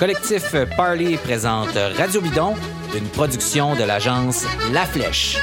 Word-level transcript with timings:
Collectif 0.00 0.56
Parley 0.78 1.18
présente 1.18 1.76
Radio 1.98 2.22
Bidon, 2.22 2.54
une 2.96 3.06
production 3.08 3.74
de 3.74 3.84
l'agence 3.84 4.46
La 4.72 4.86
Flèche. 4.86 5.36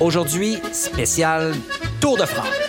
Aujourd'hui, 0.00 0.58
spécial 0.72 1.52
Tour 2.00 2.16
de 2.16 2.24
France. 2.24 2.65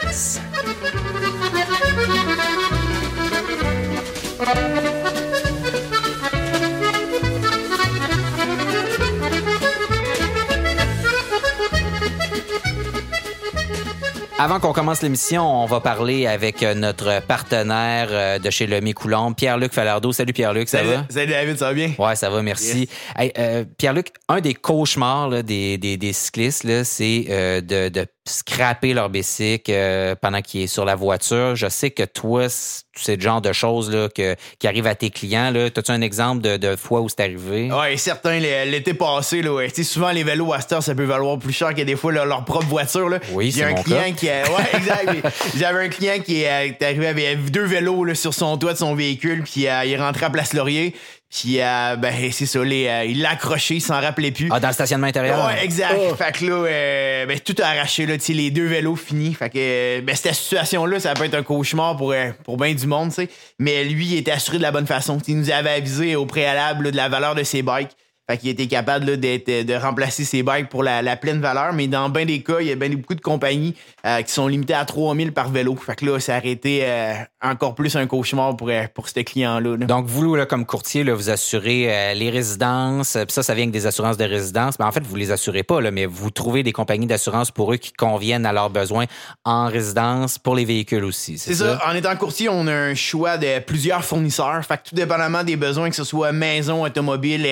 Avant 14.40 14.59
qu'on 14.59 14.72
commence 14.72 15.02
l'émission, 15.02 15.64
on 15.64 15.66
va 15.66 15.80
parler 15.80 16.27
avec 16.27 16.62
euh, 16.62 16.76
notre 16.76 17.23
partenaire 17.26 18.09
euh, 18.12 18.38
de 18.38 18.52
chez 18.52 18.68
Le 18.68 18.94
Coulomb, 18.94 19.34
Pierre-Luc 19.34 19.73
Falardeau. 19.73 20.12
Salut 20.12 20.32
Pierre-Luc, 20.32 20.70
ça 20.70 20.84
va? 20.84 21.05
Salut 21.10 21.32
David, 21.32 21.58
ça 21.58 21.66
va 21.70 21.73
bien? 21.73 21.94
Ouais, 21.98 22.16
ça 22.16 22.30
va, 22.30 22.44
merci. 22.44 22.88
Euh, 23.20 23.66
Pierre-Luc, 23.80 24.10
un 24.30 24.40
des 24.40 24.54
cauchemars 24.54 25.44
des, 25.44 25.80
des, 25.80 26.13
cyclistes, 26.13 26.84
c'est 26.84 27.26
de, 27.63 27.90
de 27.90 28.05
scraper 28.27 28.94
leur 28.94 29.09
bicycle 29.09 29.72
euh, 29.73 30.16
pendant 30.16 30.41
qu'il 30.41 30.62
est 30.62 30.68
sur 30.68 30.85
la 30.85 30.95
voiture. 30.95 31.55
Je 31.55 31.68
sais 31.70 31.91
que 31.91 32.04
toi, 32.04 32.48
c'est 32.49 33.16
le 33.16 33.22
genre 33.22 33.41
de 33.41 33.54
choses 33.54 33.91
là, 33.91 34.09
que, 34.09 34.35
qui 34.59 34.68
arrivent 34.68 34.88
à 34.88 34.95
tes 34.95 35.09
clients. 35.09 35.54
As-tu 35.54 35.91
un 35.91 36.02
exemple 36.02 36.41
de, 36.41 36.58
de 36.58 36.76
fois 36.76 37.02
où 37.02 37.09
c'est 37.09 37.21
arrivé? 37.21 37.70
Oui, 37.71 37.98
certain. 37.98 38.40
L'été 38.40 38.94
passé, 38.94 39.41
là, 39.41 39.54
ouais. 39.54 39.70
souvent 39.84 40.12
les 40.12 40.23
vélos 40.23 40.54
à 40.54 40.62
cette 40.62 40.68
ça 40.82 40.94
peut 40.94 41.05
valoir 41.05 41.40
plus 41.40 41.54
cher 41.54 41.73
que 41.73 41.82
des 41.82 41.95
fois 41.95 42.12
leur 42.12 42.45
propre 42.45 42.66
voiture. 42.66 43.09
Là. 43.09 43.20
Oui, 43.32 43.51
c'est 43.51 43.63
un 43.63 43.74
client 43.74 44.13
qui 44.16 44.29
a... 44.29 44.44
Ouais, 44.44 44.66
exact. 44.73 45.27
J'avais 45.55 45.85
un 45.85 45.90
client 45.90 46.20
qui 46.23 46.44
est 46.44 46.82
arrivé 46.82 47.07
avec 47.07 47.51
deux 47.51 47.66
vélos 47.66 48.04
là, 48.04 48.16
sur 48.16 48.34
son 48.34 48.57
toit 48.57 48.73
de 48.73 48.77
son 48.77 48.96
véhicule, 48.96 49.44
puis 49.44 49.68
euh, 49.68 49.85
il 49.85 49.94
est 49.94 49.98
rentré 49.98 50.26
à 50.26 50.29
Place 50.29 50.54
Laurier. 50.54 50.94
Puis, 51.29 51.59
euh, 51.59 51.95
ben, 51.97 52.13
c'est 52.31 52.45
ça, 52.45 52.63
les, 52.63 52.87
euh, 52.87 53.05
il 53.05 53.21
l'a 53.21 53.31
accroché, 53.31 53.75
il 53.75 53.81
s'en 53.81 53.99
rappelait 53.99 54.31
plus. 54.31 54.49
Ah, 54.51 54.59
dans 54.59 54.70
le 54.70 54.73
stationnement 54.73 55.07
intérieur? 55.07 55.45
Ouais, 55.45 55.63
exact. 55.63 55.97
Oh. 55.97 56.15
Fait 56.15 56.31
que 56.31 56.45
là, 56.45 56.65
euh, 56.67 57.25
ben, 57.25 57.39
tout 57.39 57.55
a 57.61 57.67
arraché, 57.67 58.05
là, 58.05 58.17
tu 58.17 58.33
les 58.33 58.51
deux 58.51 58.67
vélos 58.67 58.95
finis. 58.95 59.33
Fait 59.33 59.49
que, 59.49 59.99
ben, 60.01 60.15
cette 60.15 60.33
situation-là, 60.35 60.99
ça 60.99 61.13
peut 61.13 61.25
être 61.25 61.35
un 61.35 61.43
cauchemar 61.43 61.98
pour, 61.98 62.13
pour 62.43 62.57
bien 62.57 62.73
du 62.73 62.87
monde, 62.87 63.09
tu 63.09 63.15
sais. 63.15 63.29
Mais 63.59 63.83
lui, 63.83 64.05
il 64.07 64.17
était 64.17 64.31
assuré 64.31 64.57
de 64.57 64.63
la 64.63 64.72
bonne 64.72 64.88
façon. 64.88 65.17
il 65.28 65.38
nous 65.38 65.51
avait 65.51 65.72
avisé 65.72 66.16
au 66.16 66.25
préalable 66.25 66.91
de 66.91 66.97
la 66.97 67.09
valeur 67.09 67.35
de 67.35 67.44
ses 67.44 67.61
bikes. 67.61 67.91
Fait 68.29 68.38
qu'il 68.38 68.50
était 68.50 68.67
capable 68.67 69.17
d'être, 69.17 69.47
de 69.66 69.73
remplacer 69.73 70.25
ses 70.25 70.44
bikes 70.44 70.67
pour 70.67 70.83
la, 70.83 71.16
pleine 71.16 71.39
valeur. 71.39 71.72
Mais 71.72 71.88
dans 71.88 72.09
bien 72.09 72.25
des 72.25 72.44
cas, 72.44 72.57
il 72.59 72.67
y 72.67 72.72
a 72.73 72.75
bien 72.75 72.89
beaucoup 72.89 73.16
de 73.16 73.22
compagnies 73.22 73.73
euh, 74.06 74.22
qui 74.22 74.33
sont 74.33 74.47
limitées 74.47 74.73
à 74.73 74.83
3000 74.83 75.31
par 75.31 75.50
vélo. 75.50 75.78
Fait 75.78 75.95
que 75.95 76.06
là, 76.06 76.19
ça 76.19 76.35
a 76.35 76.44
été 76.44 76.81
euh, 76.83 77.13
encore 77.41 77.73
plus 77.73 77.95
un 77.95 78.05
cauchemar 78.05 78.57
pour, 78.57 78.67
euh, 78.67 78.83
pour 78.94 79.07
ce 79.07 79.22
client-là. 79.22 79.78
Donc, 79.78 80.07
vous, 80.07 80.35
là, 80.35 80.45
comme 80.45 80.66
courtier, 80.66 81.05
là, 81.05 81.13
vous 81.13 81.29
assurez 81.29 82.13
les 82.16 82.29
résidences. 82.29 83.13
Puis 83.13 83.31
ça, 83.31 83.44
ça 83.44 83.53
vient 83.53 83.63
avec 83.63 83.72
des 83.72 83.85
assurances 83.85 84.17
de 84.17 84.25
résidence. 84.25 84.78
Mais 84.78 84.83
en 84.83 84.91
fait, 84.91 85.03
vous 85.03 85.16
les 85.16 85.31
assurez 85.31 85.63
pas, 85.63 85.79
là, 85.79 85.91
mais 85.91 86.05
vous 86.05 86.29
trouvez 86.29 86.63
des 86.63 86.73
compagnies 86.73 87.07
d'assurance 87.07 87.50
pour 87.50 87.72
eux 87.72 87.78
qui 87.78 87.94
conviennent 87.94 88.45
à 88.45 88.51
leurs 88.51 88.69
besoins 88.69 89.05
en 89.45 89.67
résidence 89.67 90.38
pour 90.38 90.55
les 90.55 90.66
véhicules 90.66 91.05
aussi. 91.05 91.38
C'est, 91.38 91.53
ça? 91.53 91.79
En 91.88 91.95
étant 91.95 92.16
courtier, 92.17 92.50
on 92.50 92.67
a 92.67 92.73
un 92.73 92.95
choix 92.95 93.38
de 93.38 93.59
plusieurs 93.59 94.03
fournisseurs. 94.03 94.66
Fait 94.66 94.78
que 94.78 94.89
tout 94.89 94.95
dépendamment 94.95 95.45
des 95.45 95.55
besoins, 95.55 95.89
que 95.89 95.95
ce 95.95 96.03
soit 96.03 96.33
maison, 96.33 96.83
automobile, 96.83 97.45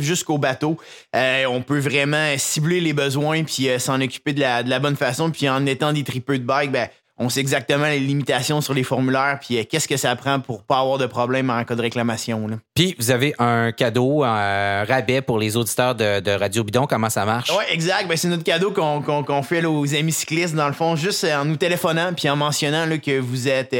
jusqu'au 0.00 0.38
bateau. 0.38 0.76
Euh, 1.14 1.44
on 1.46 1.62
peut 1.62 1.78
vraiment 1.78 2.34
cibler 2.38 2.80
les 2.80 2.92
besoins 2.92 3.44
puis 3.44 3.68
euh, 3.68 3.78
s'en 3.78 4.00
occuper 4.00 4.32
de 4.32 4.40
la, 4.40 4.62
de 4.62 4.70
la, 4.70 4.78
bonne 4.78 4.96
façon. 4.96 5.30
Puis 5.30 5.48
en 5.48 5.66
étant 5.66 5.92
des 5.92 6.04
tripeux 6.04 6.38
de 6.38 6.44
bike, 6.44 6.70
ben, 6.70 6.88
on 7.18 7.28
sait 7.28 7.40
exactement 7.40 7.86
les 7.86 8.00
limitations 8.00 8.60
sur 8.60 8.74
les 8.74 8.82
formulaires 8.82 9.38
puis 9.40 9.58
euh, 9.58 9.64
qu'est-ce 9.68 9.86
que 9.86 9.96
ça 9.96 10.14
prend 10.16 10.40
pour 10.40 10.62
pas 10.62 10.80
avoir 10.80 10.98
de 10.98 11.06
problème 11.06 11.50
en 11.50 11.62
cas 11.64 11.74
de 11.74 11.82
réclamation. 11.82 12.46
Puis 12.74 12.94
vous 12.98 13.10
avez 13.10 13.34
un 13.38 13.72
cadeau, 13.72 14.24
un 14.24 14.84
rabais 14.84 15.20
pour 15.20 15.38
les 15.38 15.56
auditeurs 15.56 15.94
de, 15.94 16.38
Radio 16.38 16.64
Bidon. 16.64 16.86
Comment 16.86 17.10
ça 17.10 17.24
marche? 17.24 17.50
Oui, 17.50 17.64
exact. 17.70 18.08
Ben, 18.08 18.16
c'est 18.16 18.28
notre 18.28 18.44
cadeau 18.44 18.72
qu'on 18.72 19.42
fait 19.42 19.64
aux 19.64 19.94
amis 19.94 20.12
cyclistes, 20.12 20.54
dans 20.54 20.68
le 20.68 20.74
fond, 20.74 20.96
juste 20.96 21.24
en 21.24 21.44
nous 21.44 21.56
téléphonant 21.56 22.12
puis 22.14 22.28
en 22.28 22.36
mentionnant 22.36 22.86
que 22.98 23.18
vous 23.18 23.48
êtes 23.48 23.74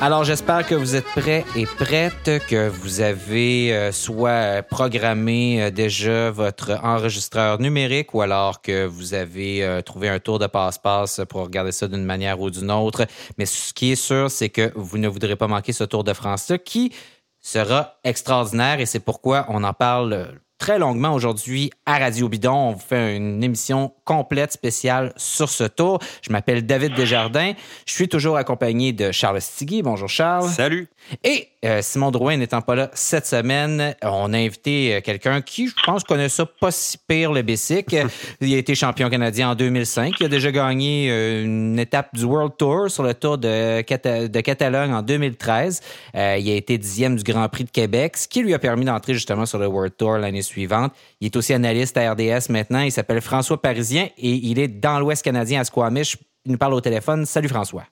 Alors, 0.02 0.24
j'espère 0.24 0.66
que 0.66 0.74
vous 0.74 0.96
êtes 0.96 1.04
prêts 1.04 1.44
et 1.54 1.66
prêtes, 1.66 2.46
que 2.48 2.70
vous 2.70 3.02
avez 3.02 3.70
euh, 3.74 3.92
soit 3.92 4.62
programmé 4.62 5.62
euh, 5.62 5.70
déjà 5.70 6.30
votre 6.30 6.70
enregistreur 6.82 7.60
numérique 7.60 8.14
ou 8.14 8.22
alors 8.22 8.62
que 8.62 8.86
vous 8.86 9.12
avez 9.12 9.62
euh, 9.62 9.82
trouvé 9.82 10.08
un 10.08 10.18
tour 10.18 10.38
de 10.38 10.46
passe-passe 10.46 11.20
pour 11.28 11.42
regarder 11.42 11.70
ça 11.70 11.86
d'une 11.86 12.06
manière 12.06 12.40
ou 12.40 12.48
d'une 12.48 12.70
autre. 12.70 13.04
Mais 13.36 13.44
ce 13.44 13.74
qui 13.74 13.92
est 13.92 13.96
sûr, 13.96 14.30
c'est 14.30 14.48
que 14.48 14.72
vous 14.74 14.96
ne 14.96 15.06
voudrez 15.06 15.36
pas 15.36 15.48
manquer 15.48 15.74
ce 15.74 15.84
Tour 15.84 16.02
de 16.02 16.14
France-là 16.14 16.56
qui 16.56 16.94
sera 17.42 17.98
extraordinaire 18.02 18.80
et 18.80 18.86
c'est 18.86 19.00
pourquoi 19.00 19.44
on 19.50 19.62
en 19.64 19.74
parle 19.74 20.28
très 20.60 20.78
longuement 20.78 21.14
aujourd'hui 21.14 21.70
à 21.86 21.98
Radio 21.98 22.28
Bidon. 22.28 22.52
On 22.52 22.72
vous 22.72 22.84
fait 22.86 23.16
une 23.16 23.42
émission 23.42 23.92
complète 24.04 24.52
spéciale 24.52 25.12
sur 25.16 25.48
ce 25.48 25.64
tour. 25.64 25.98
Je 26.22 26.30
m'appelle 26.30 26.66
David 26.66 26.94
Desjardins. 26.94 27.54
Je 27.86 27.92
suis 27.92 28.08
toujours 28.08 28.36
accompagné 28.36 28.92
de 28.92 29.10
Charles 29.10 29.40
Stigui. 29.40 29.82
Bonjour 29.82 30.08
Charles. 30.08 30.50
Salut. 30.50 30.88
Et 31.24 31.48
euh, 31.64 31.80
Simon 31.82 32.10
Drouin 32.10 32.36
n'étant 32.38 32.62
pas 32.62 32.74
là 32.74 32.90
cette 32.94 33.26
semaine, 33.26 33.94
on 34.02 34.32
a 34.32 34.38
invité 34.38 34.94
euh, 34.94 35.00
quelqu'un 35.02 35.42
qui, 35.42 35.68
je 35.68 35.74
pense, 35.84 36.04
connaît 36.04 36.30
ça 36.30 36.46
pas 36.46 36.70
si 36.70 36.96
pire 36.96 37.32
le 37.32 37.42
Bessic. 37.42 37.94
Il 38.40 38.54
a 38.54 38.56
été 38.56 38.74
champion 38.74 39.10
canadien 39.10 39.50
en 39.50 39.54
2005. 39.54 40.14
Il 40.20 40.26
a 40.26 40.28
déjà 40.28 40.52
gagné 40.52 41.10
euh, 41.10 41.44
une 41.44 41.78
étape 41.78 42.14
du 42.14 42.24
World 42.24 42.52
Tour 42.58 42.90
sur 42.90 43.02
le 43.02 43.12
Tour 43.12 43.38
de, 43.38 43.82
de 43.82 44.40
Catalogne 44.40 44.92
en 44.92 45.02
2013. 45.02 45.80
il 46.14 46.20
a 46.20 46.34
été 46.36 46.78
dixième 46.78 47.16
du 47.16 47.24
Grand 47.24 47.48
Prix 47.48 47.64
de 47.64 47.70
Québec, 47.70 48.16
ce 48.16 48.28
qui 48.28 48.42
lui 48.42 48.54
a 48.54 48.58
permis 48.58 48.84
d'entrer 48.84 49.14
justement 49.14 49.46
sur 49.46 49.58
le 49.58 49.66
World 49.66 49.94
Tour 49.96 50.18
l'année 50.18 50.42
suivante. 50.50 50.92
Il 51.20 51.26
est 51.26 51.36
aussi 51.36 51.52
analyste 51.52 51.96
à 51.96 52.12
RDS 52.12 52.50
maintenant. 52.50 52.80
Il 52.80 52.92
s'appelle 52.92 53.20
François 53.20 53.60
Parisien 53.60 54.08
et 54.18 54.30
il 54.30 54.58
est 54.58 54.68
dans 54.68 54.98
l'Ouest 54.98 55.24
canadien 55.24 55.60
à 55.60 55.64
Squamish. 55.64 56.16
Il 56.44 56.52
nous 56.52 56.58
parle 56.58 56.74
au 56.74 56.80
téléphone. 56.80 57.26
Salut 57.26 57.48
François. 57.48 57.84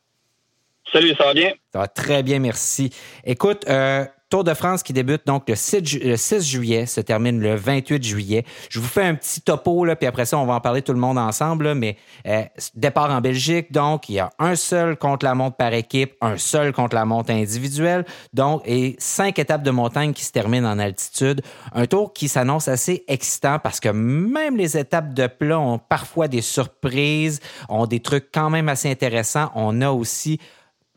Salut, 0.92 1.14
ça 1.16 1.24
va 1.24 1.34
bien? 1.34 1.52
Ça 1.72 1.80
va 1.80 1.88
très 1.88 2.22
bien, 2.22 2.38
merci. 2.38 2.90
Écoute, 3.24 3.64
euh, 3.68 4.04
Tour 4.30 4.44
de 4.44 4.52
France 4.52 4.82
qui 4.82 4.92
débute 4.92 5.26
donc 5.26 5.48
le 5.48 5.54
6, 5.54 6.40
juillet, 6.40 6.84
se 6.84 7.00
termine 7.00 7.40
le 7.40 7.54
28 7.54 8.04
juillet. 8.04 8.44
Je 8.68 8.78
vous 8.78 8.86
fais 8.86 9.04
un 9.04 9.14
petit 9.14 9.40
topo, 9.40 9.86
là, 9.86 9.96
puis 9.96 10.06
après 10.06 10.26
ça, 10.26 10.36
on 10.36 10.44
va 10.44 10.52
en 10.52 10.60
parler 10.60 10.82
tout 10.82 10.92
le 10.92 10.98
monde 10.98 11.16
ensemble. 11.16 11.74
mais 11.74 11.96
euh, 12.26 12.42
départ 12.74 13.10
en 13.10 13.22
Belgique, 13.22 13.72
donc 13.72 14.10
il 14.10 14.16
y 14.16 14.18
a 14.18 14.28
un 14.38 14.54
seul 14.54 14.98
contre 14.98 15.24
la 15.24 15.34
montre 15.34 15.56
par 15.56 15.72
équipe, 15.72 16.12
un 16.20 16.36
seul 16.36 16.74
contre 16.74 16.94
la 16.94 17.06
montre 17.06 17.30
individuelle, 17.30 18.04
donc 18.34 18.60
et 18.66 18.96
cinq 18.98 19.38
étapes 19.38 19.62
de 19.62 19.70
montagne 19.70 20.12
qui 20.12 20.24
se 20.24 20.32
terminent 20.32 20.70
en 20.70 20.78
altitude. 20.78 21.40
Un 21.72 21.86
tour 21.86 22.12
qui 22.12 22.28
s'annonce 22.28 22.68
assez 22.68 23.04
excitant 23.08 23.58
parce 23.58 23.80
que 23.80 23.88
même 23.88 24.58
les 24.58 24.76
étapes 24.76 25.14
de 25.14 25.26
plat 25.26 25.58
ont 25.58 25.78
parfois 25.78 26.28
des 26.28 26.42
surprises, 26.42 27.40
ont 27.70 27.86
des 27.86 28.00
trucs 28.00 28.30
quand 28.30 28.50
même 28.50 28.68
assez 28.68 28.90
intéressants. 28.90 29.50
On 29.54 29.80
a 29.80 29.90
aussi 29.90 30.38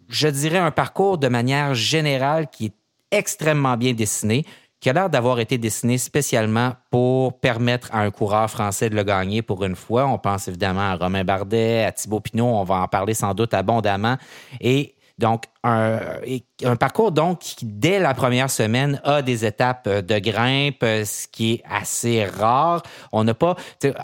je 0.10 0.27
dirais, 0.27 0.57
un 0.57 0.72
parcours 0.72 1.18
de 1.18 1.30
manière 1.30 1.74
générale 1.74 2.50
qui 2.51 2.66
est 2.66 2.74
extrêmement 3.12 3.78
bien 3.78 3.94
dessiné, 3.94 4.46
qui 4.80 4.90
a 4.90 4.94
l'air 4.94 5.10
d'avoir 5.10 5.40
été 5.40 5.58
dessiné 5.60 5.98
spécialement 6.00 6.74
pour 6.90 7.40
permettre 7.40 7.90
à 7.94 8.00
un 8.00 8.10
coureur 8.10 8.50
français 8.50 8.90
de 8.90 8.96
le 8.96 9.04
gagner 9.04 9.44
pour 9.44 9.63
une 9.63 9.75
fois. 9.75 10.08
On 10.08 10.18
pense 10.18 10.48
évidemment 10.48 10.81
à 10.81 10.96
Romain 10.96 11.24
Bardet, 11.24 11.84
à 11.84 11.92
Thibaut 11.92 12.19
Pinot, 12.19 12.46
on 12.46 12.63
va 12.63 12.75
en 12.75 12.88
parler 12.88 13.13
sans 13.13 13.36
doute 13.36 13.54
abondamment. 13.54 14.18
Et 14.60 14.96
donc, 15.22 15.44
un, 15.64 16.76
parcours 16.80 17.12
donc 17.12 17.40
qui, 17.40 17.66
dès 17.66 18.00
la 18.00 18.14
première 18.16 18.50
semaine, 18.50 19.00
a 19.04 19.22
des 19.22 19.46
étapes 19.46 19.86
euh, 19.88 20.02
de 20.02 20.18
grimpe, 20.18 20.82
euh, 20.82 21.06
ce 21.06 21.28
qui 21.28 21.54
est 21.54 21.64
assez 21.70 22.26
rare. 22.26 22.82
On 23.12 23.24
n'a 23.24 23.36
pas... 23.36 23.56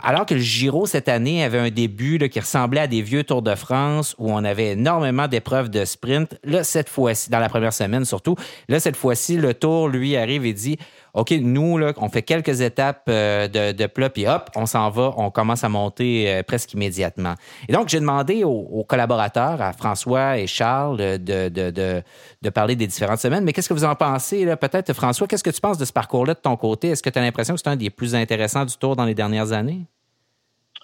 Alors 0.04 0.28
que 0.28 0.36
le 0.36 0.40
Giro, 0.40 0.86
cette 0.86 1.10
année, 1.10 1.44
avait 1.44 1.58
un 1.58 1.72
début 1.72 2.20
qui 2.30 2.40
ressemblait 2.40 2.82
à 2.82 2.88
des 2.88 3.02
vieux 3.02 3.24
Tours 3.24 3.42
de 3.42 3.56
France 3.56 4.16
où 4.20 4.32
on 4.32 4.44
avait 4.44 4.74
énormément 4.74 5.28
d'épreuves 5.28 5.70
de 5.70 5.84
sprint. 5.84 6.38
Là, 6.44 6.64
cette 6.64 6.90
fois-ci, 6.90 7.32
dans 7.32 7.40
la 7.40 7.50
première 7.50 7.74
semaine 7.74 8.06
surtout, 8.06 8.36
là, 8.70 8.80
cette 8.80 8.96
fois-ci, 8.96 9.38
le 9.38 9.56
Tour, 9.56 9.90
lui, 9.90 10.16
arrive 10.16 10.46
et 10.46 10.54
dit 10.54 10.78
OK, 11.18 11.32
nous, 11.32 11.80
là, 11.80 11.94
on 11.98 12.10
fait 12.10 12.22
quelques 12.22 12.62
étapes 12.62 13.06
euh, 13.10 13.48
de, 13.48 13.72
de 13.72 13.88
plat, 13.88 14.08
puis 14.12 14.28
hop, 14.28 14.52
on 14.56 14.68
s'en 14.68 14.92
va, 14.92 15.16
on 15.18 15.32
commence 15.32 15.64
à 15.64 15.70
monter 15.70 16.32
euh, 16.32 16.44
presque 16.44 16.74
immédiatement. 16.74 17.34
Et 17.68 17.74
donc, 17.74 17.90
j'ai 17.90 18.00
demandé 18.00 18.44
aux, 18.44 18.84
collaborateurs, 18.88 19.60
à 19.60 19.74
François 19.74 20.38
et 20.38 20.46
Charles, 20.46 20.98
de, 20.98 21.50
de, 21.50 22.50
parler 22.52 22.76
des 22.76 22.86
différentes 22.86 23.18
semaines. 23.18 23.44
Mais 23.44 23.52
qu'est-ce 23.52 23.68
que 23.68 23.74
vous 23.74 23.84
en 23.84 23.96
pensez, 23.96 24.46
là? 24.46 24.58
Peut-être, 24.58 24.94
François, 24.94 25.26
qu'est-ce 25.26 25.44
que 25.44 25.50
tu 25.50 25.60
penses 25.60 25.80
de 25.80 25.86
ce 25.86 25.94
parcours-là 25.94 26.36
de 26.36 26.40
ton 26.40 26.56
côté? 26.56 26.90
Est-ce 26.90 27.02
que 27.02 27.10
tu 27.10 27.18
as 27.18 27.24
l'impression 27.24 27.56
que 27.56 27.62
c'est 27.64 27.70
un 27.70 27.76
des 27.76 27.90
plus 27.90 28.14
intéressants 28.14 28.66
du 28.66 28.78
Tour 28.78 28.96
dans 28.96 29.06
les 29.06 29.16
dernières 29.16 29.54
années? 29.54 29.82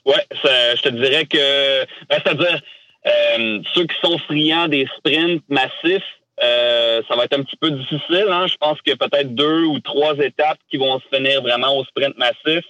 Oui, 0.03 0.17
je 0.31 0.81
te 0.81 0.89
dirais 0.89 1.27
que, 1.27 1.85
ben, 2.09 2.19
c'est-à-dire, 2.23 2.59
euh, 3.05 3.59
ceux 3.75 3.85
qui 3.85 3.95
sont 4.01 4.17
friands 4.17 4.67
des 4.67 4.87
sprints 4.97 5.43
massifs, 5.47 6.03
euh, 6.41 7.01
ça 7.07 7.15
va 7.15 7.25
être 7.25 7.37
un 7.37 7.43
petit 7.43 7.57
peu 7.57 7.71
difficile. 7.71 8.27
Hein? 8.29 8.47
Je 8.47 8.55
pense 8.57 8.79
a 8.79 8.95
peut-être 8.95 9.35
deux 9.35 9.63
ou 9.65 9.79
trois 9.79 10.17
étapes 10.17 10.57
qui 10.69 10.77
vont 10.77 10.99
se 10.99 11.15
finir 11.15 11.41
vraiment 11.41 11.77
au 11.77 11.83
sprint 11.85 12.17
massif. 12.17 12.63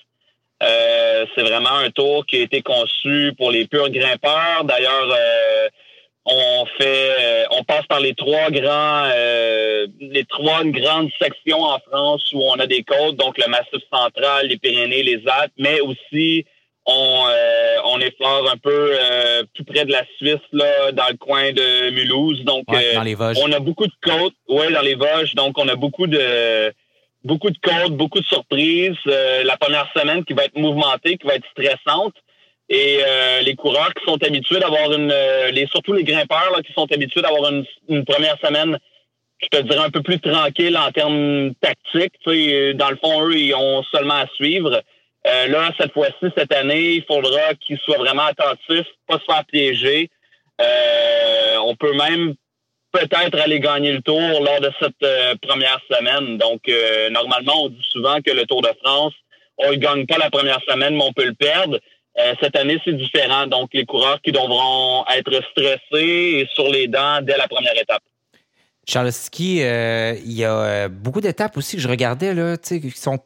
Euh, 0.62 1.26
c'est 1.36 1.44
vraiment 1.44 1.78
un 1.78 1.90
tour 1.90 2.26
qui 2.26 2.38
a 2.38 2.42
été 2.42 2.62
conçu 2.62 3.34
pour 3.38 3.52
les 3.52 3.68
purs 3.68 3.90
grimpeurs. 3.90 4.64
D'ailleurs, 4.64 5.10
euh, 5.12 5.68
on 6.26 6.66
fait, 6.78 7.48
on 7.52 7.64
passe 7.64 7.86
par 7.88 8.00
les 8.00 8.14
trois 8.14 8.50
grands, 8.50 9.10
les 10.00 10.24
trois 10.30 10.64
grandes 10.64 11.10
sections 11.22 11.64
en 11.64 11.80
France 11.80 12.24
où 12.32 12.42
on 12.42 12.60
a 12.60 12.66
des 12.66 12.84
côtes, 12.84 13.18
donc 13.18 13.38
le 13.38 13.50
Massif 13.50 13.82
central, 13.92 14.48
les 14.48 14.58
Pyrénées, 14.58 15.04
les 15.04 15.22
Alpes, 15.28 15.52
mais 15.58 15.82
aussi 15.82 16.46
on, 16.86 17.26
euh, 17.28 17.76
on 17.86 18.00
est 18.00 18.16
fort 18.18 18.50
un 18.52 18.58
peu 18.58 18.92
euh, 18.92 19.44
plus 19.54 19.64
près 19.64 19.86
de 19.86 19.92
la 19.92 20.04
Suisse, 20.18 20.42
là, 20.52 20.92
dans 20.92 21.08
le 21.10 21.18
coin 21.18 21.52
de 21.52 21.92
Mulhouse. 21.92 22.44
Donc, 22.44 22.66
euh, 22.74 22.94
dans 22.96 23.04
les 23.04 23.16
Vosges. 23.16 23.38
on 23.42 23.52
a 23.52 23.60
beaucoup 23.60 23.88
de 23.88 23.94
côtes. 24.02 24.36
Oui, 24.50 24.72
dans 24.74 24.82
les 24.82 24.96
Vosges. 24.96 25.34
Donc, 25.36 25.58
on 25.58 25.68
a 25.68 25.76
beaucoup 25.76 26.08
de 26.08 26.74
beaucoup 27.24 27.50
de 27.50 27.58
côtes, 27.58 27.94
beaucoup 27.94 28.20
de 28.20 28.26
surprises. 28.26 28.98
la 29.06 29.56
première 29.56 29.90
semaine 29.96 30.26
qui 30.26 30.34
va 30.34 30.44
être 30.44 30.58
mouvementée, 30.58 31.18
qui 31.18 31.26
va 31.26 31.36
être 31.36 31.48
stressante. 31.52 32.14
Et 32.68 33.00
les 33.46 33.56
coureurs 33.56 33.94
qui 33.94 34.04
sont 34.04 34.22
habitués 34.22 34.60
d'avoir 34.60 34.92
une... 34.92 35.14
les 35.52 35.66
Surtout 35.68 35.94
les 35.94 36.04
grimpeurs 36.04 36.52
là, 36.54 36.62
qui 36.62 36.74
sont 36.74 36.92
habitués 36.92 37.22
d'avoir 37.22 37.50
une, 37.50 37.64
une 37.88 38.04
première 38.04 38.38
semaine 38.44 38.78
je 39.42 39.48
te 39.58 39.64
dirais 39.64 39.86
un 39.86 39.90
peu 39.90 40.02
plus 40.02 40.20
tranquille 40.20 40.78
en 40.78 40.92
termes 40.92 41.54
tactiques. 41.62 42.14
dans 42.26 42.90
le 42.90 42.98
fond, 42.98 43.28
eux, 43.28 43.36
ils 43.36 43.54
ont 43.54 43.84
seulement 43.92 44.16
à 44.16 44.28
suivre. 44.36 44.82
Euh, 45.26 45.48
là, 45.48 45.72
cette 45.80 45.94
fois-ci, 45.94 46.32
cette 46.36 46.54
année, 46.54 46.96
il 46.96 47.06
faudra 47.06 47.54
qu'ils 47.56 47.78
soient 47.80 47.98
vraiment 47.98 48.24
attentifs, 48.24 48.88
pas 49.08 49.20
se 49.20 49.24
faire 49.26 49.46
piéger. 49.46 50.10
Euh, 50.62 51.58
on 51.66 51.76
peut 51.76 51.94
même 51.94 52.36
peut-être 52.92 53.40
aller 53.40 53.60
gagner 53.60 53.94
le 53.94 54.02
tour 54.02 54.20
lors 54.20 54.60
de 54.60 54.70
cette 54.80 55.02
euh, 55.04 55.36
première 55.42 55.80
semaine. 55.90 56.38
Donc, 56.38 56.70
normalement, 57.12 57.64
on 57.64 57.70
dit 57.70 57.88
souvent 57.92 58.22
que 58.22 58.32
le 58.32 58.46
Tour 58.46 58.62
de 58.62 58.70
France, 58.84 59.14
on 59.58 59.72
ne 59.72 59.76
gagne 59.76 60.06
pas 60.06 60.18
la 60.18 60.30
première 60.30 60.60
semaine, 60.68 60.96
mais 60.96 61.04
on 61.04 61.14
peut 61.14 61.26
le 61.26 61.34
perdre. 61.34 61.80
cette 62.42 62.56
année, 62.58 62.80
c'est 62.84 62.94
différent. 62.94 63.48
Donc, 63.48 63.70
les 63.74 63.86
coureurs 63.86 64.22
qui 64.22 64.32
devront 64.32 65.06
être 65.08 65.42
stressés 65.52 66.42
et 66.42 66.50
sur 66.54 66.68
les 66.68 66.88
dents 66.88 67.22
dès 67.22 67.38
la 67.38 67.48
première 67.48 67.78
étape. 67.80 68.04
Charles 68.86 69.14
Ski, 69.14 69.60
il 69.60 70.34
y 70.34 70.44
a 70.44 70.90
beaucoup 70.90 71.22
d'étapes 71.22 71.56
aussi 71.56 71.78
que 71.78 71.82
je 71.82 71.88
regardais 71.88 72.34
là, 72.34 72.58
qui 72.58 72.92
sont 72.92 73.20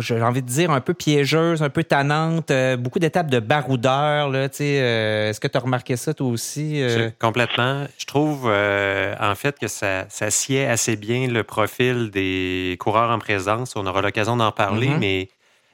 j'ai 0.00 0.22
envie 0.22 0.42
de 0.42 0.48
dire, 0.48 0.70
un 0.70 0.80
peu 0.80 0.94
piégeuse, 0.94 1.62
un 1.62 1.68
peu 1.68 1.84
tannante, 1.84 2.50
euh, 2.50 2.76
beaucoup 2.76 2.98
d'étapes 2.98 3.28
de 3.28 3.40
baroudeur. 3.40 4.30
Là, 4.30 4.48
euh, 4.60 5.30
Est-ce 5.30 5.38
que 5.38 5.48
tu 5.48 5.58
as 5.58 5.60
remarqué 5.60 5.96
ça 5.96 6.14
toi 6.14 6.28
aussi? 6.28 6.82
Euh? 6.82 7.10
Complètement. 7.20 7.86
Je 7.98 8.06
trouve 8.06 8.46
en 8.46 9.34
fait 9.34 9.58
que 9.58 9.68
ça, 9.68 10.06
ça 10.08 10.30
sied 10.30 10.64
assez 10.64 10.96
bien 10.96 11.28
le 11.28 11.42
profil 11.42 12.10
des 12.10 12.76
coureurs 12.80 13.10
en 13.10 13.18
présence. 13.18 13.76
On 13.76 13.86
aura 13.86 14.00
l'occasion 14.00 14.36
d'en 14.36 14.52
parler, 14.52 14.88
mm-hmm. 14.88 14.98
mais 14.98 15.28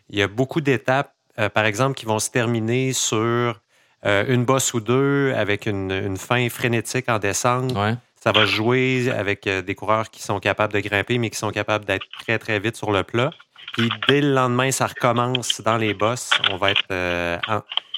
il 0.08 0.18
y 0.18 0.22
a 0.22 0.28
beaucoup 0.28 0.60
d'étapes, 0.60 1.14
par 1.54 1.64
exemple, 1.64 1.94
qui 1.94 2.06
vont 2.06 2.18
se 2.18 2.30
terminer 2.30 2.92
sur 2.92 3.60
une 4.04 4.44
bosse 4.44 4.74
ou 4.74 4.80
deux 4.80 5.32
avec 5.36 5.66
une, 5.66 6.16
fin 6.16 6.48
frénétique 6.48 7.08
en 7.08 7.20
descente. 7.20 7.72
Ça 8.16 8.32
va 8.32 8.44
jouer 8.44 9.10
avec 9.16 9.48
des 9.48 9.74
coureurs 9.74 10.10
qui 10.10 10.22
sont 10.22 10.40
capables 10.40 10.72
de 10.72 10.80
grimper, 10.80 11.18
mais 11.18 11.30
qui 11.30 11.38
sont 11.38 11.50
capables 11.50 11.84
d'être 11.84 12.06
très, 12.20 12.38
très 12.38 12.58
vite 12.58 12.76
sur 12.76 12.90
le 12.90 13.04
plat. 13.04 13.30
Puis 13.72 13.88
dès 14.08 14.20
le 14.20 14.34
lendemain, 14.34 14.70
ça 14.70 14.86
recommence 14.86 15.60
dans 15.60 15.76
les 15.76 15.94
bosses. 15.94 16.30
On 16.50 16.56
va 16.56 16.72
être. 16.72 16.82
Euh, 16.90 17.38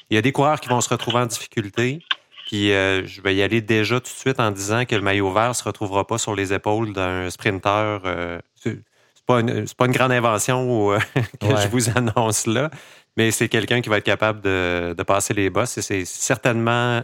il 0.09 0.15
y 0.15 0.17
a 0.17 0.21
des 0.21 0.31
coureurs 0.31 0.59
qui 0.59 0.69
vont 0.69 0.81
se 0.81 0.89
retrouver 0.89 1.17
en 1.17 1.25
difficulté. 1.25 1.99
Puis 2.47 2.71
euh, 2.71 3.05
je 3.05 3.21
vais 3.21 3.35
y 3.35 3.41
aller 3.41 3.61
déjà 3.61 3.95
tout 3.95 4.11
de 4.11 4.19
suite 4.19 4.39
en 4.39 4.51
disant 4.51 4.85
que 4.85 4.95
le 4.95 5.01
maillot 5.01 5.31
vert 5.31 5.49
ne 5.49 5.53
se 5.53 5.63
retrouvera 5.63 6.05
pas 6.05 6.17
sur 6.17 6.35
les 6.35 6.53
épaules 6.53 6.93
d'un 6.93 7.29
sprinter. 7.29 8.01
Euh, 8.05 8.39
c'est 8.55 8.79
pas, 9.25 9.39
une, 9.39 9.65
pas 9.77 9.85
une 9.85 9.91
grande 9.93 10.11
invention 10.11 10.91
que 11.39 11.47
je 11.47 11.67
vous 11.69 11.89
annonce 11.97 12.45
là, 12.45 12.69
mais 13.15 13.31
c'est 13.31 13.47
quelqu'un 13.47 13.81
qui 13.81 13.89
va 13.89 13.97
être 13.97 14.03
capable 14.03 14.41
de, 14.41 14.93
de 14.95 15.03
passer 15.03 15.33
les 15.33 15.49
bosses. 15.49 15.77
Et 15.77 15.81
c'est 15.81 16.05
certainement 16.05 17.03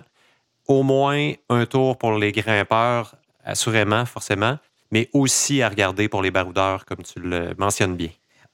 au 0.67 0.83
moins 0.83 1.33
un 1.49 1.65
tour 1.65 1.97
pour 1.97 2.13
les 2.13 2.31
grimpeurs, 2.31 3.15
assurément, 3.43 4.05
forcément, 4.05 4.59
mais 4.91 5.09
aussi 5.13 5.61
à 5.61 5.69
regarder 5.69 6.07
pour 6.07 6.21
les 6.21 6.31
baroudeurs, 6.31 6.85
comme 6.85 7.01
tu 7.01 7.19
le 7.19 7.55
mentionnes 7.57 7.95
bien. 7.95 8.09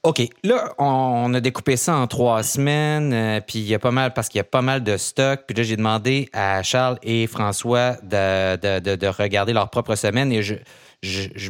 OK. 0.06 0.22
Là, 0.44 0.72
on 0.78 1.34
a 1.34 1.40
découpé 1.40 1.76
ça 1.76 1.96
en 1.96 2.06
trois 2.06 2.44
semaines, 2.44 3.12
euh, 3.12 3.40
puis 3.44 3.58
il 3.58 3.66
y 3.66 3.74
a 3.74 3.80
pas 3.80 3.90
mal, 3.90 4.14
parce 4.14 4.28
qu'il 4.28 4.38
y 4.38 4.40
a 4.40 4.44
pas 4.44 4.62
mal 4.62 4.84
de 4.84 4.96
stock. 4.96 5.40
Puis 5.48 5.56
là, 5.56 5.64
j'ai 5.64 5.76
demandé 5.76 6.28
à 6.32 6.62
Charles 6.62 6.96
et 7.02 7.26
François 7.26 7.96
de, 8.04 9.08
regarder 9.08 9.52
leur 9.52 9.68
propre 9.68 9.96
semaine 9.96 10.30
et 10.30 10.42
je, 10.44 10.54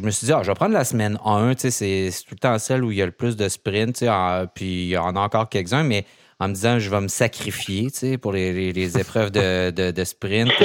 me 0.01 0.09
suis 0.09 0.25
dit, 0.25 0.33
ah, 0.33 0.41
je 0.41 0.47
vais 0.47 0.55
prendre 0.55 0.73
la 0.73 0.85
semaine 0.85 1.19
1, 1.23 1.53
tu 1.53 1.69
c'est 1.69 2.09
tout 2.27 2.33
le 2.33 2.39
temps 2.39 2.57
celle 2.57 2.83
où 2.83 2.91
il 2.91 2.97
y 2.97 3.01
a 3.03 3.05
le 3.05 3.11
plus 3.11 3.37
de 3.37 3.47
sprints, 3.47 3.97
tu 3.97 4.07
puis 4.55 4.85
il 4.85 4.89
y 4.89 4.97
en 4.97 5.15
a 5.15 5.19
encore 5.19 5.49
quelques-uns, 5.49 5.83
mais 5.83 6.05
en 6.39 6.49
me 6.49 6.53
disant 6.53 6.79
je 6.79 6.89
vais 6.89 7.01
me 7.01 7.07
sacrifier 7.07 7.89
tu 7.91 7.97
sais, 7.97 8.17
pour 8.17 8.31
les, 8.31 8.71
les, 8.71 8.97
épreuves 8.99 9.31
de, 9.31 9.71
de, 9.71 9.91
de 9.91 10.03
sprint 10.03 10.51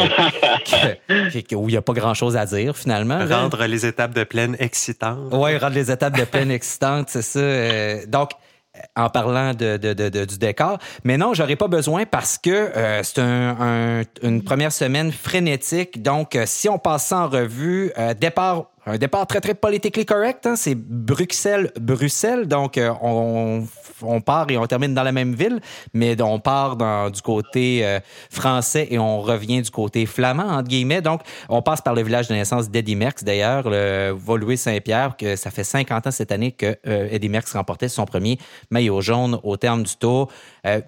où 1.55 1.69
il 1.69 1.73
n'y 1.73 1.77
a 1.77 1.83
pas 1.83 1.93
grand 1.95 2.15
chose 2.15 2.37
à 2.37 2.47
dire 2.47 2.77
finalement. 2.77 3.27
Rendre 3.27 3.65
les 3.67 3.87
étapes 3.87 4.15
de 4.15 4.25
plaine 4.25 4.57
excitantes. 4.59 5.33
Oui, 5.33 5.57
rendre 5.57 5.75
les 5.75 5.91
étapes 5.91 6.19
de 6.19 6.25
plaine 6.25 6.51
excitantes, 6.51 7.09
c'est 7.09 7.23
ça. 7.23 7.41
Euh, 7.41 8.07
donc, 8.07 8.31
en 8.97 9.11
parlant 9.11 9.53
de, 9.53 9.77
de, 9.77 9.93
de, 9.93 10.25
du 10.25 10.39
décor. 10.39 10.79
Mais 11.05 11.19
non, 11.19 11.35
j'aurais 11.35 11.57
pas 11.57 11.69
besoin 11.69 12.07
parce 12.07 12.39
que 12.39 12.51
euh, 12.51 13.03
c'est 13.03 13.21
un, 13.21 14.03
une 14.23 14.43
première 14.43 14.73
semaine 14.73 15.13
frénétique. 15.13 16.03
Donc, 16.03 16.37
euh, 16.37 16.45
si 16.47 16.71
on 16.71 16.79
passe 16.79 17.09
ça 17.09 17.19
en 17.19 17.29
revue, 17.29 17.93
départ 18.19 18.72
un 18.87 18.99
départ 18.99 19.27
très, 19.27 19.41
très 19.41 19.55
politiquement 19.55 19.93
correct. 20.05 20.47
Hein? 20.47 20.57
C'est 20.57 20.75
Bruxelles-Bruxelles. 20.75 22.49
Donc, 22.49 22.79
euh, 22.79 22.93
on, 23.01 23.67
on, 24.03 24.21
part 24.21 24.51
et 24.51 24.57
on 24.57 24.67
termine 24.67 24.95
dans 24.95 25.03
la 25.03 25.13
même 25.13 25.35
ville, 25.35 25.61
mais 25.95 26.21
on 26.21 26.41
part 26.41 26.77
dans, 26.77 27.11
du 27.11 27.23
côté 27.23 27.87
euh, 27.87 28.01
français 28.31 28.89
et 28.91 28.99
on 28.99 29.21
revient 29.21 29.63
du 29.63 29.71
côté 29.71 30.07
flamand, 30.07 30.49
entre 30.49 30.69
guillemets. 30.69 31.03
Donc, 31.03 31.23
on 31.49 31.63
passe 31.63 31.81
par 31.81 31.95
le 31.95 32.03
village 32.03 32.29
de 32.29 32.35
naissance 32.35 32.71
d'Eddie 32.71 32.97
Merckx, 32.97 33.23
d'ailleurs, 33.25 33.69
le 33.69 34.11
Volué 34.11 34.57
Saint-Pierre, 34.57 35.17
que 35.17 35.37
ça 35.37 35.51
fait 35.51 35.65
50 35.65 36.07
ans 36.07 36.11
cette 36.11 36.33
année 36.33 36.53
que 36.53 36.77
euh, 36.87 37.19
Merckx 37.29 37.53
remportait 37.53 37.89
son 37.89 38.05
premier 38.05 38.39
maillot 38.71 39.01
jaune 39.01 39.39
au 39.43 39.57
terme 39.57 39.85
du 39.85 39.97
tour. 39.97 40.31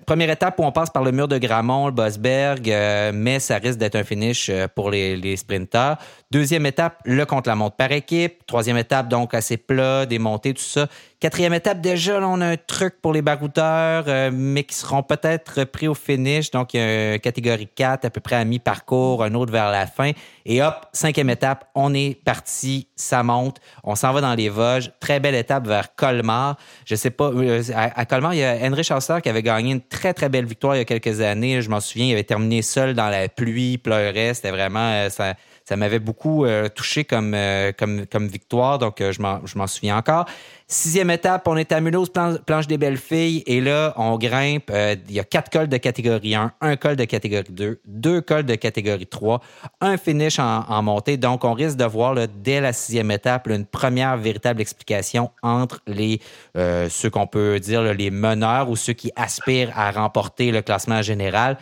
Première 0.07 0.31
étape 0.31 0.59
où 0.59 0.63
on 0.63 0.73
passe 0.73 0.91
par 0.91 1.03
le 1.03 1.13
mur 1.13 1.29
de 1.29 1.39
Gramont, 1.39 1.87
le 1.87 1.93
Bosberg, 1.93 2.67
mais 3.13 3.41
ça 3.41 3.57
risque 3.57 3.79
d'être 3.79 3.97
un 3.97 4.05
finish 4.05 4.51
pour 4.75 4.91
les, 4.91 5.17
les 5.17 5.37
sprinteurs. 5.37 5.97
Deuxième 6.31 6.67
étape, 6.67 7.01
le 7.05 7.25
contre-la-montre 7.27 7.77
par 7.77 7.93
équipe. 7.93 8.47
Troisième 8.47 8.77
étape, 8.77 9.09
donc 9.09 9.35
assez 9.35 9.57
plat, 9.57 10.07
des 10.07 10.19
montées, 10.19 10.55
tout 10.55 10.63
ça. 10.63 10.89
Quatrième 11.25 11.55
étape, 11.55 11.81
déjà, 11.81 12.21
on 12.21 12.43
a 12.43 12.49
un 12.49 12.57
truc 12.59 13.01
pour 13.01 13.15
les 13.15 13.23
baroudeurs, 13.23 14.05
euh, 14.09 14.31
mais 14.31 14.65
qui 14.65 14.75
seront 14.75 15.03
peut-être 15.03 15.65
pris 15.65 15.89
au 15.89 15.95
finish. 15.95 16.51
Donc, 16.51 16.75
il 16.75 16.81
y 16.81 16.83
a 16.83 17.15
une 17.15 17.19
catégorie 17.19 17.67
4 17.67 18.05
à 18.05 18.11
peu 18.11 18.21
près 18.21 18.37
à 18.37 18.45
mi-parcours, 18.45 19.25
un 19.25 19.33
autre 19.33 19.51
vers 19.51 19.71
la 19.71 19.87
fin. 19.87 20.11
Et 20.45 20.63
hop, 20.63 20.75
cinquième 20.93 21.31
étape, 21.31 21.71
on 21.75 21.95
est 21.95 22.23
parti, 22.23 22.89
ça 22.95 23.23
monte. 23.23 23.57
On 23.85 23.95
s'en 23.95 24.13
va 24.13 24.21
dans 24.21 24.35
les 24.35 24.51
Vosges. 24.51 24.93
Très 25.01 25.19
belle 25.19 25.35
étape 25.35 25.67
vers 25.67 25.95
Colmar. 25.95 26.59
Je 26.85 26.95
sais 26.95 27.09
pas, 27.09 27.31
euh, 27.31 27.63
à, 27.75 28.05
Colmar, 28.05 28.35
il 28.35 28.41
y 28.41 28.45
a 28.45 28.59
Henry 28.61 28.85
Chaucer 28.85 29.21
qui 29.23 29.31
avait 29.31 29.43
gagné 29.43 29.73
une 29.73 29.81
très, 29.81 30.13
très 30.13 30.29
belle 30.29 30.45
victoire 30.45 30.77
il 30.77 30.81
y 30.81 30.83
a 30.83 30.85
quelques 30.85 31.23
années. 31.23 31.63
Je 31.63 31.71
m'en 31.71 31.81
souviens, 31.81 32.05
il 32.05 32.13
avait 32.13 32.25
terminé 32.25 32.61
seul 32.61 32.93
dans 32.93 33.09
la 33.09 33.31
pluie, 33.31 33.79
pleurait. 33.79 34.35
C'était 34.35 34.51
vraiment... 34.51 34.93
Euh, 34.93 35.09
ça, 35.09 35.33
ça 35.65 35.77
m'avait 35.77 35.99
beaucoup 35.99 36.47
touché 36.75 37.05
comme, 37.05 37.37
comme, 37.79 38.07
comme 38.07 38.29
victoire, 38.29 38.79
donc 38.79 38.97
je 39.01 39.21
m'en 39.21 39.67
souviens 39.67 39.97
encore. 39.97 40.27
Sixième 40.67 41.11
étape, 41.11 41.47
on 41.47 41.59
est 41.59 41.73
à 41.73 41.81
Mulhouse, 41.83 42.11
planche 42.11 42.67
des 42.67 42.79
belles 42.79 42.97
filles, 42.97 43.43
et 43.47 43.61
là, 43.61 43.93
on 43.99 44.17
grimpe. 44.17 44.71
Euh, 44.71 44.97
il 45.09 45.15
y 45.15 45.21
a 45.21 45.25
quatre 45.25 45.51
cols 45.51 45.69
de 45.69 45.77
catégorie 45.77 46.35
1, 46.35 46.53
un 46.59 46.77
col 46.77 46.97
de 46.97 47.05
catégorie 47.05 47.53
2, 47.53 47.81
deux 47.85 48.23
cols 48.23 48.45
de 48.45 48.55
catégorie 48.55 49.07
3, 49.07 49.43
un 49.83 49.99
finish 49.99 50.39
en, 50.39 50.83
montée. 50.83 51.19
Donc, 51.19 51.45
on 51.45 51.53
risque 51.53 51.77
de 51.77 51.85
voir 51.85 52.17
dès 52.43 52.63
la 52.63 52.73
sixième 52.73 53.11
étape 53.11 53.47
une 53.49 53.67
première 53.67 54.17
véritable 54.17 54.63
explication 54.63 55.31
entre 55.43 55.81
les 55.87 56.19
euh, 56.57 56.89
ceux 56.89 57.11
qu'on 57.11 57.27
peut 57.27 57.61
dire 57.61 57.83
les 57.83 58.11
meneurs 58.11 58.71
ou 58.71 58.77
ceux 58.77 58.95
qui 58.95 59.13
aspirent 59.17 59.71
à 59.77 59.91
remporter 59.91 60.51
le 60.51 60.63
classement 60.63 61.03
général. 61.03 61.59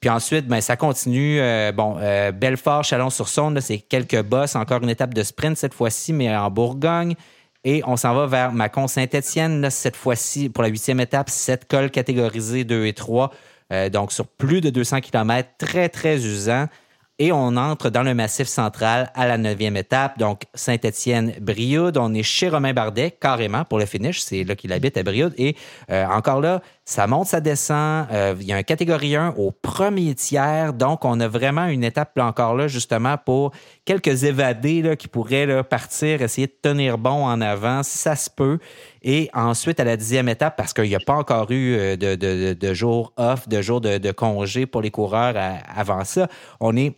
Puis 0.00 0.10
ensuite, 0.10 0.46
ben, 0.46 0.60
ça 0.60 0.76
continue. 0.76 1.40
Euh, 1.40 1.72
bon, 1.72 1.96
Belfort, 2.34 2.84
Chalon-sur-Saône, 2.84 3.60
c'est 3.60 3.78
quelques 3.78 4.22
bosses, 4.22 4.56
encore 4.56 4.82
une 4.82 4.90
étape 4.90 5.14
de 5.14 5.22
sprint 5.22 5.56
cette 5.56 5.74
fois-ci, 5.74 6.12
mais 6.12 6.34
en 6.34 6.50
Bourgogne. 6.50 7.14
Et 7.68 7.82
on 7.84 7.96
s'en 7.96 8.14
va 8.14 8.26
vers 8.26 8.52
Macon 8.52 8.86
Saint-Étienne, 8.86 9.70
cette 9.70 9.96
fois-ci, 9.96 10.48
pour 10.48 10.62
la 10.62 10.68
huitième 10.68 11.00
étape, 11.00 11.28
sept 11.28 11.66
cols 11.66 11.90
catégorisés 11.90 12.62
2 12.62 12.86
et 12.86 12.92
3. 12.92 13.32
Euh, 13.72 13.88
donc, 13.88 14.12
sur 14.12 14.28
plus 14.28 14.60
de 14.60 14.70
200 14.70 15.00
km, 15.00 15.48
très, 15.58 15.88
très 15.88 16.24
usant. 16.24 16.66
Et 17.18 17.32
on 17.32 17.56
entre 17.56 17.88
dans 17.88 18.02
le 18.02 18.12
massif 18.12 18.46
central 18.46 19.10
à 19.14 19.26
la 19.26 19.38
neuvième 19.38 19.74
étape. 19.78 20.18
Donc, 20.18 20.42
Saint-Étienne-Brioude. 20.52 21.96
On 21.96 22.12
est 22.12 22.22
chez 22.22 22.50
Romain 22.50 22.74
Bardet, 22.74 23.10
carrément, 23.10 23.64
pour 23.64 23.78
le 23.78 23.86
finish. 23.86 24.20
C'est 24.20 24.44
là 24.44 24.54
qu'il 24.54 24.70
habite 24.70 24.98
à 24.98 25.02
Brioude. 25.02 25.32
Et 25.38 25.56
euh, 25.90 26.04
encore 26.08 26.42
là, 26.42 26.60
ça 26.84 27.06
monte, 27.06 27.28
ça 27.28 27.40
descend. 27.40 28.06
Euh, 28.12 28.34
il 28.38 28.46
y 28.46 28.52
a 28.52 28.56
un 28.56 28.62
catégorie 28.62 29.16
1 29.16 29.32
au 29.38 29.50
premier 29.50 30.14
tiers. 30.14 30.74
Donc, 30.74 31.06
on 31.06 31.18
a 31.20 31.26
vraiment 31.26 31.64
une 31.64 31.84
étape 31.84 32.18
encore 32.18 32.54
là, 32.54 32.68
justement, 32.68 33.16
pour 33.16 33.52
quelques 33.86 34.24
évadés 34.24 34.82
là, 34.82 34.94
qui 34.94 35.08
pourraient 35.08 35.46
là, 35.46 35.64
partir, 35.64 36.20
essayer 36.20 36.48
de 36.48 36.56
tenir 36.60 36.98
bon 36.98 37.24
en 37.24 37.40
avant, 37.40 37.82
si 37.82 37.96
ça 37.96 38.14
se 38.14 38.28
peut. 38.28 38.58
Et 39.02 39.30
ensuite, 39.32 39.80
à 39.80 39.84
la 39.84 39.96
dixième 39.96 40.28
étape, 40.28 40.54
parce 40.54 40.74
qu'il 40.74 40.84
n'y 40.84 40.94
a 40.94 41.00
pas 41.00 41.14
encore 41.14 41.50
eu 41.50 41.76
euh, 41.78 41.96
de, 41.96 42.74
jours 42.74 43.14
off, 43.16 43.48
de 43.48 43.62
jours 43.62 43.80
de, 43.80 43.96
de 43.96 44.12
congé 44.12 44.66
pour 44.66 44.82
les 44.82 44.90
coureurs 44.90 45.34
avant 45.74 46.04
ça, 46.04 46.28
on 46.60 46.76
est 46.76 46.94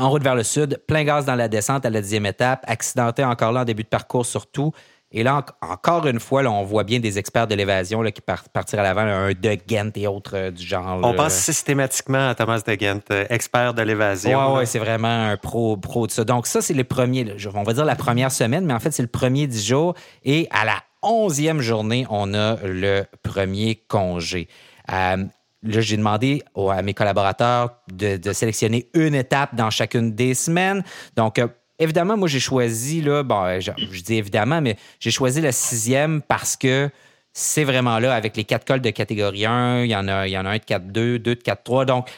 en 0.00 0.10
route 0.10 0.22
vers 0.22 0.34
le 0.34 0.42
sud, 0.42 0.80
plein 0.86 1.04
gaz 1.04 1.26
dans 1.26 1.34
la 1.34 1.48
descente 1.48 1.84
à 1.84 1.90
la 1.90 2.00
dixième 2.00 2.26
étape, 2.26 2.64
accidenté 2.66 3.24
encore 3.24 3.52
là 3.52 3.60
en 3.60 3.64
début 3.64 3.82
de 3.82 3.88
parcours 3.88 4.26
surtout. 4.26 4.72
Et 5.12 5.24
là, 5.24 5.44
encore 5.60 6.06
une 6.06 6.20
fois, 6.20 6.44
là, 6.44 6.52
on 6.52 6.62
voit 6.62 6.84
bien 6.84 7.00
des 7.00 7.18
experts 7.18 7.48
de 7.48 7.56
l'évasion 7.56 8.02
qui 8.04 8.20
partent 8.20 8.48
partir 8.48 8.78
à 8.78 8.84
l'avant, 8.84 9.00
un 9.00 9.32
De 9.32 9.58
Gent 9.66 9.90
et 9.96 10.06
autres 10.06 10.36
euh, 10.36 10.50
du 10.52 10.64
genre. 10.64 11.00
On 11.02 11.14
pense 11.14 11.34
systématiquement 11.34 12.28
à 12.28 12.34
Thomas 12.36 12.62
De 12.64 12.76
Gent, 12.80 13.00
euh, 13.10 13.26
expert 13.28 13.74
de 13.74 13.82
l'évasion. 13.82 14.52
Oui, 14.52 14.58
ouais, 14.58 14.66
c'est 14.66 14.78
vraiment 14.78 15.30
un 15.30 15.36
pro, 15.36 15.76
pro 15.76 16.06
de 16.06 16.12
ça. 16.12 16.22
Donc, 16.22 16.46
ça, 16.46 16.62
c'est 16.62 16.74
les 16.74 16.84
premiers, 16.84 17.34
on 17.52 17.64
va 17.64 17.72
dire 17.72 17.84
la 17.84 17.96
première 17.96 18.30
semaine, 18.30 18.64
mais 18.64 18.72
en 18.72 18.78
fait, 18.78 18.92
c'est 18.92 19.02
le 19.02 19.08
premier 19.08 19.48
dix 19.48 19.66
jours. 19.66 19.94
Et 20.24 20.46
à 20.52 20.64
la 20.64 20.76
onzième 21.02 21.60
journée, 21.60 22.06
on 22.08 22.32
a 22.32 22.56
le 22.62 23.02
premier 23.24 23.82
congé. 23.88 24.46
Euh, 24.92 25.24
Là, 25.62 25.80
j'ai 25.80 25.96
demandé 25.96 26.42
à 26.56 26.82
mes 26.82 26.94
collaborateurs 26.94 27.76
de, 27.92 28.32
sélectionner 28.32 28.88
une 28.94 29.14
étape 29.14 29.54
dans 29.54 29.70
chacune 29.70 30.14
des 30.14 30.34
semaines. 30.34 30.82
Donc, 31.16 31.38
euh, 31.38 31.48
évidemment, 31.78 32.16
moi, 32.16 32.28
j'ai 32.28 32.40
choisi, 32.40 33.02
là, 33.02 33.22
bon, 33.22 33.60
je, 33.60 34.02
dis 34.02 34.14
évidemment, 34.14 34.62
mais 34.62 34.76
j'ai 35.00 35.10
choisi 35.10 35.40
la 35.40 35.52
sixième 35.52 36.22
parce 36.22 36.56
que 36.56 36.88
c'est 37.32 37.64
vraiment 37.64 37.98
là, 37.98 38.14
avec 38.14 38.36
les 38.36 38.44
quatre 38.44 38.66
cols 38.66 38.80
de 38.80 38.90
catégorie 38.90 39.44
1, 39.44 39.84
il 39.84 39.90
y 39.90 39.96
en 39.96 40.08
a, 40.08 40.26
il 40.26 40.30
y 40.30 40.38
en 40.38 40.46
a 40.46 40.50
un 40.50 40.56
de 40.56 40.62
4-2, 40.62 41.18
deux 41.18 41.18
de 41.18 41.34
4-3. 41.34 41.84
Donc, 41.84 42.08
euh, 42.08 42.12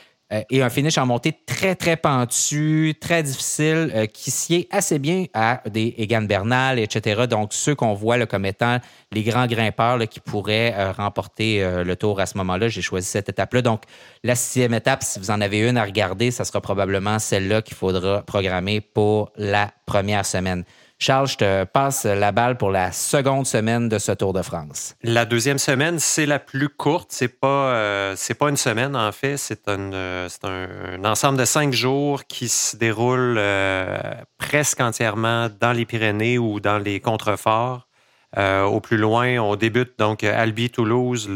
et 0.51 0.63
un 0.63 0.71
finish 0.71 0.99
en 0.99 1.07
montée 1.07 1.35
très, 1.47 1.75
très 1.75 1.97
pentu, 1.97 2.95
très 3.01 3.23
difficile, 3.23 3.93
euh, 3.95 4.07
qui 4.07 4.31
sied 4.31 4.69
assez 4.71 4.99
bien 4.99 5.27
à 5.35 5.63
des 5.69 5.95
Egan 5.99 6.23
Bernal, 6.23 6.79
etc. 6.79 7.27
Donc, 7.29 7.53
ceux 7.53 7.75
qu'on 7.75 7.95
voit 7.95 8.25
comme 8.27 8.45
étant 8.45 8.79
les 9.13 9.23
grands 9.23 9.47
grimpeurs 9.47 9.99
qui 10.09 10.21
pourraient 10.21 10.75
euh, 10.77 10.93
remporter 10.93 11.63
le 11.85 11.97
tour 11.97 12.21
à 12.21 12.27
ce 12.27 12.37
moment-là. 12.39 12.69
J'ai 12.69 12.83
choisi 12.83 13.07
cette 13.07 13.29
étape-là. 13.29 13.63
Donc, 13.63 13.83
la 14.25 14.35
sixième 14.35 14.75
étape, 14.75 15.03
si 15.03 15.19
vous 15.19 15.31
en 15.31 15.41
avez 15.41 15.59
une 15.69 15.77
à 15.77 15.85
regarder, 15.85 16.31
ça 16.31 16.45
sera 16.45 16.61
probablement 16.61 17.19
celle-là 17.19 17.63
qu'il 17.63 17.77
faudra 17.77 18.23
programmer 18.23 18.81
pour 18.81 19.31
la 19.37 19.71
première 19.87 20.25
semaine. 20.25 20.65
Charles, 21.03 21.27
je 21.27 21.37
te 21.37 21.65
passe 21.65 22.05
la 22.05 22.31
balle 22.31 22.57
pour 22.57 22.71
la 22.71 22.93
seconde 22.93 23.45
semaine 23.45 23.89
de 23.89 23.99
ce 23.99 24.13
Tour 24.13 24.33
de 24.33 24.41
France. 24.41 24.95
La 25.03 25.25
deuxième 25.25 25.59
semaine, 25.59 25.99
c'est 25.99 26.27
la 26.27 26.39
plus 26.39 26.69
courte. 26.69 27.09
C'est 27.11 27.41
pas, 27.41 27.75
euh, 27.75 28.17
pas 28.39 28.49
une 28.49 28.57
semaine, 28.57 28.95
en 28.95 29.11
fait. 29.11 29.37
C'est 29.37 29.67
un, 29.67 29.93
euh, 29.93 30.29
ensemble 31.03 31.39
de 31.39 31.45
cinq 31.45 31.73
jours 31.73 32.25
qui 32.27 32.49
se 32.49 32.77
déroule 32.77 33.35
euh, 33.37 33.99
presque 34.39 34.79
entièrement 34.79 35.49
dans 35.61 35.73
les 35.73 35.87
Pyrénées 35.87 36.39
ou 36.39 36.61
dans 36.61 36.79
les 36.79 37.01
contreforts. 37.01 37.89
au 38.37 38.81
plus 38.81 38.97
loin, 38.97 39.39
on 39.41 39.57
débute 39.57 39.99
donc 39.99 40.23
Albi-Toulouse 40.23 41.29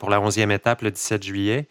pour 0.00 0.10
la 0.10 0.20
onzième 0.20 0.50
étape 0.50 0.82
le 0.82 0.90
17 0.90 1.22
juillet. 1.22 1.68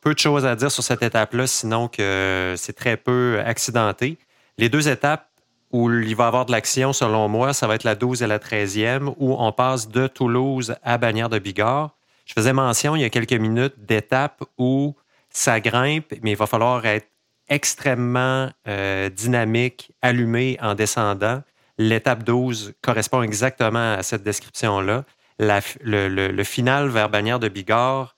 peu 0.00 0.14
de 0.14 0.18
choses 0.18 0.46
à 0.46 0.56
dire 0.56 0.70
sur 0.70 0.82
cette 0.82 1.02
étape-là, 1.02 1.46
sinon 1.46 1.88
que 1.88 2.54
c'est 2.56 2.72
très 2.72 2.96
peu 2.96 3.38
accidenté. 3.44 4.16
Les 4.56 4.70
deux 4.70 4.88
étapes 4.88 5.28
où 5.76 5.92
il 5.92 6.16
va 6.16 6.24
y 6.24 6.26
avoir 6.26 6.46
de 6.46 6.52
l'action, 6.52 6.94
selon 6.94 7.28
moi, 7.28 7.52
ça 7.52 7.66
va 7.66 7.74
être 7.74 7.84
la 7.84 7.94
12 7.94 8.22
et 8.22 8.26
la 8.26 8.38
13e, 8.38 9.12
où 9.18 9.36
on 9.38 9.52
passe 9.52 9.88
de 9.88 10.06
Toulouse 10.06 10.74
à 10.82 10.96
Bagnères 10.96 11.28
de 11.28 11.38
Bigorre. 11.38 11.94
Je 12.24 12.32
faisais 12.32 12.54
mention 12.54 12.96
il 12.96 13.02
y 13.02 13.04
a 13.04 13.10
quelques 13.10 13.34
minutes 13.34 13.74
d'étapes 13.76 14.42
où 14.56 14.96
ça 15.28 15.60
grimpe, 15.60 16.14
mais 16.22 16.30
il 16.30 16.36
va 16.36 16.46
falloir 16.46 16.86
être 16.86 17.08
extrêmement 17.50 18.48
euh, 18.66 19.10
dynamique, 19.10 19.92
allumé 20.00 20.56
en 20.62 20.74
descendant. 20.74 21.42
L'étape 21.76 22.22
12 22.22 22.72
correspond 22.80 23.22
exactement 23.22 23.96
à 23.96 24.02
cette 24.02 24.22
description-là. 24.22 25.04
Le, 25.38 26.42
final 26.42 26.88
vers 26.88 27.10
Bagnères 27.10 27.38
de 27.38 27.48
Bigorre, 27.48 28.16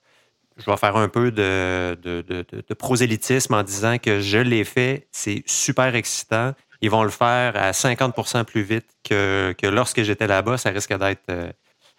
je 0.55 0.63
vais 0.65 0.77
faire 0.77 0.95
un 0.95 1.09
peu 1.09 1.29
de, 1.31 1.97
de 2.01 2.73
prosélytisme 2.73 3.53
en 3.53 3.63
disant 3.63 3.97
que 3.97 4.21
je 4.21 4.37
l'ai 4.37 4.63
fait. 4.63 5.07
C'est 5.11 5.43
super 5.45 5.95
excitant 5.95 6.53
ils 6.81 6.89
vont 6.89 7.03
le 7.03 7.09
faire 7.09 7.55
à 7.55 7.71
50% 7.71 8.45
plus 8.45 8.61
vite 8.61 8.87
que, 9.03 9.53
lorsque 9.63 10.01
j'étais 10.03 10.27
là-bas. 10.27 10.57
Ça 10.57 10.69
risque 10.69 10.97
d'être 10.97 11.21
euh, 11.29 11.51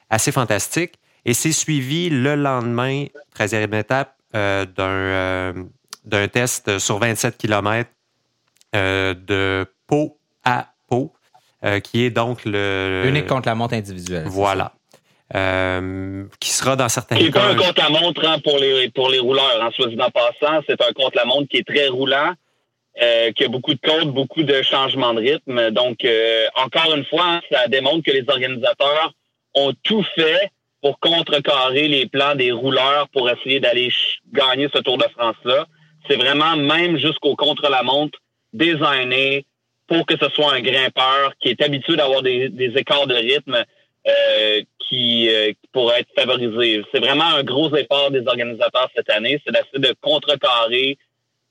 assez 0.08 0.32
fantastique. 0.32 0.94
Et 1.24 1.34
c'est 1.34 1.52
suivi 1.52 2.08
le 2.08 2.34
lendemain, 2.34 3.04
13e 3.38 3.78
étape, 3.78 4.14
euh, 4.34 4.64
euh, 4.78 5.52
d'un, 6.04 6.28
test 6.28 6.78
sur 6.78 6.98
27 6.98 7.36
km 7.36 7.90
de 8.72 9.66
peau 9.86 10.18
à 10.44 10.68
peau, 10.88 11.12
qui 11.82 12.04
est 12.04 12.10
donc 12.10 12.44
le... 12.46 13.02
Unique 13.04 13.26
contre 13.26 13.48
la 13.48 13.54
montre 13.54 13.74
individuelle. 13.74 14.24
Voilà. 14.28 14.72
qui 15.30 16.50
sera 16.50 16.76
dans 16.76 16.88
certains 16.88 17.16
cas... 17.16 17.22
C'est 17.22 17.38
un 17.38 17.54
contre-la-montre 17.54 18.26
hein, 18.26 18.38
pour, 18.42 18.56
les, 18.56 18.88
pour 18.90 19.10
les 19.10 19.18
rouleurs, 19.18 19.60
en 19.60 19.66
hein, 19.66 19.70
soit 19.74 19.88
dit 19.88 20.00
en 20.00 20.10
passant. 20.10 20.62
C'est 20.66 20.80
un 20.80 20.92
contre-la-montre 20.94 21.48
qui 21.48 21.58
est 21.58 21.66
très 21.66 21.88
roulant. 21.88 22.32
Euh, 23.00 23.30
qui 23.32 23.44
a 23.44 23.48
beaucoup 23.48 23.72
de 23.72 23.80
codes, 23.80 24.08
beaucoup 24.08 24.42
de 24.42 24.62
changements 24.62 25.14
de 25.14 25.20
rythme. 25.20 25.70
Donc, 25.70 26.04
euh, 26.04 26.46
encore 26.56 26.92
une 26.94 27.04
fois, 27.04 27.24
hein, 27.24 27.40
ça 27.50 27.68
démontre 27.68 28.02
que 28.02 28.10
les 28.10 28.24
organisateurs 28.28 29.14
ont 29.54 29.72
tout 29.84 30.04
fait 30.16 30.50
pour 30.82 30.98
contrecarrer 30.98 31.86
les 31.86 32.06
plans 32.06 32.34
des 32.34 32.50
rouleurs 32.50 33.08
pour 33.10 33.30
essayer 33.30 33.60
d'aller 33.60 33.92
gagner 34.32 34.68
ce 34.74 34.80
Tour 34.80 34.98
de 34.98 35.04
France-là. 35.16 35.66
C'est 36.08 36.16
vraiment 36.16 36.56
même 36.56 36.98
jusqu'au 36.98 37.36
contre-la-montre 37.36 38.18
designé 38.52 39.46
pour 39.86 40.04
que 40.04 40.16
ce 40.20 40.28
soit 40.30 40.54
un 40.54 40.60
grimpeur 40.60 41.34
qui 41.40 41.48
est 41.48 41.62
habitué 41.62 41.96
d'avoir 41.96 42.22
des, 42.22 42.48
des, 42.48 42.76
écarts 42.76 43.06
de 43.06 43.14
rythme 43.14 43.64
euh, 44.06 44.62
qui, 44.80 45.28
euh, 45.28 45.52
être 45.96 46.10
favorisés. 46.16 46.82
C'est 46.92 47.00
vraiment 47.00 47.36
un 47.36 47.44
gros 47.44 47.74
effort 47.76 48.10
des 48.10 48.26
organisateurs 48.26 48.90
cette 48.96 49.10
année, 49.10 49.40
c'est 49.46 49.52
d'essayer 49.52 49.78
de 49.78 49.94
contrecarrer 50.00 50.98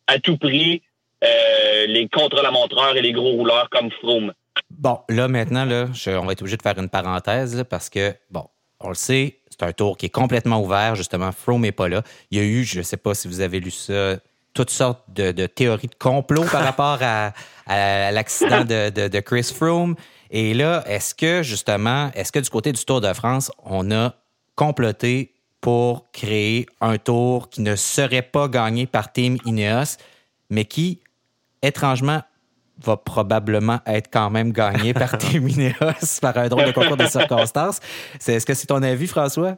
à 0.05 0.19
tout 0.19 0.37
prix 0.37 0.81
euh, 1.23 1.85
les 1.87 2.07
contre-la-montreurs 2.07 2.95
et 2.95 3.01
les 3.01 3.11
gros 3.11 3.31
rouleurs 3.31 3.69
comme 3.69 3.91
Froome. 3.91 4.33
Bon, 4.69 4.99
là, 5.09 5.27
maintenant, 5.27 5.65
là, 5.65 5.87
on 6.07 6.25
va 6.25 6.31
être 6.31 6.41
obligé 6.41 6.57
de 6.57 6.61
faire 6.61 6.77
une 6.77 6.89
parenthèse 6.89 7.63
parce 7.69 7.89
que, 7.89 8.13
bon, 8.29 8.45
on 8.79 8.89
le 8.89 8.95
sait, 8.95 9.39
c'est 9.49 9.63
un 9.63 9.73
tour 9.73 9.97
qui 9.97 10.05
est 10.05 10.11
complètement 10.11 10.61
ouvert. 10.61 10.95
Justement, 10.95 11.31
Froome 11.31 11.61
n'est 11.61 11.71
pas 11.71 11.89
là. 11.89 12.03
Il 12.31 12.37
y 12.37 12.41
a 12.41 12.43
eu, 12.45 12.63
je 12.63 12.79
ne 12.79 12.83
sais 12.83 12.97
pas 12.97 13.13
si 13.13 13.27
vous 13.27 13.41
avez 13.41 13.59
lu 13.59 13.71
ça, 13.71 14.15
toutes 14.53 14.69
sortes 14.69 15.03
de, 15.09 15.45
théories 15.47 15.87
de 15.87 15.95
complot 15.95 16.43
par 16.51 16.63
rapport 16.63 16.99
à, 17.01 17.31
l'accident 18.11 18.63
de, 18.63 19.07
de, 19.07 19.19
Chris 19.19 19.51
Froome. 19.53 19.95
Et 20.31 20.53
là, 20.53 20.83
est-ce 20.87 21.13
que, 21.13 21.43
justement, 21.43 22.11
est-ce 22.13 22.31
que 22.31 22.39
du 22.39 22.49
côté 22.49 22.71
du 22.71 22.83
Tour 22.85 23.01
de 23.01 23.11
France, 23.13 23.51
on 23.65 23.91
a 23.91 24.13
comploté 24.55 25.33
pour 25.61 26.09
créer 26.11 26.65
un 26.81 26.97
tour 26.97 27.49
qui 27.49 27.61
ne 27.61 27.75
serait 27.75 28.21
pas 28.21 28.47
gagné 28.47 28.87
par 28.87 29.11
Team 29.11 29.37
Ineos, 29.45 29.97
mais 30.49 30.65
qui 30.65 30.99
étrangement, 31.61 32.21
va 32.83 32.97
probablement 32.97 33.79
être 33.85 34.09
quand 34.11 34.29
même 34.29 34.51
gagné 34.51 34.93
par 34.93 35.17
Termineos 35.17 36.19
par 36.21 36.37
un 36.37 36.47
drôle 36.47 36.65
de 36.65 36.71
concours 36.71 36.97
de 36.97 37.05
circonstances. 37.05 37.79
Est-ce 38.25 38.45
que 38.45 38.53
c'est 38.53 38.67
ton 38.67 38.81
avis, 38.83 39.07
François? 39.07 39.57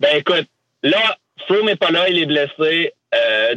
Ben 0.00 0.16
écoute, 0.16 0.46
là, 0.82 1.16
Froome 1.46 1.66
n'est 1.66 1.76
pas 1.76 1.90
là, 1.90 2.08
il 2.08 2.18
est 2.18 2.26
blessé. 2.26 2.92
Euh, 3.12 3.56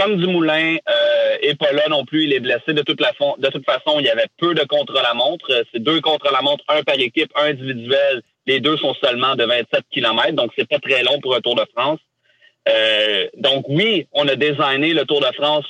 comme 0.00 0.16
Dumoulin 0.16 0.76
euh, 0.76 1.36
est 1.42 1.58
pas 1.58 1.72
là 1.72 1.88
non 1.88 2.06
plus, 2.06 2.24
il 2.24 2.32
est 2.32 2.40
blessé. 2.40 2.72
De 2.72 2.82
toute, 2.82 3.00
la 3.00 3.12
de 3.38 3.48
toute 3.48 3.64
façon, 3.64 4.00
il 4.00 4.06
y 4.06 4.10
avait 4.10 4.26
peu 4.38 4.54
de 4.54 4.64
contre-la-montre. 4.64 5.46
C'est 5.72 5.82
deux 5.82 6.00
contre-la-montre, 6.00 6.64
un 6.68 6.82
par 6.82 6.98
équipe, 6.98 7.30
un 7.36 7.50
individuel. 7.50 8.22
Les 8.46 8.60
deux 8.60 8.76
sont 8.76 8.94
seulement 9.02 9.34
de 9.36 9.44
27 9.44 9.84
km, 9.90 10.32
donc 10.32 10.52
c'est 10.56 10.68
pas 10.68 10.78
très 10.78 11.02
long 11.02 11.20
pour 11.20 11.34
un 11.34 11.40
Tour 11.40 11.54
de 11.54 11.66
France. 11.74 12.00
Euh, 12.68 13.28
donc 13.36 13.66
oui, 13.68 14.06
on 14.12 14.26
a 14.28 14.36
designé 14.36 14.94
le 14.94 15.04
Tour 15.04 15.20
de 15.20 15.34
France 15.34 15.66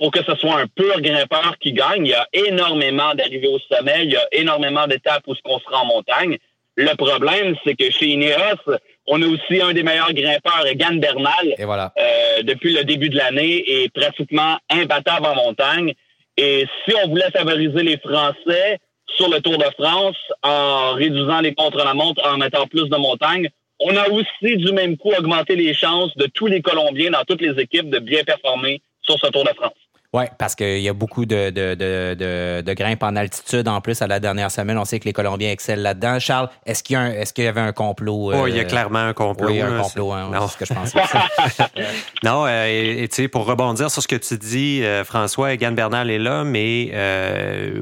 pour 0.00 0.10
que 0.10 0.24
ce 0.24 0.34
soit 0.36 0.58
un 0.58 0.66
pur 0.66 0.98
grimpeur 1.02 1.56
qui 1.60 1.74
gagne. 1.74 2.06
Il 2.06 2.10
y 2.10 2.14
a 2.14 2.26
énormément 2.32 3.14
d'arrivées 3.14 3.48
au 3.48 3.58
sommet, 3.58 4.04
il 4.04 4.12
y 4.12 4.16
a 4.16 4.26
énormément 4.32 4.86
d'étapes 4.86 5.24
où 5.26 5.34
on 5.44 5.58
sera 5.60 5.82
en 5.82 5.84
montagne. 5.84 6.38
Le 6.74 6.94
problème, 6.96 7.54
c'est 7.62 7.74
que 7.74 7.90
chez 7.90 8.06
Ineos, 8.06 8.78
on 9.06 9.20
a 9.20 9.26
aussi 9.26 9.60
un 9.60 9.74
des 9.74 9.82
meilleurs 9.82 10.14
grimpeurs, 10.14 10.66
Egan 10.66 10.94
Bernal, 10.94 11.54
Et 11.58 11.66
voilà. 11.66 11.92
euh, 11.98 12.42
depuis 12.44 12.72
le 12.72 12.84
début 12.84 13.10
de 13.10 13.18
l'année, 13.18 13.62
est 13.68 13.92
pratiquement 13.92 14.56
imbattable 14.70 15.26
en 15.26 15.34
montagne. 15.34 15.92
Et 16.38 16.66
si 16.84 16.94
on 17.04 17.08
voulait 17.08 17.30
favoriser 17.30 17.82
les 17.82 17.98
Français 17.98 18.78
sur 19.16 19.28
le 19.28 19.40
Tour 19.40 19.58
de 19.58 19.66
France 19.78 20.16
en 20.42 20.94
réduisant 20.94 21.40
les 21.42 21.54
contre-la-montre, 21.54 22.26
en 22.26 22.38
mettant 22.38 22.66
plus 22.66 22.88
de 22.88 22.96
montagnes. 22.96 23.50
On 23.80 23.94
a 23.96 24.08
aussi 24.08 24.56
du 24.56 24.72
même 24.72 24.96
coup 24.96 25.12
augmenté 25.18 25.56
les 25.56 25.74
chances 25.74 26.16
de 26.16 26.26
tous 26.26 26.46
les 26.46 26.62
Colombiens 26.62 27.10
dans 27.10 27.24
toutes 27.24 27.40
les 27.42 27.60
équipes 27.60 27.90
de 27.90 27.98
bien 27.98 28.24
performer 28.24 28.80
sur 29.02 29.18
ce 29.18 29.26
Tour 29.28 29.44
de 29.44 29.50
France. 29.50 29.72
Oui, 30.12 30.24
parce 30.38 30.56
qu'il 30.56 30.80
y 30.80 30.88
a 30.88 30.92
beaucoup 30.92 31.24
de, 31.24 31.50
de, 31.50 31.76
de, 31.76 32.62
de, 32.62 32.74
grimpes 32.74 33.04
en 33.04 33.14
altitude 33.14 33.68
en 33.68 33.80
plus 33.80 34.02
à 34.02 34.08
la 34.08 34.18
dernière 34.18 34.50
semaine. 34.50 34.76
On 34.76 34.84
sait 34.84 34.98
que 34.98 35.04
les 35.04 35.12
Colombiens 35.12 35.52
excellent 35.52 35.82
là-dedans. 35.82 36.18
Charles, 36.18 36.48
est-ce 36.66 36.82
qu'il 36.82 36.94
y, 36.94 36.96
a 36.96 37.14
est-ce 37.14 37.32
qu'il 37.32 37.44
y 37.44 37.46
avait 37.46 37.60
un 37.60 37.72
complot? 37.72 38.32
Oh, 38.34 38.46
il 38.48 38.56
y 38.56 38.58
a 38.58 38.62
euh, 38.62 38.66
clairement 38.66 38.98
un 38.98 39.12
complot. 39.12 39.46
Oui, 39.46 39.54
il 39.54 39.58
y 39.58 39.62
a 39.62 39.68
un 39.68 39.82
complot, 39.82 40.12
hein, 40.12 40.32
c'est 40.32 40.48
ce 40.48 40.56
que 40.56 40.64
je 40.64 40.74
pensais. 40.74 40.98
non, 42.24 42.44
euh, 42.44 42.66
et 42.66 43.06
tu 43.06 43.22
sais, 43.22 43.28
pour 43.28 43.46
rebondir 43.46 43.88
sur 43.88 44.02
ce 44.02 44.08
que 44.08 44.16
tu 44.16 44.36
dis, 44.36 44.82
euh, 44.82 45.04
François, 45.04 45.52
Egan 45.52 45.72
Bernal 45.72 46.10
est 46.10 46.18
là, 46.18 46.42
mais 46.42 46.86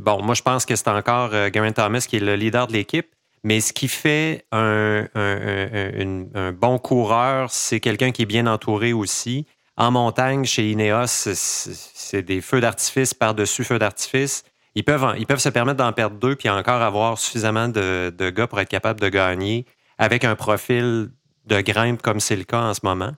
bon, 0.03 0.23
moi, 0.23 0.35
je 0.35 0.43
pense 0.43 0.67
que 0.67 0.77
c'est 0.77 0.89
encore 0.89 1.31
Garen 1.51 1.73
Thomas 1.73 2.05
qui 2.07 2.17
est 2.17 2.21
le 2.21 2.37
leader 2.37 2.67
de 2.67 2.75
l'équipe. 2.75 3.07
Mais 3.43 3.61
ce 3.61 3.73
qui 3.73 3.89
fait 3.89 4.45
un, 4.53 5.07
un, 5.15 6.25
un 6.35 6.53
bon 6.53 6.79
coureur, 6.79 7.51
c'est 7.51 7.81
quelqu'un 7.81 8.11
qui 8.11 8.23
est 8.23 8.27
bien 8.27 8.47
entouré 8.47 8.93
aussi. 8.93 9.47
En 9.79 9.93
montagne, 9.93 10.45
chez 10.45 10.73
Ineos, 10.73 11.07
c'est 11.07 12.23
des 12.23 12.41
feux 12.41 12.61
d'artifice 12.61 13.15
par-dessus 13.15 13.63
feux 13.63 13.79
d'artifice. 13.79 14.43
Ils 14.75 14.85
peuvent, 14.85 15.39
se 15.39 15.49
permettre 15.49 15.77
d'en 15.77 15.93
perdre 15.93 16.17
deux 16.17 16.35
puis 16.35 16.49
encore 16.49 16.83
avoir 16.83 17.17
suffisamment 17.17 17.69
de, 17.69 18.13
de 18.17 18.31
gars 18.31 18.49
pour 18.49 18.59
être 18.59 18.69
capable 18.69 18.99
de 18.99 19.09
gagner 19.09 19.67
avec 19.97 20.25
un 20.25 20.35
profil 20.35 21.11
de 21.47 21.61
grimpe 21.61 22.03
comme 22.03 22.19
c'est 22.19 22.35
le 22.35 22.43
cas 22.43 22.61
en 22.61 22.75
ce 22.75 22.81
moment. 22.83 23.13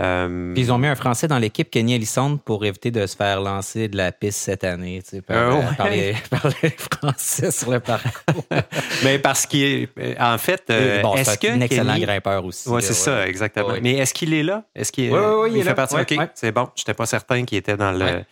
Euh, 0.00 0.54
ils 0.56 0.72
ont 0.72 0.78
mis 0.78 0.86
un 0.86 0.94
Français 0.94 1.26
dans 1.26 1.38
l'équipe, 1.38 1.70
Kenny 1.70 1.94
Ellison, 1.94 2.36
pour 2.36 2.64
éviter 2.64 2.90
de 2.90 3.06
se 3.06 3.16
faire 3.16 3.40
lancer 3.40 3.88
de 3.88 3.96
la 3.96 4.12
piste 4.12 4.38
cette 4.38 4.62
année 4.62 5.02
tu 5.02 5.16
sais, 5.16 5.22
par, 5.22 5.36
euh, 5.36 5.62
euh, 5.80 5.88
les, 6.62 6.70
Français 6.70 7.50
sur 7.50 7.72
le 7.72 7.80
parcours. 7.80 8.44
Mais 9.04 9.18
parce 9.18 9.46
qu'il 9.46 9.64
est. 9.64 10.20
En 10.20 10.38
fait, 10.38 10.70
est-ce 10.70 11.38
que. 11.38 11.48
un 11.48 11.60
excellent 11.60 11.98
grimpeur 11.98 12.44
aussi. 12.44 12.68
Oui, 12.68 12.82
c'est 12.82 12.94
ça, 12.94 13.26
exactement. 13.26 13.74
Mais 13.82 13.94
est-ce 13.94 14.14
qu'il 14.14 14.32
est 14.34 14.42
là? 14.42 14.64
Est-ce 14.74 14.92
qu'il 14.92 15.12
il, 15.52 15.64
fait 15.64 15.74
partie? 15.74 15.96
OK, 15.96 16.14
c'est 16.34 16.52
bon. 16.52 16.68
Je 16.76 16.82
n'étais 16.82 16.94
pas 16.94 17.06
certain 17.06 17.44
qu'il 17.44 17.58
était 17.58 17.76
dans 17.76 17.92
le 17.92 18.24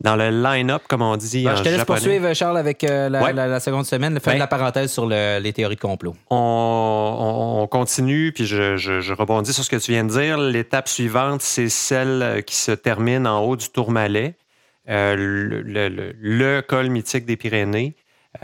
dans 0.00 0.16
le 0.16 0.30
line-up, 0.30 0.82
comme 0.88 1.02
on 1.02 1.16
dit 1.16 1.44
ben, 1.44 1.52
en 1.52 1.56
Je 1.56 1.62
te 1.62 1.68
laisse 1.68 1.84
poursuivre, 1.84 2.32
Charles, 2.34 2.56
avec 2.56 2.84
euh, 2.84 3.08
la, 3.08 3.60
seconde 3.60 3.84
semaine. 3.84 4.14
De 4.14 4.20
ben, 4.20 4.38
la 4.38 4.46
parenthèse 4.46 4.90
sur 4.90 5.06
les 5.06 5.52
théories 5.52 5.76
de 5.76 5.80
complot. 5.80 6.14
On, 6.30 7.68
continue, 7.70 8.32
puis 8.32 8.46
je, 8.46 9.12
rebondis 9.12 9.52
sur 9.52 9.64
ce 9.64 9.70
que 9.70 9.76
tu 9.76 9.92
viens 9.92 10.04
de 10.04 10.10
dire. 10.10 10.38
L'étape 10.38 10.88
suivante, 10.88 11.42
c'est 11.42 11.68
celle 11.68 12.42
qui 12.46 12.56
se 12.56 12.72
termine 12.72 13.26
en 13.26 13.40
haut 13.40 13.56
du 13.56 13.68
Tourmalet, 13.68 14.36
euh, 14.88 15.14
le, 15.16 16.60
col 16.62 16.88
mythique 16.88 17.26
des 17.26 17.36
Pyrénées. 17.36 17.94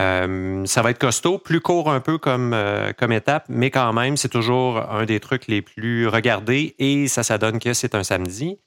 Euh, 0.01 0.65
ça 0.65 0.81
va 0.81 0.91
être 0.91 0.99
costaud, 0.99 1.37
plus 1.39 1.61
court 1.61 1.89
un 1.89 2.01
peu 2.01 2.17
comme, 2.17 2.55
comme 2.97 3.11
étape, 3.11 3.45
mais 3.49 3.71
quand 3.71 3.93
même, 3.93 4.15
c'est 4.15 4.29
toujours 4.29 4.77
un 4.91 5.05
des 5.05 5.19
trucs 5.19 5.47
les 5.47 5.61
plus 5.61 6.07
regardés 6.07 6.75
et 6.77 7.07
ça, 7.07 7.23
ça 7.23 7.37
donne 7.37 7.57
que 7.57 7.73
c'est 7.73 7.95
un 7.95 8.03
samedi. 8.03 8.59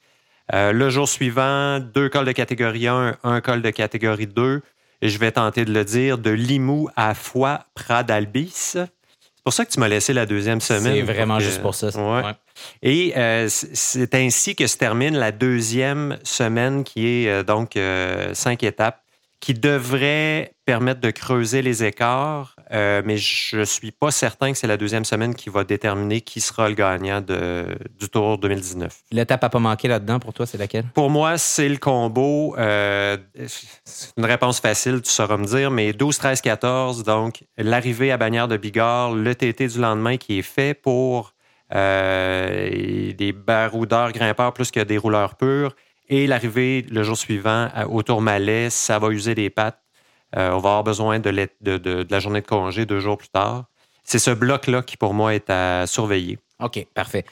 Euh, 0.53 0.73
le 0.73 0.91
jour 0.91 1.09
suivant, 1.09 1.81
deux 1.81 2.09
cols 2.09 2.25
de 2.25 2.33
catégorie 2.33 2.89
1, 2.89 3.19
un 3.23 3.41
col 3.41 3.63
de 3.63 3.71
catégorie 3.71 4.27
2. 4.27 4.63
Et 5.03 5.09
je 5.09 5.19
vais 5.19 5.33
tenter 5.33 5.65
de 5.65 5.73
le 5.73 5.85
dire, 5.85 6.19
de 6.19 6.31
Limoux 6.31 6.89
à 6.97 7.15
Foix, 7.15 7.65
Pradalbis. 7.75 8.53
C'est 8.53 9.45
pour 9.45 9.53
ça 9.55 9.65
que 9.65 9.71
tu 9.71 9.81
m'as 9.81 9.89
laissé 9.89 10.13
la 10.13 10.27
deuxième 10.27 10.61
semaine. 10.61 10.95
C'est 10.95 11.03
vraiment 11.13 11.41
juste 11.41 11.63
pour 11.63 11.75
ça. 11.75 11.89
Et 12.83 13.15
euh, 13.17 13.49
c'est 13.49 14.15
ainsi 14.15 14.55
que 14.55 14.67
se 14.67 14.77
termine 14.77 15.17
la 15.17 15.33
deuxième 15.33 16.19
semaine 16.23 16.85
qui 16.85 17.07
est 17.07 17.29
euh, 17.29 17.43
donc 17.43 17.79
cinq 18.35 18.63
étapes 18.63 19.03
qui 19.41 19.55
devrait 19.55 20.53
permettre 20.71 21.01
de 21.01 21.11
creuser 21.11 21.63
les 21.63 21.83
écarts, 21.83 22.55
euh, 22.71 23.03
mais 23.05 23.17
je 23.17 23.57
ne 23.57 23.65
suis 23.65 23.91
pas 23.91 24.13
certain 24.13 24.53
que 24.53 24.57
c'est 24.57 24.69
la 24.69 24.77
deuxième 24.77 25.05
semaine 25.05 25.35
qui 25.35 25.51
va 25.51 25.65
déterminer 25.65 26.21
qui 26.21 26.41
sera 26.41 26.69
le 26.69 26.77
gagnant 26.77 27.21
de, 27.21 27.77
du 27.99 28.09
Tour 28.09 28.39
2019. 28.39 28.97
L'étape 29.11 29.43
à 29.43 29.49
pas 29.49 29.59
manquer 29.59 29.89
là-dedans, 29.89 30.21
pour 30.21 30.33
toi, 30.33 30.47
c'est 30.47 30.59
laquelle? 30.59 30.85
Pour 30.95 31.11
moi, 31.11 31.39
c'est 31.39 31.69
le 31.69 31.79
combo. 31.79 32.55
Euh, 32.57 33.17
c'est 33.85 34.13
une 34.17 34.25
réponse 34.27 34.61
facile, 34.61 35.03
tu 35.03 35.11
sauras 35.11 35.39
me 35.39 35.45
dire, 35.45 35.73
mais 35.73 35.93
12, 35.93 36.17
13, 36.17 36.41
14, 36.41 37.03
donc 37.03 37.43
l'arrivée 37.59 38.13
à 38.13 38.17
Bagnères 38.17 38.47
de 38.47 38.57
Bigorre, 38.57 39.17
le 39.17 39.35
TT 39.35 39.67
du 39.67 39.81
lendemain 39.81 40.19
qui 40.19 40.39
est 40.39 40.43
fait 40.43 40.75
pour 40.75 41.35
euh, 41.75 43.13
des 43.13 43.33
baroudeurs 43.33 44.13
grimpeurs 44.13 44.53
plus 44.53 44.71
que 44.71 44.79
des 44.79 44.99
rouleurs 44.99 45.35
purs 45.35 45.75
et 46.09 46.29
l'arrivée 46.29 46.87
le 46.89 47.03
jour 47.03 47.17
suivant 47.17 47.69
au 47.89 48.05
Tourmalet, 48.05 48.71
ça 48.71 49.01
va 49.01 49.09
user 49.09 49.35
les 49.35 49.51
pattes. 49.51 49.81
Euh, 50.37 50.51
on 50.51 50.59
va 50.59 50.71
avoir 50.71 50.85
besoin 50.85 51.19
de, 51.19 51.49
de, 51.61 52.07
la 52.09 52.21
journée 52.21 52.41
de 52.41 52.47
congé 52.47 52.87
deux 52.87 53.01
jours 53.01 53.19
plus 53.19 53.29
tard. 53.29 53.65
C'est 54.05 54.19
ce 54.19 54.31
bloc-là 54.31 54.83
qui, 54.83 54.97
pour 54.97 55.15
moi, 55.15 55.35
est 55.35 55.51
à 55.51 55.87
surveiller. 55.87 56.39
OK, 56.61 56.87
parfait. 56.95 57.25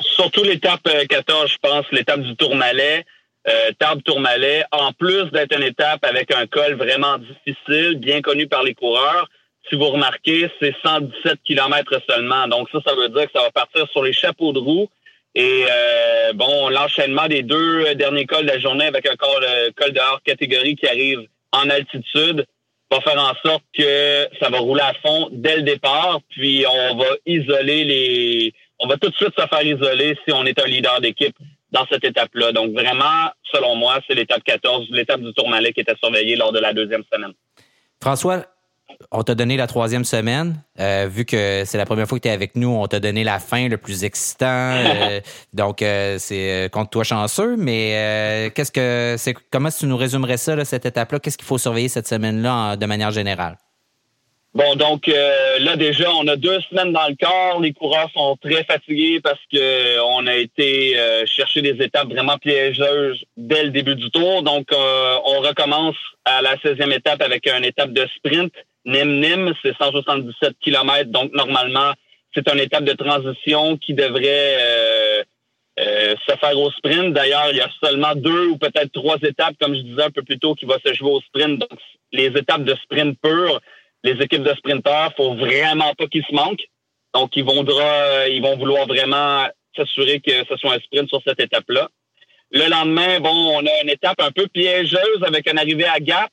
surtout 0.00 0.42
l'étape 0.44 0.88
14, 1.08 1.44
euh, 1.44 1.46
je 1.46 1.56
pense, 1.60 1.84
l'étape 1.92 2.20
du 2.20 2.36
Tourmalet. 2.36 3.04
Euh, 3.48 3.70
Table 3.78 4.02
Tourmalet, 4.02 4.64
en 4.72 4.92
plus 4.92 5.24
d'être 5.30 5.56
une 5.56 5.62
étape 5.62 6.04
avec 6.04 6.34
un 6.34 6.46
col 6.46 6.74
vraiment 6.74 7.16
difficile, 7.18 7.94
bien 7.96 8.20
connu 8.20 8.46
par 8.46 8.62
les 8.62 8.74
coureurs, 8.74 9.28
si 9.70 9.76
vous 9.76 9.86
remarquez, 9.86 10.50
c'est 10.60 10.74
117 10.82 11.38
km 11.44 12.00
seulement. 12.08 12.46
Donc 12.48 12.68
ça, 12.70 12.78
ça 12.86 12.94
veut 12.94 13.08
dire 13.08 13.26
que 13.26 13.32
ça 13.32 13.42
va 13.42 13.50
partir 13.50 13.88
sur 13.90 14.02
les 14.02 14.12
chapeaux 14.12 14.52
de 14.52 14.58
roue 14.58 14.88
et 15.34 15.64
euh, 15.70 16.32
bon, 16.34 16.68
l'enchaînement 16.68 17.26
des 17.26 17.42
deux 17.42 17.94
derniers 17.94 18.26
cols 18.26 18.44
de 18.44 18.50
la 18.50 18.58
journée 18.58 18.86
avec 18.86 19.06
un 19.06 19.16
col, 19.16 19.46
col 19.76 19.92
de 19.92 20.00
hors 20.00 20.22
catégorie 20.22 20.74
qui 20.74 20.86
arrive 20.86 21.26
en 21.52 21.70
altitude 21.70 22.44
va 22.90 23.00
faire 23.00 23.20
en 23.20 23.34
sorte 23.44 23.64
que 23.76 24.28
ça 24.40 24.48
va 24.48 24.58
rouler 24.58 24.82
à 24.82 24.94
fond 24.94 25.28
dès 25.32 25.56
le 25.56 25.62
départ, 25.62 26.20
puis 26.30 26.64
on 26.66 26.96
va 26.96 27.06
isoler 27.26 27.84
les... 27.84 28.54
On 28.78 28.86
va 28.86 28.96
tout 28.96 29.10
de 29.10 29.14
suite 29.14 29.34
se 29.36 29.46
faire 29.46 29.62
isoler 29.62 30.16
si 30.26 30.32
on 30.32 30.44
est 30.46 30.58
un 30.60 30.66
leader 30.66 31.00
d'équipe 31.00 31.36
dans 31.70 31.86
cette 31.90 32.04
étape-là. 32.04 32.52
Donc 32.52 32.72
vraiment, 32.72 33.30
selon 33.52 33.74
moi, 33.74 33.98
c'est 34.06 34.14
l'étape 34.14 34.42
14, 34.44 34.86
l'étape 34.90 35.20
du 35.20 35.32
Tourmalet 35.34 35.72
qui 35.72 35.80
était 35.80 35.96
surveillée 36.02 36.36
lors 36.36 36.52
de 36.52 36.60
la 36.60 36.72
deuxième 36.72 37.02
semaine. 37.12 37.32
François, 38.00 38.46
on 39.10 39.22
t'a 39.22 39.34
donné 39.34 39.56
la 39.56 39.66
troisième 39.66 40.04
semaine. 40.04 40.62
Euh, 40.80 41.08
vu 41.10 41.24
que 41.24 41.62
c'est 41.64 41.78
la 41.78 41.86
première 41.86 42.06
fois 42.06 42.18
que 42.18 42.22
tu 42.22 42.28
es 42.28 42.32
avec 42.32 42.56
nous, 42.56 42.68
on 42.68 42.86
t'a 42.86 43.00
donné 43.00 43.24
la 43.24 43.38
fin 43.38 43.68
le 43.68 43.76
plus 43.76 44.04
excitant. 44.04 44.48
Euh, 44.98 45.20
donc, 45.52 45.82
euh, 45.82 46.16
c'est 46.18 46.68
contre 46.72 46.90
toi 46.90 47.04
chanceux. 47.04 47.56
Mais 47.56 48.50
qu'est-ce 48.54 48.72
que 48.72 49.16
c'est 49.18 49.34
comment 49.50 49.68
tu 49.70 49.86
nous 49.86 49.96
résumerais 49.96 50.36
ça, 50.36 50.64
cette 50.64 50.86
étape-là? 50.86 51.18
Qu'est-ce 51.18 51.36
qu'il 51.36 51.46
faut 51.46 51.58
surveiller 51.58 51.88
cette 51.88 52.08
semaine-là 52.08 52.76
de 52.76 52.86
manière 52.86 53.10
générale? 53.10 53.56
Bon, 54.54 54.74
donc 54.74 55.06
là 55.06 55.76
déjà, 55.76 56.10
on 56.12 56.26
a 56.26 56.36
deux 56.36 56.60
semaines 56.62 56.92
dans 56.92 57.06
le 57.06 57.14
corps. 57.20 57.60
Les 57.60 57.72
coureurs 57.72 58.10
sont 58.12 58.36
très 58.40 58.64
fatigués 58.64 59.20
parce 59.22 59.40
que 59.52 60.00
on 60.00 60.26
a 60.26 60.34
été 60.34 60.96
chercher 61.26 61.62
des 61.62 61.82
étapes 61.84 62.08
vraiment 62.08 62.38
piégeuses 62.38 63.22
dès 63.36 63.64
le 63.64 63.70
début 63.70 63.94
du 63.94 64.10
tour. 64.10 64.42
Donc, 64.42 64.68
on 64.72 65.40
recommence 65.40 65.96
à 66.24 66.42
la 66.42 66.56
16e 66.56 66.92
étape 66.92 67.22
avec 67.22 67.46
une 67.46 67.64
étape 67.64 67.92
de 67.92 68.06
sprint 68.16 68.52
Nim-Nim, 68.88 69.52
c'est 69.62 69.76
177 69.76 70.54
km. 70.60 71.10
Donc, 71.10 71.32
normalement, 71.32 71.92
c'est 72.34 72.48
une 72.48 72.60
étape 72.60 72.84
de 72.84 72.92
transition 72.92 73.76
qui 73.76 73.92
devrait 73.94 74.56
euh, 74.60 75.22
euh, 75.78 76.14
se 76.26 76.36
faire 76.36 76.58
au 76.58 76.70
sprint. 76.72 77.12
D'ailleurs, 77.12 77.48
il 77.50 77.58
y 77.58 77.60
a 77.60 77.68
seulement 77.82 78.14
deux 78.14 78.46
ou 78.46 78.56
peut-être 78.56 78.90
trois 78.92 79.18
étapes, 79.22 79.56
comme 79.60 79.74
je 79.74 79.82
disais 79.82 80.04
un 80.04 80.10
peu 80.10 80.22
plus 80.22 80.38
tôt, 80.38 80.54
qui 80.54 80.64
vont 80.64 80.78
se 80.84 80.94
jouer 80.94 81.10
au 81.10 81.20
sprint. 81.20 81.60
Donc, 81.60 81.78
les 82.12 82.26
étapes 82.28 82.64
de 82.64 82.74
sprint 82.76 83.18
pur, 83.22 83.60
les 84.04 84.12
équipes 84.22 84.42
de 84.42 84.54
sprinteurs, 84.54 85.12
faut 85.16 85.34
vraiment 85.34 85.92
pas 85.94 86.06
qu'ils 86.06 86.24
se 86.24 86.34
manquent. 86.34 86.66
Donc, 87.14 87.36
ils 87.36 87.44
vont, 87.44 87.64
ils 88.28 88.40
vont 88.40 88.56
vouloir 88.56 88.86
vraiment 88.86 89.46
s'assurer 89.76 90.20
que 90.20 90.32
ce 90.48 90.56
soit 90.56 90.74
un 90.74 90.80
sprint 90.80 91.08
sur 91.08 91.20
cette 91.26 91.40
étape-là. 91.40 91.88
Le 92.50 92.70
lendemain, 92.70 93.20
bon, 93.20 93.58
on 93.58 93.66
a 93.66 93.82
une 93.82 93.90
étape 93.90 94.20
un 94.20 94.30
peu 94.30 94.46
piégeuse 94.46 95.22
avec 95.22 95.50
une 95.50 95.58
arrivée 95.58 95.84
à 95.84 96.00
Gap. 96.00 96.32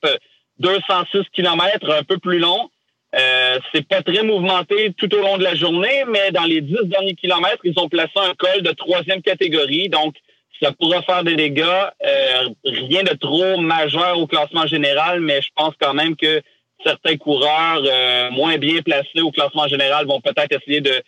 206 0.59 1.23
km, 1.33 1.91
un 1.91 2.03
peu 2.03 2.17
plus 2.17 2.39
long. 2.39 2.69
Euh, 3.15 3.59
c'est 3.73 3.87
pas 3.87 4.01
très 4.01 4.23
mouvementé 4.23 4.93
tout 4.97 5.13
au 5.15 5.19
long 5.19 5.37
de 5.37 5.43
la 5.43 5.55
journée, 5.55 6.03
mais 6.07 6.31
dans 6.31 6.43
les 6.43 6.61
10 6.61 6.85
derniers 6.85 7.15
kilomètres, 7.15 7.61
ils 7.63 7.79
ont 7.79 7.87
placé 7.87 8.11
un 8.17 8.33
col 8.37 8.61
de 8.61 8.71
troisième 8.71 9.21
catégorie. 9.21 9.87
Donc, 9.87 10.15
ça 10.61 10.71
pourra 10.71 11.01
faire 11.01 11.23
des 11.23 11.35
dégâts. 11.35 11.63
Euh, 11.63 12.49
rien 12.63 13.03
de 13.03 13.15
trop 13.15 13.57
majeur 13.57 14.17
au 14.19 14.27
classement 14.27 14.67
général, 14.67 15.21
mais 15.21 15.41
je 15.41 15.49
pense 15.55 15.73
quand 15.79 15.93
même 15.93 16.15
que 16.15 16.41
certains 16.85 17.17
coureurs 17.17 17.83
euh, 17.85 18.31
moins 18.31 18.57
bien 18.57 18.81
placés 18.81 19.21
au 19.21 19.31
classement 19.31 19.67
général 19.67 20.05
vont 20.05 20.21
peut-être 20.21 20.51
essayer 20.51 20.81
de 20.81 21.01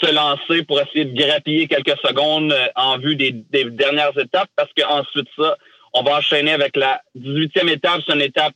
se 0.00 0.12
lancer 0.12 0.64
pour 0.64 0.80
essayer 0.80 1.06
de 1.06 1.16
grappiller 1.16 1.66
quelques 1.66 1.98
secondes 2.04 2.52
euh, 2.52 2.66
en 2.76 2.98
vue 2.98 3.16
des, 3.16 3.32
dernières 3.32 4.16
étapes, 4.18 4.50
parce 4.56 4.70
qu'ensuite 4.76 5.28
ça, 5.36 5.56
on 5.94 6.02
va 6.02 6.18
enchaîner 6.18 6.52
avec 6.52 6.76
la 6.76 7.00
18e 7.16 7.68
étape. 7.68 8.02
C'est 8.06 8.14
une 8.14 8.22
étape 8.22 8.54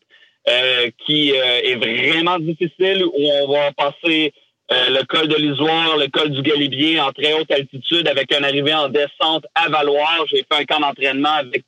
euh, 0.49 0.91
qui 1.07 1.33
euh, 1.33 1.61
est 1.63 1.77
vraiment 1.77 2.39
difficile, 2.39 3.05
où 3.05 3.31
on 3.31 3.53
va 3.53 3.73
passer 3.73 4.33
euh, 4.73 4.89
le 4.91 5.05
col 5.05 5.29
de 5.29 5.37
l'Isoire, 5.37 5.97
le 5.97 6.09
col 6.09 6.31
du 6.31 6.43
Galibier 6.43 7.01
en 7.01 7.13
très 7.13 7.33
haute 7.35 7.51
altitude 7.51 8.09
avec 8.09 8.33
un 8.33 8.43
arrivée 8.43 8.75
en 8.75 8.89
descente 8.89 9.45
à 9.55 9.69
Valoir. 9.69 10.25
J'ai 10.31 10.45
fait 10.51 10.61
un 10.61 10.65
camp 10.65 10.81
d'entraînement 10.81 11.35
avec 11.35 11.65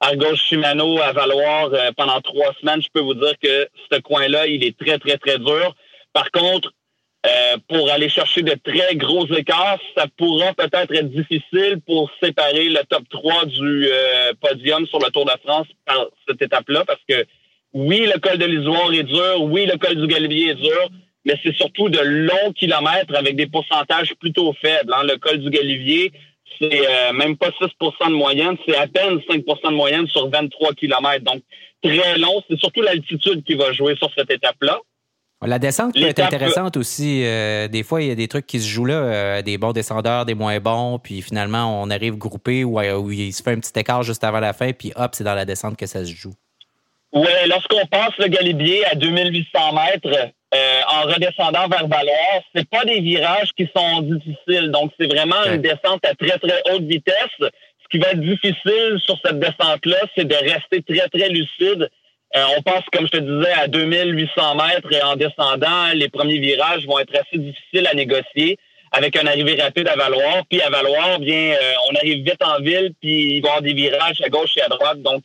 Argos 0.00 0.36
Shimano 0.36 1.00
à 1.00 1.12
valoir 1.12 1.70
pendant 1.96 2.20
trois 2.20 2.52
semaines, 2.60 2.82
je 2.82 2.88
peux 2.92 3.00
vous 3.00 3.14
dire 3.14 3.34
que 3.40 3.68
ce 3.92 4.00
coin-là, 4.00 4.48
il 4.48 4.64
est 4.64 4.76
très, 4.76 4.98
très, 4.98 5.16
très 5.16 5.38
dur. 5.38 5.76
Par 6.12 6.30
contre, 6.32 6.72
euh, 7.24 7.56
pour 7.68 7.88
aller 7.88 8.08
chercher 8.08 8.42
de 8.42 8.54
très 8.54 8.96
gros 8.96 9.26
écarts, 9.28 9.78
ça 9.96 10.06
pourra 10.16 10.54
peut-être 10.54 10.92
être 10.92 11.10
difficile 11.10 11.80
pour 11.86 12.10
séparer 12.20 12.68
le 12.68 12.80
top 12.88 13.04
3 13.10 13.44
du 13.44 13.86
euh, 13.86 14.32
podium 14.40 14.84
sur 14.88 14.98
le 14.98 15.08
Tour 15.10 15.26
de 15.26 15.32
France 15.44 15.68
par 15.86 16.06
cette 16.26 16.42
étape-là, 16.42 16.84
parce 16.84 17.00
que 17.08 17.24
oui, 17.74 18.06
le 18.12 18.18
col 18.18 18.38
de 18.38 18.44
l'Isoire 18.44 18.92
est 18.92 19.02
dur, 19.02 19.42
oui, 19.42 19.66
le 19.66 19.78
col 19.78 19.96
du 19.96 20.06
Galibier 20.06 20.50
est 20.50 20.54
dur, 20.54 20.90
mais 21.24 21.34
c'est 21.42 21.54
surtout 21.54 21.88
de 21.88 22.00
longs 22.00 22.52
kilomètres 22.54 23.14
avec 23.14 23.36
des 23.36 23.46
pourcentages 23.46 24.14
plutôt 24.20 24.52
faibles. 24.60 24.92
Hein. 24.92 25.04
Le 25.04 25.16
col 25.16 25.38
du 25.38 25.50
Galibier, 25.50 26.12
c'est 26.60 26.86
euh, 26.86 27.12
même 27.12 27.36
pas 27.36 27.48
6% 27.48 28.08
de 28.08 28.14
moyenne, 28.14 28.56
c'est 28.66 28.76
à 28.76 28.86
peine 28.86 29.18
5% 29.28 29.70
de 29.70 29.74
moyenne 29.74 30.06
sur 30.08 30.28
23 30.28 30.74
kilomètres. 30.74 31.24
Donc, 31.24 31.42
très 31.82 32.18
long. 32.18 32.42
C'est 32.48 32.58
surtout 32.58 32.82
l'altitude 32.82 33.44
qui 33.44 33.54
va 33.54 33.72
jouer 33.72 33.96
sur 33.96 34.10
cette 34.16 34.30
étape-là. 34.30 34.78
La 35.44 35.58
descente 35.58 35.94
peut 35.94 36.06
être 36.06 36.20
intéressante 36.20 36.76
aussi. 36.76 37.24
Euh, 37.24 37.66
des 37.66 37.82
fois, 37.82 38.00
il 38.00 38.08
y 38.08 38.10
a 38.12 38.14
des 38.14 38.28
trucs 38.28 38.46
qui 38.46 38.60
se 38.60 38.68
jouent 38.68 38.84
là, 38.84 38.94
euh, 38.94 39.42
des 39.42 39.58
bons 39.58 39.72
descendeurs, 39.72 40.24
des 40.24 40.34
moins 40.34 40.60
bons, 40.60 41.00
puis 41.00 41.20
finalement, 41.20 41.82
on 41.82 41.90
arrive 41.90 42.16
groupé 42.16 42.62
où, 42.62 42.78
où, 42.78 43.10
il 43.10 43.32
se 43.32 43.42
fait 43.42 43.50
un 43.50 43.58
petit 43.58 43.76
écart 43.76 44.04
juste 44.04 44.22
avant 44.22 44.38
la 44.38 44.52
fin, 44.52 44.72
puis 44.72 44.92
hop, 44.94 45.10
c'est 45.14 45.24
dans 45.24 45.34
la 45.34 45.44
descente 45.44 45.76
que 45.76 45.86
ça 45.86 46.04
se 46.04 46.14
joue. 46.14 46.34
Oui, 47.12 47.30
lorsqu'on 47.46 47.86
passe 47.86 48.16
le 48.18 48.28
Galibier 48.28 48.86
à 48.86 48.94
2800 48.94 49.72
mètres 49.74 50.32
euh, 50.54 50.80
en 50.88 51.02
redescendant 51.02 51.68
vers 51.68 51.86
Valois, 51.86 52.42
c'est 52.54 52.68
pas 52.68 52.84
des 52.84 53.00
virages 53.00 53.50
qui 53.56 53.68
sont 53.74 54.00
difficiles. 54.02 54.70
Donc, 54.70 54.92
c'est 54.98 55.06
vraiment 55.06 55.44
une 55.44 55.60
descente 55.60 56.04
à 56.04 56.14
très, 56.14 56.38
très 56.38 56.62
haute 56.70 56.82
vitesse. 56.82 57.36
Ce 57.38 57.88
qui 57.90 57.98
va 57.98 58.12
être 58.12 58.20
difficile 58.20 58.98
sur 59.04 59.18
cette 59.24 59.38
descente-là, 59.38 59.98
c'est 60.16 60.26
de 60.26 60.34
rester 60.34 60.82
très, 60.82 61.08
très 61.08 61.28
lucide 61.28 61.90
euh, 62.34 62.44
on 62.56 62.62
passe, 62.62 62.84
comme 62.92 63.06
je 63.06 63.10
te 63.10 63.16
disais, 63.18 63.52
à 63.52 63.68
2800 63.68 64.54
mètres 64.54 64.90
et 64.90 65.02
en 65.02 65.16
descendant, 65.16 65.92
les 65.94 66.08
premiers 66.08 66.38
virages 66.38 66.86
vont 66.86 66.98
être 66.98 67.14
assez 67.14 67.36
difficiles 67.36 67.86
à 67.86 67.94
négocier 67.94 68.58
avec 68.90 69.16
un 69.16 69.26
arrivée 69.26 69.60
rapide 69.60 69.88
à 69.88 69.96
Valoir. 69.96 70.42
Puis 70.48 70.62
à 70.62 70.70
Valoir, 70.70 71.18
bien, 71.18 71.52
euh, 71.52 71.72
on 71.90 71.94
arrive 71.96 72.24
vite 72.24 72.42
en 72.42 72.62
ville, 72.62 72.92
puis 73.00 73.36
il 73.36 73.42
va 73.42 73.48
y 73.48 73.50
avoir 73.50 73.62
des 73.62 73.74
virages 73.74 74.22
à 74.22 74.30
gauche 74.30 74.56
et 74.56 74.62
à 74.62 74.68
droite. 74.68 75.02
Donc, 75.02 75.24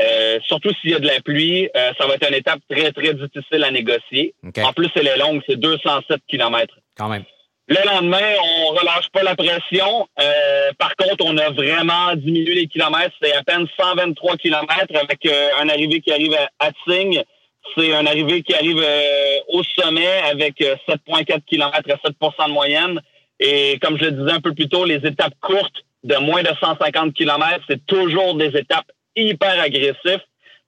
euh, 0.00 0.38
surtout 0.46 0.70
s'il 0.80 0.90
y 0.90 0.94
a 0.94 1.00
de 1.00 1.06
la 1.06 1.20
pluie, 1.20 1.68
ça 1.74 2.06
va 2.06 2.14
être 2.14 2.28
une 2.28 2.34
étape 2.34 2.60
très, 2.70 2.92
très 2.92 3.14
difficile 3.14 3.64
à 3.64 3.70
négocier. 3.70 4.34
En 4.62 4.72
plus, 4.72 4.90
elle 4.94 5.08
est 5.08 5.18
longue, 5.18 5.42
c'est 5.48 5.56
207 5.56 6.20
km. 6.28 6.74
Quand 6.96 7.08
même. 7.08 7.24
Le 7.70 7.84
lendemain, 7.84 8.32
on 8.42 8.68
relâche 8.68 9.10
pas 9.12 9.22
la 9.22 9.36
pression. 9.36 10.08
Euh, 10.18 10.72
par 10.78 10.96
contre, 10.96 11.22
on 11.22 11.36
a 11.36 11.50
vraiment 11.50 12.14
diminué 12.16 12.54
les 12.54 12.66
kilomètres. 12.66 13.14
C'est 13.20 13.34
à 13.34 13.42
peine 13.42 13.66
123 13.78 14.38
kilomètres 14.38 14.96
avec 14.96 15.26
euh, 15.26 15.50
un 15.60 15.68
arrivé 15.68 16.00
qui 16.00 16.10
arrive 16.10 16.32
à 16.32 16.48
Hatzing. 16.66 17.22
C'est 17.76 17.94
un 17.94 18.06
arrivé 18.06 18.40
qui 18.42 18.54
arrive 18.54 18.80
euh, 18.82 19.40
au 19.48 19.62
sommet 19.78 20.08
avec 20.30 20.60
7,4 20.60 21.42
km 21.44 21.90
à 21.90 22.08
7% 22.08 22.48
de 22.48 22.52
moyenne. 22.52 23.02
Et 23.38 23.78
comme 23.82 23.98
je 23.98 24.06
le 24.06 24.12
disais 24.12 24.32
un 24.32 24.40
peu 24.40 24.54
plus 24.54 24.70
tôt, 24.70 24.86
les 24.86 25.06
étapes 25.06 25.34
courtes 25.42 25.84
de 26.04 26.16
moins 26.16 26.42
de 26.42 26.50
150 26.58 27.12
km, 27.12 27.62
c'est 27.68 27.84
toujours 27.84 28.34
des 28.34 28.56
étapes 28.56 28.90
hyper 29.22 29.60
agressives. 29.60 30.22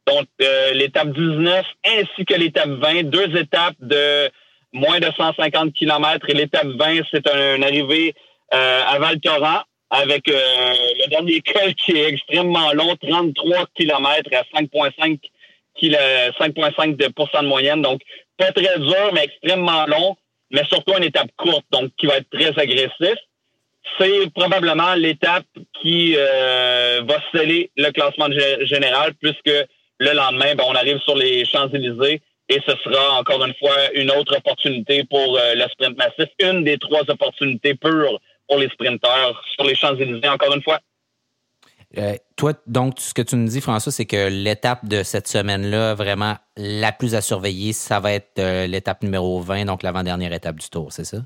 Donc, 0.06 0.26
l'étape 0.74 1.12
19 1.12 1.64
ainsi 1.86 2.24
que 2.24 2.34
l'étape 2.34 2.70
20, 2.70 3.04
deux 3.04 3.36
étapes 3.36 3.76
de 3.80 4.30
moins 4.72 5.00
de 5.00 5.10
150 5.16 5.72
km 5.72 6.28
et 6.28 6.34
l'étape 6.34 6.66
20, 6.66 7.00
c'est 7.12 7.28
un, 7.28 7.62
arrivé 7.62 8.14
euh, 8.54 8.82
à 8.86 8.98
Val 8.98 9.20
Thorens 9.20 9.64
avec 9.90 10.28
euh, 10.28 10.34
le 10.34 11.10
dernier 11.10 11.40
col 11.40 11.74
qui 11.74 11.92
est 11.92 12.08
extrêmement 12.08 12.72
long, 12.72 12.96
33 12.96 13.66
km 13.74 14.30
à 14.32 14.60
5,5 14.60 15.18
5,5 15.82 16.96
de, 16.96 17.06
de 17.06 17.46
moyenne. 17.46 17.82
Donc, 17.82 18.00
pas 18.36 18.52
très 18.52 18.78
dur, 18.78 19.10
mais 19.12 19.24
extrêmement 19.24 19.86
long, 19.86 20.16
mais 20.50 20.64
surtout 20.64 20.92
une 20.96 21.04
étape 21.04 21.30
courte, 21.36 21.64
donc 21.70 21.90
qui 21.96 22.06
va 22.06 22.18
être 22.18 22.30
très 22.30 22.58
agressif. 22.58 23.16
C'est 23.98 24.30
probablement 24.34 24.94
l'étape 24.94 25.46
qui 25.80 26.14
euh, 26.16 27.02
va 27.06 27.16
sceller 27.32 27.70
le 27.76 27.90
classement 27.90 28.28
général, 28.62 29.14
puisque 29.14 29.50
le 29.98 30.12
lendemain, 30.12 30.54
ben, 30.54 30.64
on 30.66 30.74
arrive 30.74 30.98
sur 31.00 31.16
les 31.16 31.44
Champs-Élysées 31.44 32.22
et 32.48 32.60
ce 32.66 32.72
sera 32.82 33.18
encore 33.18 33.44
une 33.44 33.54
fois 33.54 33.92
une 33.94 34.10
autre 34.10 34.36
opportunité 34.36 35.04
pour 35.04 35.38
euh, 35.38 35.54
le 35.54 35.62
sprint 35.68 35.96
massif, 35.96 36.28
une 36.40 36.64
des 36.64 36.78
trois 36.78 37.08
opportunités 37.08 37.74
pures 37.74 38.20
pour 38.48 38.58
les 38.58 38.68
sprinteurs 38.68 39.42
sur 39.54 39.64
les 39.64 39.74
Champs-Élysées, 39.74 40.28
encore 40.28 40.54
une 40.54 40.62
fois. 40.62 40.80
Euh, 41.98 42.14
toi, 42.36 42.52
donc, 42.66 43.00
ce 43.00 43.14
que 43.14 43.22
tu 43.22 43.36
nous 43.36 43.48
dis, 43.48 43.60
François, 43.60 43.92
c'est 43.92 44.06
que 44.06 44.28
l'étape 44.28 44.86
de 44.86 45.02
cette 45.02 45.26
semaine-là, 45.26 45.94
vraiment 45.94 46.36
la 46.56 46.92
plus 46.92 47.14
à 47.14 47.20
surveiller, 47.20 47.72
ça 47.72 48.00
va 48.00 48.12
être 48.12 48.66
l'étape 48.66 49.02
numéro 49.02 49.40
20, 49.40 49.64
donc 49.64 49.82
l'avant-dernière 49.82 50.32
étape 50.32 50.56
du 50.56 50.68
tour, 50.68 50.92
c'est 50.92 51.04
ça? 51.04 51.18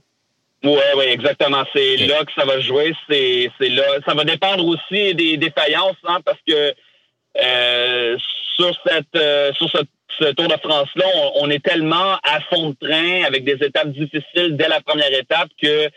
Oui, 0.64 0.81
oui, 0.96 1.05
exactement. 1.05 1.64
C'est 1.74 1.96
là 1.98 2.24
que 2.24 2.33
ça 2.37 2.44
va 2.44 2.59
jouer. 2.61 2.94
C'est 3.09 3.50
là. 3.61 3.85
Ça 4.07 4.14
va 4.14 4.24
dépendre 4.24 4.66
aussi 4.66 5.14
des 5.14 5.37
défaillances, 5.37 5.96
hein, 6.05 6.20
parce 6.24 6.38
que 6.46 6.74
sur 8.57 8.74
cette 8.87 9.55
sur 9.57 9.70
cette 9.70 9.88
ce 10.18 10.33
Tour 10.33 10.48
de 10.48 10.57
France-là, 10.62 11.07
on, 11.37 11.50
est 11.50 11.64
tellement 11.64 12.14
à 12.22 12.40
fond 12.48 12.70
de 12.70 12.77
train 12.81 13.24
avec 13.24 13.44
des 13.44 13.64
étapes 13.64 13.88
difficiles 13.88 14.57
dès 14.57 14.68
la 14.68 14.81
première 14.81 15.12
étape 15.12 15.48
que 15.61 15.88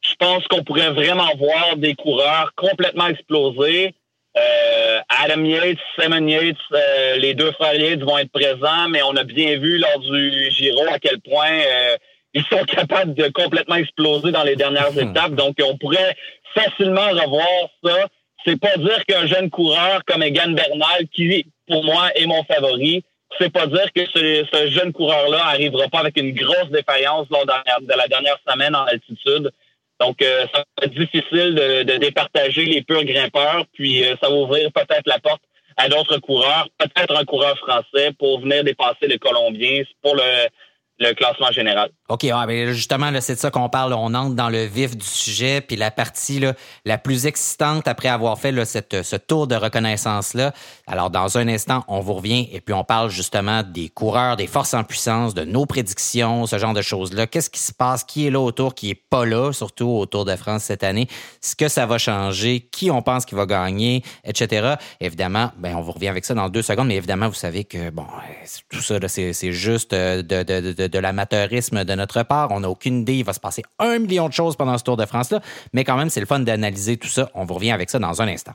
je 0.00 0.14
pense 0.18 0.46
qu'on 0.48 0.62
pourrait 0.62 0.90
vraiment 0.90 1.34
voir 1.36 1.76
des 1.76 1.94
coureurs 1.94 2.52
complètement 2.56 3.08
exploser. 3.08 3.94
Euh, 4.36 5.00
Adam 5.08 5.44
Yates, 5.44 5.78
Simon 5.98 6.26
Yates, 6.26 6.56
euh, 6.72 7.16
les 7.16 7.34
deux 7.34 7.52
frères 7.52 7.74
Yates 7.74 8.00
vont 8.00 8.18
être 8.18 8.32
présents, 8.32 8.88
mais 8.90 9.02
on 9.02 9.16
a 9.16 9.24
bien 9.24 9.58
vu 9.58 9.78
lors 9.78 10.00
du 10.00 10.50
Giro 10.50 10.84
à 10.90 10.98
quel 10.98 11.20
point 11.20 11.50
euh, 11.50 11.96
ils 12.34 12.44
sont 12.44 12.64
capables 12.64 13.14
de 13.14 13.28
complètement 13.28 13.76
exploser 13.76 14.32
dans 14.32 14.42
les 14.42 14.56
dernières 14.56 14.92
hmm. 14.92 15.10
étapes. 15.10 15.34
Donc, 15.34 15.56
on 15.62 15.78
pourrait 15.78 16.16
facilement 16.54 17.08
revoir 17.10 17.70
ça. 17.82 18.08
C'est 18.44 18.60
pas 18.60 18.76
dire 18.76 19.04
qu'un 19.06 19.26
jeune 19.26 19.48
coureur 19.48 20.04
comme 20.06 20.22
Egan 20.22 20.50
Bernal, 20.50 21.08
qui 21.12 21.46
pour 21.66 21.82
moi 21.84 22.10
est 22.14 22.26
mon 22.26 22.44
favori, 22.44 23.04
c'est 23.40 23.52
pas 23.52 23.66
dire 23.66 23.90
que 23.94 24.04
ce, 24.06 24.68
jeune 24.68 24.92
coureur-là 24.92 25.46
arrivera 25.46 25.88
pas 25.88 26.00
avec 26.00 26.16
une 26.18 26.34
grosse 26.34 26.70
défaillance 26.70 27.26
lors 27.30 27.46
de 27.46 27.94
la 27.96 28.06
dernière 28.08 28.38
semaine 28.46 28.76
en 28.76 28.84
altitude. 28.84 29.50
Donc, 30.00 30.20
euh, 30.22 30.46
ça 30.52 30.58
va 30.58 30.84
être 30.84 30.94
difficile 30.94 31.54
de, 31.54 31.96
départager 31.98 32.64
les 32.64 32.82
purs 32.82 33.04
grimpeurs, 33.04 33.64
puis 33.72 34.04
euh, 34.04 34.14
ça 34.22 34.28
va 34.28 34.34
ouvrir 34.34 34.70
peut-être 34.72 35.06
la 35.06 35.18
porte 35.18 35.42
à 35.76 35.88
d'autres 35.88 36.18
coureurs, 36.18 36.68
peut-être 36.78 37.16
un 37.16 37.24
coureur 37.24 37.56
français 37.58 38.12
pour 38.18 38.40
venir 38.40 38.62
dépasser 38.62 39.06
les 39.08 39.18
Colombiens 39.18 39.82
pour 40.02 40.14
le, 40.14 40.48
le 40.98 41.12
classement 41.14 41.50
général. 41.50 41.90
OK, 42.08 42.26
justement, 42.68 43.10
c'est 43.20 43.34
de 43.34 43.40
ça 43.40 43.50
qu'on 43.50 43.68
parle. 43.68 43.92
On 43.94 44.14
entre 44.14 44.34
dans 44.34 44.48
le 44.48 44.64
vif 44.64 44.96
du 44.96 45.04
sujet, 45.04 45.60
puis 45.60 45.76
la 45.76 45.90
partie 45.90 46.40
la 46.84 46.98
plus 46.98 47.26
excitante 47.26 47.88
après 47.88 48.08
avoir 48.08 48.38
fait 48.38 48.54
ce 48.64 49.16
tour 49.16 49.46
de 49.46 49.56
reconnaissance-là. 49.56 50.52
Alors, 50.86 51.10
dans 51.10 51.36
un 51.38 51.48
instant, 51.48 51.82
on 51.88 52.00
vous 52.00 52.14
revient 52.14 52.48
et 52.52 52.60
puis 52.60 52.74
on 52.74 52.84
parle 52.84 53.10
justement 53.10 53.62
des 53.62 53.88
coureurs, 53.88 54.36
des 54.36 54.46
forces 54.46 54.74
en 54.74 54.84
puissance, 54.84 55.34
de 55.34 55.44
nos 55.44 55.66
prédictions, 55.66 56.46
ce 56.46 56.58
genre 56.58 56.74
de 56.74 56.82
choses-là. 56.82 57.26
Qu'est-ce 57.26 57.50
qui 57.50 57.60
se 57.60 57.72
passe? 57.72 58.04
Qui 58.04 58.26
est 58.26 58.30
là 58.30 58.40
autour, 58.40 58.74
qui 58.74 58.90
est 58.90 58.94
pas 58.94 59.24
là, 59.24 59.52
surtout 59.52 59.88
au 59.88 60.06
Tour 60.06 60.24
de 60.24 60.36
France 60.36 60.64
cette 60.64 60.84
année? 60.84 61.08
Ce 61.40 61.56
que 61.56 61.68
ça 61.68 61.86
va 61.86 61.98
changer? 61.98 62.68
Qui 62.70 62.90
on 62.90 63.02
pense 63.02 63.24
qui 63.24 63.34
va 63.34 63.46
gagner, 63.46 64.02
etc. 64.24 64.74
Évidemment, 65.00 65.50
ben, 65.56 65.74
on 65.74 65.80
vous 65.80 65.92
revient 65.92 66.08
avec 66.08 66.24
ça 66.24 66.34
dans 66.34 66.48
deux 66.48 66.62
secondes, 66.62 66.88
mais 66.88 66.96
évidemment, 66.96 67.28
vous 67.28 67.34
savez 67.34 67.64
que, 67.64 67.90
bon, 67.90 68.06
tout 68.70 68.80
ça, 68.80 68.96
c'est 69.08 69.52
juste 69.52 69.92
de, 69.92 70.22
de 70.22 70.83
de, 70.88 70.98
l'amateurisme 70.98 71.84
de 71.84 71.94
notre 71.94 72.22
part. 72.22 72.50
On 72.50 72.60
n'a 72.60 72.70
aucune 72.70 73.00
idée. 73.00 73.16
Il 73.16 73.24
va 73.24 73.32
se 73.32 73.40
passer 73.40 73.62
un 73.78 73.98
million 73.98 74.28
de 74.28 74.32
choses 74.32 74.56
pendant 74.56 74.76
ce 74.78 74.84
Tour 74.84 74.96
de 74.96 75.06
France-là. 75.06 75.40
Mais 75.72 75.84
quand 75.84 75.96
même, 75.96 76.10
c'est 76.10 76.20
le 76.20 76.26
fun 76.26 76.40
d'analyser 76.40 76.96
tout 76.96 77.08
ça. 77.08 77.30
On 77.34 77.44
vous 77.44 77.54
revient 77.54 77.72
avec 77.72 77.90
ça 77.90 77.98
dans 77.98 78.22
un 78.22 78.28
instant. 78.28 78.54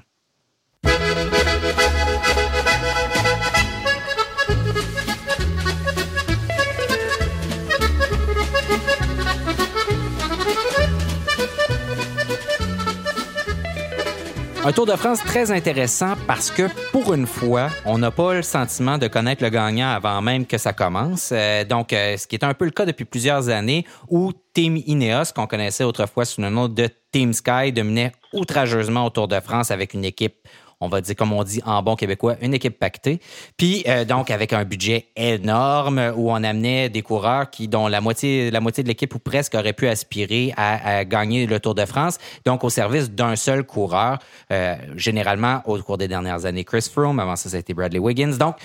Un 14.69 14.71
Tour 14.71 14.85
de 14.85 14.95
France 14.95 15.23
très 15.25 15.49
intéressant 15.49 16.13
parce 16.27 16.51
que 16.51 16.69
pour 16.91 17.15
une 17.15 17.25
fois, 17.25 17.69
on 17.85 17.97
n'a 17.97 18.11
pas 18.11 18.35
le 18.35 18.43
sentiment 18.43 18.99
de 18.99 19.07
connaître 19.07 19.41
le 19.41 19.49
gagnant 19.49 19.89
avant 19.89 20.21
même 20.21 20.45
que 20.45 20.59
ça 20.59 20.73
commence. 20.73 21.31
Euh, 21.31 21.65
donc, 21.65 21.91
euh, 21.91 22.17
ce 22.17 22.27
qui 22.27 22.35
est 22.35 22.43
un 22.43 22.53
peu 22.53 22.65
le 22.65 22.69
cas 22.69 22.85
depuis 22.85 23.03
plusieurs 23.03 23.49
années 23.49 23.83
où 24.09 24.31
Team 24.53 24.77
Ineos, 24.77 25.33
qu'on 25.35 25.47
connaissait 25.47 25.83
autrefois 25.83 26.23
sous 26.23 26.41
le 26.41 26.51
nom 26.51 26.67
de 26.67 26.87
Team 27.11 27.33
Sky, 27.33 27.71
dominait 27.73 28.11
outrageusement 28.31 29.07
au 29.07 29.09
Tour 29.09 29.27
de 29.27 29.39
France 29.39 29.71
avec 29.71 29.95
une 29.95 30.05
équipe 30.05 30.35
on 30.81 30.87
va 30.87 31.01
dire, 31.01 31.15
comme 31.15 31.33
on 31.33 31.43
dit 31.43 31.61
en 31.65 31.81
bon 31.83 31.95
québécois, 31.95 32.35
une 32.41 32.53
équipe 32.53 32.79
pactée. 32.79 33.19
Puis, 33.57 33.83
euh, 33.87 34.05
donc, 34.05 34.31
avec 34.31 34.53
un 34.53 34.63
budget 34.63 35.07
énorme 35.15 36.13
où 36.15 36.31
on 36.31 36.43
amenait 36.43 36.89
des 36.89 37.01
coureurs 37.01 37.49
qui, 37.49 37.67
dont 37.67 37.87
la 37.87 38.01
moitié, 38.01 38.49
la 38.49 38.61
moitié 38.61 38.83
de 38.83 38.87
l'équipe 38.87 39.13
ou 39.13 39.19
presque 39.19 39.55
aurait 39.55 39.73
pu 39.73 39.87
aspirer 39.87 40.53
à, 40.55 41.03
gagner 41.05 41.45
le 41.45 41.59
Tour 41.59 41.75
de 41.75 41.85
France, 41.85 42.17
donc 42.45 42.63
au 42.63 42.69
service 42.69 43.11
d'un 43.11 43.35
seul 43.35 43.63
coureur, 43.63 44.19
euh, 44.51 44.75
généralement 44.95 45.61
au 45.65 45.77
cours 45.79 45.97
des 45.97 46.07
dernières 46.07 46.45
années, 46.45 46.63
Chris 46.63 46.87
Froome, 46.91 47.19
avant 47.19 47.35
ça, 47.35 47.49
ça 47.49 47.57
a 47.57 47.59
été 47.59 47.73
Bradley 47.73 47.99
Wiggins. 47.99 48.37
Donc, 48.37 48.55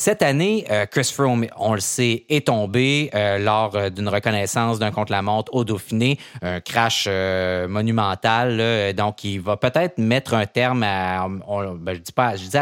cette 0.00 0.22
année, 0.22 0.64
euh, 0.70 0.86
Chris 0.86 1.12
Froome, 1.14 1.46
on 1.58 1.74
le 1.74 1.80
sait, 1.80 2.24
est 2.30 2.46
tombé 2.46 3.10
euh, 3.14 3.38
lors 3.38 3.76
euh, 3.76 3.90
d'une 3.90 4.08
reconnaissance 4.08 4.78
d'un 4.78 4.90
contre-la-montre 4.90 5.52
au 5.54 5.62
Dauphiné, 5.62 6.18
un 6.40 6.60
crash 6.60 7.06
monumental. 7.68 8.94
donc, 8.94 9.24
il 9.24 9.42
va 9.42 9.58
peut-être 9.58 9.98
mettre 9.98 10.32
un 10.32 10.46
terme 10.46 10.84
à, 10.84 11.28
ben, 11.28 12.00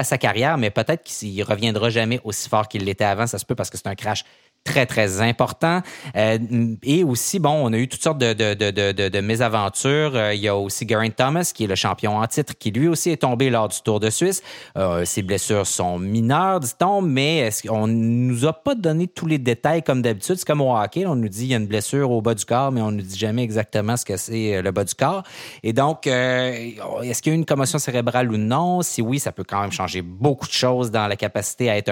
sa 0.02 0.18
carrière, 0.18 0.58
mais 0.58 0.70
peut-être 0.70 1.04
qu'il 1.04 1.40
reviendra 1.44 1.90
jamais 1.90 2.20
aussi 2.24 2.48
fort 2.48 2.66
qu'il 2.66 2.84
l'était 2.84 3.04
avant. 3.04 3.28
Ça 3.28 3.38
se 3.38 3.44
peut 3.44 3.54
parce 3.54 3.70
que 3.70 3.76
c'est 3.76 3.86
un 3.86 3.94
crash 3.94 4.24
très, 4.68 4.86
très 4.86 5.20
important. 5.20 5.80
Euh, 6.16 6.38
et 6.82 7.02
aussi, 7.04 7.38
bon, 7.38 7.50
on 7.50 7.72
a 7.72 7.78
eu 7.78 7.88
toutes 7.88 8.02
sortes 8.02 8.18
de, 8.18 8.32
de, 8.32 8.54
de, 8.54 9.08
de, 9.08 9.20
mésaventures. 9.20 10.14
Euh, 10.14 10.34
il 10.34 10.40
y 10.40 10.48
a 10.48 10.56
aussi 10.56 10.86
Geraint 10.86 11.10
Thomas, 11.10 11.50
qui 11.54 11.64
est 11.64 11.66
le 11.66 11.74
champion 11.74 12.18
en 12.18 12.26
titre, 12.26 12.54
qui 12.58 12.70
lui 12.70 12.88
aussi 12.88 13.10
est 13.10 13.18
tombé 13.18 13.50
lors 13.50 13.68
du 13.68 13.80
Tour 13.80 13.98
de 13.98 14.10
Suisse. 14.10 14.42
Euh, 14.76 15.04
ses 15.04 15.22
blessures 15.22 15.66
sont 15.66 15.98
mineures, 15.98 16.60
dit-on, 16.60 17.00
mais 17.00 17.48
on 17.68 17.86
nous 17.86 18.46
a 18.46 18.52
pas 18.52 18.74
donné 18.74 19.06
tous 19.06 19.26
les 19.26 19.38
détails 19.38 19.82
comme 19.82 20.02
d'habitude? 20.02 20.36
C'est 20.36 20.46
comme 20.46 20.60
au 20.60 20.76
hockey, 20.76 21.06
on 21.06 21.16
nous 21.16 21.28
dit 21.28 21.40
qu'il 21.40 21.48
y 21.48 21.54
a 21.54 21.58
une 21.58 21.66
blessure 21.66 22.10
au 22.10 22.20
bas 22.20 22.34
du 22.34 22.44
corps, 22.44 22.70
mais 22.70 22.82
on 22.82 22.90
ne 22.90 22.98
nous 22.98 23.02
dit 23.02 23.18
jamais 23.18 23.42
exactement 23.42 23.96
ce 23.96 24.04
que 24.04 24.16
c'est 24.16 24.60
le 24.60 24.70
bas 24.70 24.84
du 24.84 24.94
corps. 24.94 25.22
Et 25.62 25.72
donc, 25.72 26.06
est-ce 26.06 27.22
qu'il 27.22 27.32
y 27.32 27.34
a 27.34 27.36
eu 27.36 27.38
une 27.38 27.46
commotion 27.46 27.78
cérébrale 27.78 28.30
ou 28.30 28.36
non? 28.36 28.82
Si 28.82 29.00
oui, 29.00 29.18
ça 29.18 29.32
peut 29.32 29.44
quand 29.44 29.62
même 29.62 29.72
changer 29.72 30.02
beaucoup 30.02 30.46
de 30.46 30.52
choses 30.52 30.90
dans 30.90 31.06
la 31.06 31.16
capacité 31.16 31.70
à, 31.70 31.76
être 31.76 31.90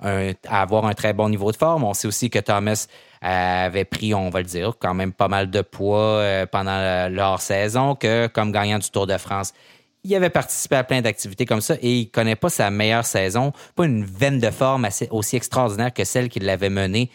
un, 0.00 0.32
à 0.48 0.62
avoir 0.62 0.86
un 0.86 0.94
très 0.94 1.12
bon 1.12 1.28
niveau 1.28 1.52
de 1.52 1.56
forme. 1.56 1.84
On 1.84 1.94
sait 1.94 2.03
aussi 2.06 2.30
que 2.30 2.38
Thomas 2.38 2.86
avait 3.20 3.84
pris, 3.84 4.14
on 4.14 4.30
va 4.30 4.40
le 4.40 4.46
dire, 4.46 4.74
quand 4.78 4.94
même 4.94 5.12
pas 5.12 5.28
mal 5.28 5.50
de 5.50 5.62
poids 5.62 5.98
euh, 5.98 6.46
pendant 6.46 7.08
leur 7.08 7.40
saison, 7.40 7.94
que 7.94 8.26
comme 8.26 8.52
gagnant 8.52 8.78
du 8.78 8.90
Tour 8.90 9.06
de 9.06 9.16
France, 9.16 9.52
il 10.04 10.14
avait 10.14 10.30
participé 10.30 10.76
à 10.76 10.84
plein 10.84 11.00
d'activités 11.00 11.46
comme 11.46 11.62
ça 11.62 11.76
et 11.80 12.00
il 12.00 12.10
connaît 12.10 12.36
pas 12.36 12.50
sa 12.50 12.70
meilleure 12.70 13.06
saison, 13.06 13.52
pas 13.74 13.86
une 13.86 14.04
veine 14.04 14.38
de 14.38 14.50
forme 14.50 14.86
aussi 15.10 15.36
extraordinaire 15.36 15.94
que 15.94 16.04
celle 16.04 16.28
qu'il 16.28 16.48
avait 16.50 16.68
menée 16.68 17.10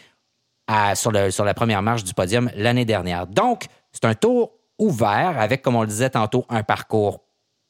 sur, 0.95 1.11
sur 1.31 1.45
la 1.45 1.53
première 1.53 1.83
marche 1.83 2.03
du 2.03 2.13
podium 2.13 2.49
l'année 2.55 2.85
dernière. 2.85 3.27
Donc, 3.27 3.65
c'est 3.91 4.05
un 4.05 4.15
tour 4.15 4.53
ouvert 4.79 5.35
avec, 5.39 5.61
comme 5.61 5.75
on 5.75 5.81
le 5.81 5.87
disait 5.87 6.09
tantôt, 6.09 6.45
un 6.49 6.63
parcours 6.63 7.21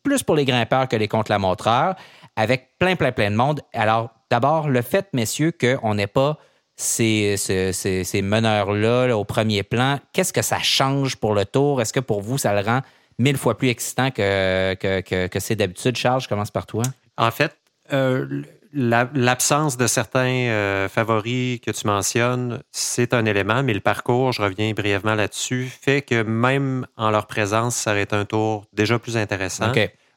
plus 0.03 0.23
pour 0.23 0.36
les 0.36 0.45
grimpeurs 0.45 0.88
que 0.88 0.95
les 0.95 1.08
contre-la-montreurs, 1.08 1.95
avec 2.36 2.77
plein, 2.79 2.95
plein, 2.95 3.12
plein 3.12 3.32
de 3.32 3.36
monde. 3.36 3.62
Alors, 3.73 4.12
d'abord, 4.29 4.69
le 4.69 4.82
fait, 4.82 5.08
messieurs, 5.13 5.51
qu'on 5.51 5.95
n'ait 5.95 6.08
pas 6.08 6.38
ces, 6.80 7.36
ces, 7.36 8.22
meneurs-là 8.22 9.18
au 9.18 9.26
premier 9.26 9.63
plan, 9.63 10.00
qu'est-ce 10.13 10.32
que 10.32 10.42
ça 10.42 10.60
change 10.60 11.18
pour 11.18 11.34
le 11.34 11.44
tour? 11.44 11.82
Est-ce 11.82 11.92
que 11.92 12.00
pour 12.00 12.22
vous, 12.22 12.38
ça 12.38 12.54
le 12.54 12.65
rend 12.65 12.80
mille 13.18 13.36
fois 13.36 13.58
plus 13.58 13.68
excitant 13.68 14.12
que, 14.12 14.76
que, 14.76 15.39
c'est 15.39 15.58
d'habitude? 15.58 15.98
Charles, 15.98 16.22
je 16.22 16.30
commence 16.30 16.52
par 16.52 16.65
toi. 16.65 16.84
En 17.18 17.32
fait, 17.32 17.54
euh, 17.92 18.44
l'absence 18.72 19.76
de 19.76 19.88
certains 19.88 20.48
euh, 20.48 20.88
favoris 20.88 21.60
que 21.60 21.72
tu 21.72 21.86
mentionnes, 21.86 22.63
c'est 22.72 23.13
un 23.13 23.26
élément, 23.26 23.62
mais 23.62 23.74
le 23.74 23.82
parcours, 23.82 24.32
je 24.32 24.42
reviens 24.42 24.72
brièvement 24.72 25.15
là-dessus, 25.15 25.70
fait 25.82 26.02
que 26.02 26.24
même 26.24 26.88
en 26.96 27.12
leur 27.12 27.28
présence, 27.28 27.76
ça 27.76 27.92
aurait 27.92 28.04
été 28.04 28.15
un 28.15 28.24
tour 28.24 28.63
déjà 28.72 28.98
plus 29.00 29.18
intéressant. 29.18 29.74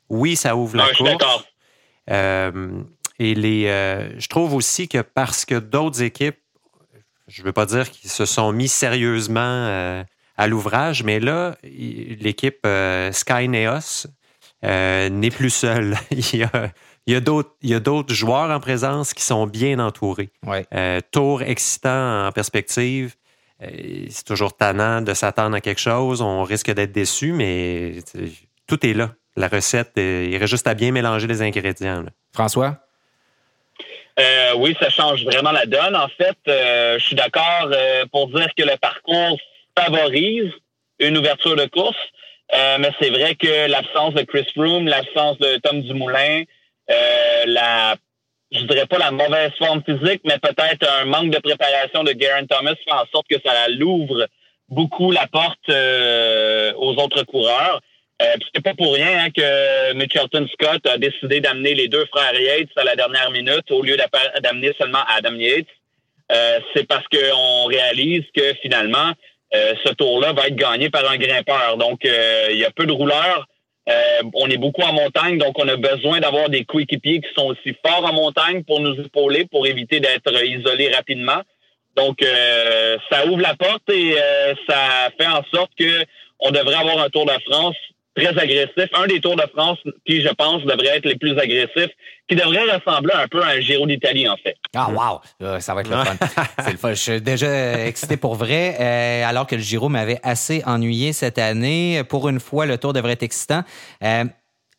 Oui, 0.09 0.37
ça 0.37 0.55
ouvre 0.55 0.77
la 0.77 0.93
course. 0.95 1.45
Euh, 2.09 2.83
et 3.19 3.35
les, 3.35 3.65
je 4.17 4.29
trouve 4.29 4.55
aussi 4.55 4.87
que 4.87 4.99
parce 4.99 5.45
que 5.45 5.57
d'autres 5.57 6.03
équipes 6.03 6.37
je 7.29 7.43
ne 7.43 7.47
veux 7.47 7.53
pas 7.53 7.67
dire 7.67 7.91
qu'ils 7.91 8.11
se 8.11 8.25
sont 8.25 8.53
mis 8.53 8.69
sérieusement 8.69 9.41
euh, 9.41 10.05
à 10.37 10.47
l'ouvrage, 10.47 11.03
mais 11.03 11.21
là, 11.21 11.57
l'équipe 11.63 12.61
euh, 12.67 13.13
Sky 13.13 13.49
Neos 13.49 14.07
euh, 14.65 15.09
n'est 15.09 15.31
plus 15.31 15.51
seule. 15.51 15.97
il 16.11 16.37
y 16.37 16.43
a, 16.45 16.71
il 17.07 17.13
y 17.63 17.75
a 17.75 17.81
d'autres 17.81 18.15
joueurs 18.15 18.51
en 18.51 18.61
présence 18.61 19.15
qui 19.15 19.25
sont 19.25 19.47
bien 19.47 19.79
entourés. 19.79 20.31
tour 21.11 21.43
excitant 21.43 22.27
en 22.27 22.33
perspective. 22.33 23.15
c'est 23.61 24.25
toujours 24.25 24.57
tannant 24.57 25.01
de 25.01 25.15
s'attendre 25.15 25.57
à 25.57 25.61
quelque 25.61 25.81
chose. 25.81 26.23
On 26.23 26.43
risque 26.43 26.73
d'être 26.73 26.93
déçu, 26.93 27.33
mais 27.33 27.99
tout 28.67 28.85
est 28.87 28.95
là. 28.95 29.15
La 29.37 29.49
recette, 29.49 29.93
il 29.97 30.37
reste 30.37 30.51
juste 30.51 30.67
à 30.67 30.75
bien 30.75 30.93
mélanger 30.93 31.27
les 31.27 31.41
ingrédients. 31.41 32.05
François? 32.35 32.79
Euh, 34.19 34.55
oui, 34.57 34.77
ça 34.81 34.91
change 34.91 35.25
vraiment 35.25 35.53
la 35.53 35.67
donne. 35.67 35.97
En 35.97 36.09
fait, 36.09 36.37
euh, 36.49 36.99
je 36.99 37.05
suis 37.05 37.17
d'accord 37.17 37.71
euh, 37.73 38.05
pour 38.13 38.29
dire 38.29 38.49
que 38.57 38.63
le 38.63 38.77
parcours 38.77 39.39
favorise 39.79 40.51
une 40.99 41.17
ouverture 41.17 41.57
de 41.57 41.67
course, 41.67 41.97
mais 42.53 42.91
c'est 43.01 43.09
vrai 43.09 43.35
que 43.35 43.69
l'absence 43.69 44.13
de 44.15 44.23
Chris 44.23 44.47
Froome, 44.55 44.87
l'absence 44.87 45.39
de 45.39 45.57
Tom 45.57 45.81
Dumoulin, 45.81 46.43
la, 47.47 47.97
je 48.53 48.63
dirais 48.65 48.87
pas 48.87 48.99
la 48.99 49.11
mauvaise 49.11 49.51
forme 49.59 49.83
physique, 49.83 50.21
mais 50.25 50.39
peut-être 50.39 50.87
un 51.01 51.07
manque 51.07 51.31
de 51.31 51.39
préparation 51.39 52.05
de 52.05 52.13
Garen 52.13 52.47
Thomas 52.47 52.75
fait 52.85 52.93
en 52.93 53.07
sorte 53.13 53.27
que 53.29 53.41
ça 53.45 53.69
l'ouvre 53.69 54.29
beaucoup 54.69 55.11
la 55.11 55.27
porte 55.27 55.71
aux 55.71 57.03
autres 57.03 57.25
coureurs. 57.25 57.81
Euh, 58.23 58.37
c'est 58.55 58.63
pas 58.63 58.75
pour 58.75 58.95
rien 58.95 59.25
hein, 59.25 59.31
que 59.31 59.95
Mitchelton 59.95 60.47
Scott 60.53 60.87
a 60.87 60.99
décidé 60.99 61.41
d'amener 61.41 61.75
les 61.75 61.89
deux 61.89 62.05
frères 62.07 62.39
Yates 62.39 62.69
à 62.77 62.85
la 62.85 62.95
dernière 62.95 63.31
minute 63.31 63.71
au 63.71 63.83
lieu 63.83 63.97
d'amener 64.43 64.73
seulement 64.79 65.03
Adam 65.09 65.35
Yates. 65.35 65.67
Euh, 66.31 66.61
c'est 66.75 66.87
parce 66.87 67.05
qu'on 67.09 67.65
réalise 67.65 68.25
que 68.35 68.55
finalement, 68.63 69.13
euh, 69.55 69.75
ce 69.85 69.93
tour-là 69.93 70.33
va 70.33 70.47
être 70.47 70.57
gagné 70.57 70.89
par 70.89 71.11
un 71.11 71.17
grimpeur. 71.17 71.77
Donc, 71.79 72.01
il 72.05 72.57
y 72.57 72.65
a 72.65 72.71
peu 72.71 72.87
de 72.87 72.93
rouleurs. 72.93 73.47
on 74.35 74.49
est 74.49 74.57
beaucoup 74.57 74.83
en 74.83 74.93
montagne, 74.93 75.39
donc 75.39 75.59
on 75.59 75.69
a 75.69 75.77
besoin 75.77 76.21
d'avoir 76.21 76.49
des 76.49 76.65
coéquipiers 76.65 77.21
qui 77.21 77.35
sont 77.35 77.47
aussi 77.47 77.77
forts 77.85 78.05
en 78.05 78.13
montagne 78.13 78.63
pour 78.63 78.81
nous 78.81 78.95
épauler, 78.95 79.47
pour 79.47 79.67
éviter 79.67 79.99
d'être 80.01 80.33
isolés 80.45 80.93
rapidement. 80.95 81.43
Donc, 81.97 82.25
ça 83.11 83.27
ouvre 83.27 83.41
la 83.41 83.57
porte 83.57 83.91
et 83.91 84.15
ça 84.69 85.11
fait 85.19 85.27
en 85.27 85.43
sorte 85.53 85.73
que 85.79 86.05
on 86.39 86.51
devrait 86.51 86.77
avoir 86.77 86.99
un 86.99 87.11
Tour 87.11 87.27
de 87.27 87.39
France 87.47 87.77
très 88.15 88.39
agressif. 88.39 88.89
Un 88.95 89.07
des 89.07 89.21
Tours 89.21 89.37
de 89.37 89.45
France 89.55 89.79
qui, 90.07 90.23
je 90.23 90.29
pense, 90.29 90.63
devrait 90.63 90.97
être 90.97 91.07
les 91.07 91.17
plus 91.17 91.39
agressifs, 91.39 91.91
qui 92.29 92.37
devrait 92.37 92.65
ressembler 92.65 93.15
un 93.15 93.29
peu 93.29 93.43
à 93.43 93.49
un 93.49 93.61
Giro 93.61 93.87
d'Italie, 93.87 94.29
en 94.29 94.37
fait. 94.37 94.57
Ah, 94.75 94.91
wow! 94.91 95.61
ça 95.61 95.75
va 95.75 95.81
être 95.81 95.91
le 95.91 95.97
fun. 95.97 96.17
C'est 96.65 96.73
le 96.73 96.79
fun. 96.79 96.91
Je 96.91 97.01
suis 97.01 97.21
déjà 97.21 97.87
excité 97.87 98.17
pour 98.17 98.35
vrai, 98.35 98.77
euh, 98.81 99.29
alors 99.29 99.47
que 99.47 99.57
le 99.57 99.63
Giro 99.63 99.89
m'avait 99.89 100.21
assez 100.23 100.63
ennuyé 100.67 101.13
cette 101.13 101.39
année. 101.39 102.03
Pour 102.09 102.29
une 102.29 102.41
fois, 102.41 102.67
le 102.67 102.79
Tour 102.79 102.93
devrait 102.93 103.13
être 103.13 103.23
excitant. 103.23 103.63
Euh, 104.03 104.25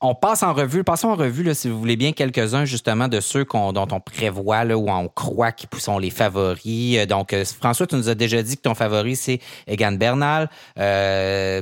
on 0.06 0.16
passe 0.16 0.44
en 0.44 0.54
revue, 0.54 0.84
passons 0.84 1.08
en 1.08 1.16
revue, 1.16 1.44
là, 1.44 1.54
si 1.54 1.70
vous 1.70 1.80
voulez 1.80 1.96
bien, 1.96 2.12
quelques-uns 2.12 2.66
justement 2.66 3.08
de 3.08 3.22
ceux 3.22 3.46
dont 3.46 3.88
on 3.90 4.00
prévoit 4.02 4.66
là, 4.66 4.78
ou 4.78 4.90
on 4.90 5.08
croit 5.08 5.54
qu'ils 5.54 5.70
sont 5.80 5.98
les 5.98 6.10
favoris. 6.10 6.98
Euh, 6.98 7.06
donc, 7.06 7.34
François, 7.60 7.88
tu 7.88 7.96
nous 7.96 8.10
as 8.10 8.16
déjà 8.16 8.44
dit 8.44 8.58
que 8.58 8.64
ton 8.64 8.76
favori, 8.76 9.16
c'est 9.16 9.40
Egan 9.66 9.94
Bernal. 9.94 10.50
Euh, 10.78 11.62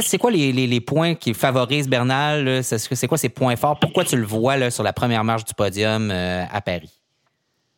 c'est 0.00 0.18
quoi 0.18 0.30
les, 0.30 0.80
points 0.80 1.14
qui 1.14 1.34
favorisent 1.34 1.88
Bernal? 1.88 2.62
C'est 2.62 3.06
quoi 3.06 3.18
ses 3.18 3.28
points 3.28 3.56
forts? 3.56 3.78
Pourquoi 3.78 4.04
tu 4.04 4.16
le 4.16 4.24
vois 4.24 4.56
là, 4.56 4.70
sur 4.70 4.82
la 4.82 4.92
première 4.92 5.24
marche 5.24 5.44
du 5.44 5.54
podium 5.54 6.10
euh, 6.10 6.44
à 6.50 6.60
Paris? 6.60 6.90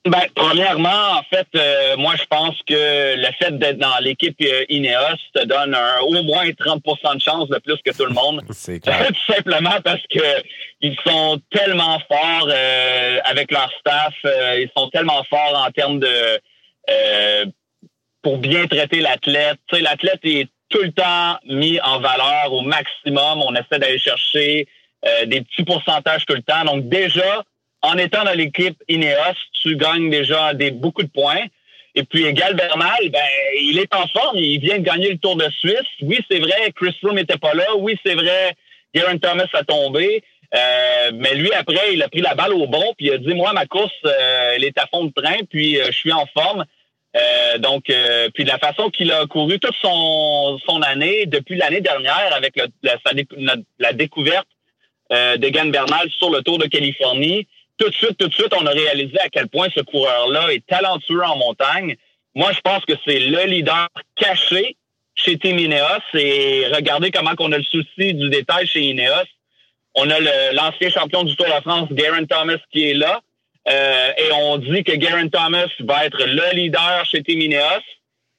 Ben, 0.05 0.23
premièrement, 0.35 1.13
en 1.13 1.23
fait, 1.31 1.47
euh, 1.55 1.97
moi, 1.97 2.15
je 2.17 2.25
pense 2.25 2.57
que 2.67 3.17
le 3.17 3.29
fait 3.41 3.57
d'être 3.57 3.79
dans 3.79 3.99
l'équipe 4.01 4.37
euh, 4.43 4.65
Ineos 4.69 5.17
te 5.33 5.45
donne 5.45 5.77
au 6.03 6.23
moins 6.25 6.45
30% 6.45 7.15
de 7.15 7.21
chance 7.21 7.49
de 7.49 7.59
plus 7.59 7.77
que 7.85 7.97
tout 7.97 8.07
le 8.07 8.13
monde. 8.13 8.43
C'est 8.51 8.81
clair. 8.81 9.07
tout 9.09 9.33
simplement 9.33 9.81
parce 9.85 10.03
que 10.11 10.43
ils 10.81 10.97
sont 11.07 11.41
tellement 11.53 12.01
forts 12.11 12.49
avec 13.27 13.53
leur 13.53 13.71
staff. 13.79 14.15
ils 14.25 14.71
sont 14.77 14.89
tellement 14.89 15.23
forts 15.31 15.65
en 15.65 15.71
termes 15.71 16.01
de 16.01 16.41
pour 18.23 18.39
bien 18.39 18.67
traiter 18.67 19.01
l'athlète. 19.01 19.59
Tu 19.69 19.77
sais, 19.77 19.83
l'athlète 19.83 20.21
est 20.25 20.49
tout 20.73 20.83
le 20.83 20.93
temps 20.93 21.39
mis 21.47 21.79
en 21.81 22.01
valeur 22.01 22.53
au 22.53 22.63
maximum. 22.63 23.43
On 23.43 23.55
essaie 23.55 23.79
d'aller 23.79 23.99
chercher 23.99 24.67
euh, 25.07 25.27
des 25.27 25.43
petits 25.43 25.65
pourcentages 25.65 26.25
tout 26.27 26.35
le 26.35 26.43
temps. 26.43 26.65
Donc 26.65 26.89
déjà, 26.89 27.45
en 27.83 27.97
étant 27.99 28.25
dans 28.25 28.33
l'équipe 28.33 28.77
Ineos, 28.89 29.37
tu 29.63 29.77
gagnes 29.77 30.11
déjà 30.11 30.55
des, 30.55 30.71
beaucoup 30.71 31.03
de 31.03 31.11
points. 31.11 31.45
Et 31.95 32.05
puis 32.05 32.25
Egal 32.25 32.55
Bernal, 32.55 33.11
ben, 33.11 33.21
il 33.61 33.79
est 33.79 33.95
en 33.95 34.07
forme. 34.09 34.39
Il 34.39 34.59
vient 34.61 34.79
de 34.79 34.85
gagner 34.85 35.11
le 35.11 35.19
Tour 35.19 35.37
de 35.37 35.49
Suisse. 35.51 35.91
Oui, 36.01 36.19
c'est 36.31 36.39
vrai, 36.39 36.73
Chris 36.75 36.97
Froome 37.01 37.17
n'était 37.17 37.37
pas 37.37 37.53
là. 37.55 37.67
Oui, 37.79 37.99
c'est 38.05 38.15
vrai, 38.15 38.57
Garen 38.95 39.21
Thomas 39.21 39.49
a 39.53 39.63
tombé. 39.63 40.25
Euh, 40.55 41.11
mais 41.15 41.35
lui, 41.35 41.53
après, 41.53 41.93
il 41.93 42.03
a 42.03 42.09
pris 42.09 42.21
la 42.21 42.35
balle 42.35 42.53
au 42.53 42.67
bon, 42.67 42.95
puis 42.97 43.07
il 43.07 43.13
a 43.13 43.19
dit, 43.19 43.35
moi, 43.35 43.53
ma 43.53 43.67
course, 43.67 43.93
euh, 44.05 44.53
elle 44.55 44.65
est 44.65 44.79
à 44.79 44.87
fond 44.87 45.05
de 45.05 45.13
train, 45.13 45.39
puis 45.49 45.77
je 45.77 45.93
suis 45.93 46.13
en 46.13 46.27
forme. 46.27 46.65
Euh, 47.15 47.59
donc, 47.59 47.91
euh, 47.91 48.31
puis 48.33 48.45
la 48.45 48.59
façon 48.59 48.89
qu'il 48.91 49.13
a 49.13 49.27
couru 49.27 49.59
toute 49.59 49.77
son, 49.83 50.59
son 50.67 50.81
année, 50.83 51.27
depuis 51.27 51.57
l'année 51.57 51.81
dernière, 51.83 52.33
avec 52.35 52.57
la, 52.83 52.97
la, 53.79 53.93
découverte 53.93 54.47
euh, 55.13 55.37
d'Egan 55.37 55.67
Bernal 55.67 56.11
sur 56.11 56.31
le 56.31 56.43
Tour 56.43 56.59
de 56.59 56.67
Californie, 56.67 57.47
tout 57.77 57.89
de 57.89 57.95
suite, 57.95 58.17
tout 58.17 58.29
de 58.29 58.33
suite, 58.33 58.55
on 58.59 58.65
a 58.67 58.71
réalisé 58.71 59.19
à 59.21 59.29
quel 59.29 59.49
point 59.49 59.69
ce 59.75 59.81
coureur-là 59.81 60.53
est 60.53 60.67
talentueux 60.67 61.23
en 61.23 61.37
montagne. 61.37 61.97
Moi, 62.35 62.53
je 62.53 62.61
pense 62.61 62.85
que 62.87 62.95
c'est 63.05 63.19
le 63.19 63.45
leader 63.45 63.89
caché 64.17 64.77
chez 65.15 65.37
Team 65.37 65.59
Ineos 65.59 66.03
et 66.15 66.67
regardez 66.73 67.11
comment 67.11 67.33
on 67.39 67.53
a 67.53 67.59
le 67.59 67.65
souci 67.65 68.15
du 68.15 68.31
détail 68.31 68.67
chez 68.67 68.81
Ineos. 68.81 69.27
On 69.95 70.09
a 70.09 70.19
l'ancien 70.53 70.89
champion 70.89 71.25
du 71.25 71.37
Tour 71.37 71.47
de 71.47 71.61
France, 71.61 71.89
Garen 71.91 72.27
Thomas, 72.27 72.57
qui 72.73 72.89
est 72.89 72.95
là. 72.95 73.21
Euh, 73.69 74.09
et 74.19 74.33
on 74.33 74.59
dit 74.59 74.83
que 74.83 74.93
Garen 74.93 75.31
Thomas 75.31 75.69
va 75.81 76.07
être 76.07 76.25
le 76.25 76.55
leader 76.55 77.05
chez 77.05 77.23
Team 77.23 77.41
Ineos. 77.41 77.83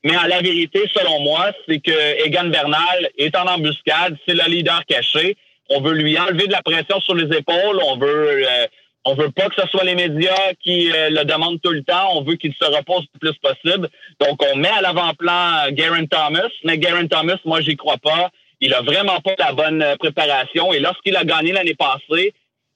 Mais 0.04 0.18
en 0.18 0.24
la 0.24 0.42
vérité, 0.42 0.82
selon 0.94 1.22
moi, 1.22 1.52
c'est 1.68 1.80
que 1.80 2.26
Egan 2.26 2.50
Bernal 2.50 3.10
est 3.18 3.36
en 3.38 3.48
embuscade, 3.48 4.18
c'est 4.28 4.34
le 4.34 4.50
leader 4.50 4.84
caché. 4.86 5.38
On 5.70 5.80
veut 5.80 5.94
lui 5.94 6.20
enlever 6.20 6.48
de 6.48 6.52
la 6.52 6.62
pression 6.62 7.00
sur 7.00 7.16
les 7.16 7.36
épaules. 7.38 7.80
On 7.86 7.98
veut, 7.98 8.46
euh, 8.46 8.68
on 9.06 9.16
veut 9.16 9.32
pas 9.32 9.48
que 9.48 9.62
ce 9.62 9.68
soit 9.70 9.86
les 9.86 9.96
médias 9.96 10.54
qui 10.62 10.92
euh, 10.92 11.10
le 11.10 11.24
demandent 11.24 11.62
tout 11.62 11.72
le 11.72 11.84
temps. 11.84 12.18
On 12.18 12.24
veut 12.24 12.36
qu'il 12.36 12.54
se 12.54 12.66
repose 12.66 13.06
le 13.14 13.20
plus 13.20 13.38
possible. 13.40 13.88
Donc, 14.20 14.44
on 14.52 14.58
met 14.58 14.70
à 14.70 14.82
l'avant-plan 14.82 15.72
Garen 15.72 16.08
Thomas. 16.10 16.50
Mais 16.66 16.78
Garen 16.78 17.08
Thomas, 17.08 17.38
moi, 17.46 17.62
j'y 17.62 17.78
crois 17.78 17.98
pas. 17.98 18.30
Il 18.60 18.74
a 18.74 18.82
vraiment 18.82 19.22
pas 19.22 19.36
la 19.40 19.54
bonne 19.54 19.86
préparation. 20.00 20.74
Et 20.74 20.80
lorsqu'il 20.80 21.16
a 21.16 21.24
gagné 21.24 21.54
l'année 21.54 21.76
passée, 21.76 22.34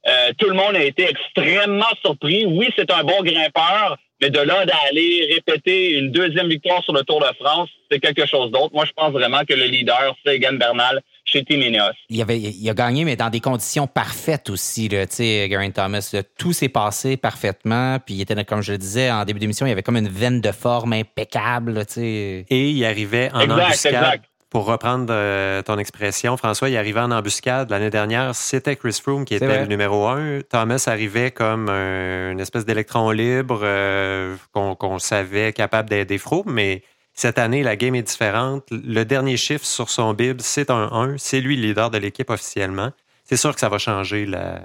euh, 0.07 0.31
tout 0.37 0.47
le 0.47 0.55
monde 0.55 0.75
a 0.75 0.83
été 0.83 1.09
extrêmement 1.09 1.85
surpris. 2.03 2.45
Oui, 2.45 2.69
c'est 2.77 2.91
un 2.91 3.03
bon 3.03 3.21
grimpeur, 3.23 3.97
mais 4.21 4.29
de 4.29 4.39
là 4.39 4.65
d'aller 4.65 5.27
répéter 5.33 5.97
une 5.97 6.11
deuxième 6.11 6.47
victoire 6.47 6.83
sur 6.83 6.93
le 6.93 7.03
Tour 7.03 7.19
de 7.19 7.27
France, 7.39 7.69
c'est 7.91 7.99
quelque 7.99 8.25
chose 8.25 8.51
d'autre. 8.51 8.73
Moi, 8.73 8.85
je 8.85 8.91
pense 8.93 9.11
vraiment 9.11 9.41
que 9.47 9.53
le 9.53 9.65
leader, 9.65 10.15
c'est 10.25 10.35
Egan 10.35 10.53
Bernal 10.53 11.01
chez 11.25 11.43
Team 11.43 11.61
Ineos. 11.61 11.91
Il, 12.09 12.21
avait, 12.21 12.39
il 12.39 12.69
a 12.69 12.73
gagné, 12.73 13.03
mais 13.03 13.17
dans 13.17 13.29
des 13.29 13.41
conditions 13.41 13.85
parfaites 13.85 14.49
aussi. 14.49 14.87
Tu 14.87 14.95
sais, 15.09 15.49
Geraint 15.49 15.71
Thomas, 15.71 16.15
tout 16.37 16.53
s'est 16.53 16.69
passé 16.69 17.17
parfaitement. 17.17 17.97
Puis 17.99 18.15
il 18.15 18.21
était, 18.21 18.41
comme 18.45 18.61
je 18.61 18.71
le 18.71 18.77
disais 18.77 19.11
en 19.11 19.25
début 19.25 19.39
d'émission, 19.39 19.65
il 19.65 19.71
avait 19.71 19.83
comme 19.83 19.97
une 19.97 20.07
veine 20.07 20.39
de 20.39 20.51
forme 20.51 20.93
impeccable. 20.93 21.83
sais. 21.87 22.45
Et 22.49 22.69
il 22.69 22.85
arrivait 22.85 23.29
en 23.33 23.41
exact, 23.41 23.61
embuscade 23.61 24.21
pour 24.57 24.65
reprendre 24.65 25.05
euh, 25.11 25.61
ton 25.61 25.77
expression, 25.77 26.35
François, 26.35 26.67
il 26.67 26.77
arrivait 26.77 27.01
en 27.01 27.11
embuscade. 27.11 27.69
L'année 27.69 27.91
dernière, 27.91 28.33
c'était 28.33 28.75
Chris 28.75 28.99
Froome 28.99 29.23
qui 29.23 29.35
était 29.35 29.59
le 29.59 29.67
numéro 29.67 30.07
un. 30.07 30.39
Thomas 30.49 30.83
arrivait 30.87 31.29
comme 31.29 31.69
une 31.69 32.39
espèce 32.39 32.65
d'électron 32.65 33.11
libre 33.11 33.59
euh, 33.61 34.35
qu'on 34.53 34.97
savait 34.97 35.53
capable 35.53 35.89
d'aider 35.89 36.17
Froome, 36.17 36.51
mais 36.51 36.81
cette 37.13 37.37
année, 37.37 37.61
la 37.61 37.75
game 37.75 37.93
est 37.93 38.01
différente. 38.01 38.63
Le 38.71 39.03
dernier 39.03 39.37
chiffre 39.37 39.63
sur 39.63 39.91
son 39.91 40.15
bib, 40.15 40.41
c'est 40.41 40.71
un 40.71 40.89
1. 40.91 41.19
C'est 41.19 41.39
lui 41.39 41.55
le 41.55 41.61
leader 41.61 41.91
de 41.91 41.99
l'équipe 41.99 42.31
officiellement. 42.31 42.89
C'est 43.25 43.37
sûr 43.37 43.53
que 43.53 43.59
ça 43.59 43.69
va 43.69 43.77
changer 43.77 44.25
la, 44.25 44.61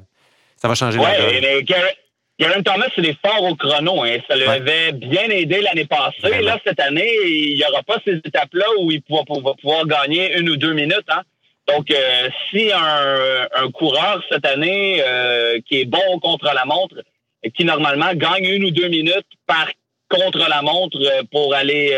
ça 0.57 0.69
va 0.69 0.75
changer 0.75 1.01
la 1.01 1.19
donne. 1.19 1.67
Garen 2.43 2.65
Thomas, 2.65 2.89
c'est 2.93 3.03
des 3.03 3.17
forts 3.25 3.45
au 3.45 3.55
chrono. 3.55 4.03
Hein. 4.03 4.17
Ça 4.29 4.35
l'avait 4.35 4.91
bien 4.91 5.29
aidé 5.29 5.61
l'année 5.61 5.85
passée. 5.85 6.41
Là, 6.41 6.59
cette 6.67 6.81
année, 6.81 7.09
il 7.25 7.55
n'y 7.55 7.65
aura 7.65 7.85
pas 7.85 7.99
ces 8.05 8.17
étapes-là 8.17 8.65
où 8.81 8.91
il 8.91 9.01
va 9.09 9.23
pouvoir, 9.55 9.87
gagner 9.87 10.37
une 10.37 10.49
ou 10.51 10.57
deux 10.57 10.73
minutes. 10.73 11.07
Hein. 11.09 11.23
Donc, 11.69 11.89
euh, 11.93 12.29
si 12.51 12.73
un, 12.73 13.71
coureur 13.71 14.25
cette 14.29 14.45
année 14.45 15.01
euh, 15.07 15.61
qui 15.69 15.83
est 15.83 15.85
bon 15.85 16.19
contre 16.21 16.47
la 16.53 16.65
montre, 16.65 16.97
qui 17.55 17.65
normalement 17.65 18.13
gagne 18.15 18.47
une 18.47 18.65
ou 18.65 18.73
deux 18.73 18.89
minutes 18.89 19.27
par 19.47 19.69
contre 20.09 20.39
la 20.49 20.63
montre 20.63 20.99
euh, 21.01 21.23
pour 21.31 21.55
aller 21.55 21.97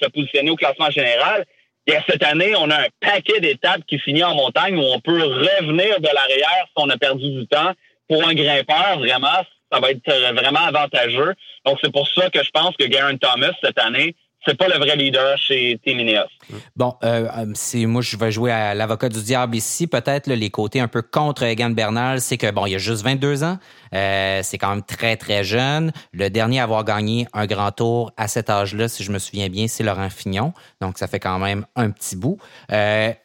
se 0.00 0.08
positionner 0.08 0.50
au 0.50 0.56
classement 0.56 0.90
général, 0.90 1.46
et 1.88 1.96
cette 2.08 2.22
année, 2.22 2.54
on 2.56 2.70
a 2.70 2.76
un 2.76 2.86
paquet 3.00 3.40
d'étapes 3.40 3.82
qui 3.88 3.98
finit 3.98 4.22
en 4.22 4.36
montagne 4.36 4.78
où 4.78 4.84
on 4.84 5.00
peut 5.00 5.20
revenir 5.20 6.00
de 6.00 6.08
l'arrière 6.14 6.64
si 6.68 6.74
on 6.76 6.88
a 6.90 6.96
perdu 6.96 7.28
du 7.30 7.46
temps. 7.48 7.72
Pour 8.06 8.26
un 8.28 8.34
grimpeur, 8.34 8.98
vraiment, 8.98 9.42
ça 9.74 9.80
va 9.80 9.90
être 9.90 10.08
euh, 10.08 10.32
vraiment 10.32 10.60
avantageux. 10.60 11.34
Donc, 11.66 11.78
c'est 11.82 11.92
pour 11.92 12.08
ça 12.08 12.30
que 12.30 12.42
je 12.42 12.50
pense 12.50 12.76
que 12.76 12.84
Garen 12.84 13.18
Thomas, 13.18 13.52
cette 13.62 13.78
année, 13.78 14.14
c'est 14.46 14.58
pas 14.58 14.68
le 14.68 14.76
vrai 14.76 14.94
leader 14.94 15.38
chez 15.38 15.80
Team 15.82 16.00
Ineos. 16.00 16.28
Bon, 16.76 16.96
euh, 17.02 17.26
euh 17.38 17.86
moi 17.86 18.02
je 18.02 18.18
vais 18.18 18.30
jouer 18.30 18.52
à 18.52 18.74
l'avocat 18.74 19.08
du 19.08 19.22
diable 19.22 19.56
ici. 19.56 19.86
Peut-être 19.86 20.26
les 20.26 20.50
côtés 20.50 20.80
un 20.80 20.88
peu 20.88 21.00
contre 21.00 21.44
Egan 21.44 21.70
Bernal, 21.70 22.20
c'est 22.20 22.36
que 22.36 22.50
bon, 22.50 22.66
il 22.66 22.74
a 22.74 22.78
juste 22.78 23.02
22 23.04 23.42
ans. 23.42 23.56
C'est 23.90 24.58
quand 24.58 24.68
même 24.68 24.82
très 24.82 25.16
très 25.16 25.44
jeune. 25.44 25.92
Le 26.12 26.28
dernier 26.28 26.60
à 26.60 26.64
avoir 26.64 26.84
gagné 26.84 27.26
un 27.32 27.46
grand 27.46 27.72
tour 27.72 28.12
à 28.18 28.28
cet 28.28 28.50
âge-là, 28.50 28.88
si 28.88 29.02
je 29.02 29.12
me 29.12 29.18
souviens 29.18 29.48
bien, 29.48 29.66
c'est 29.66 29.82
Laurent 29.82 30.10
Fignon. 30.10 30.52
Donc 30.82 30.98
ça 30.98 31.06
fait 31.06 31.20
quand 31.20 31.38
même 31.38 31.64
un 31.74 31.88
petit 31.88 32.14
bout. 32.14 32.36
c'est 32.68 33.16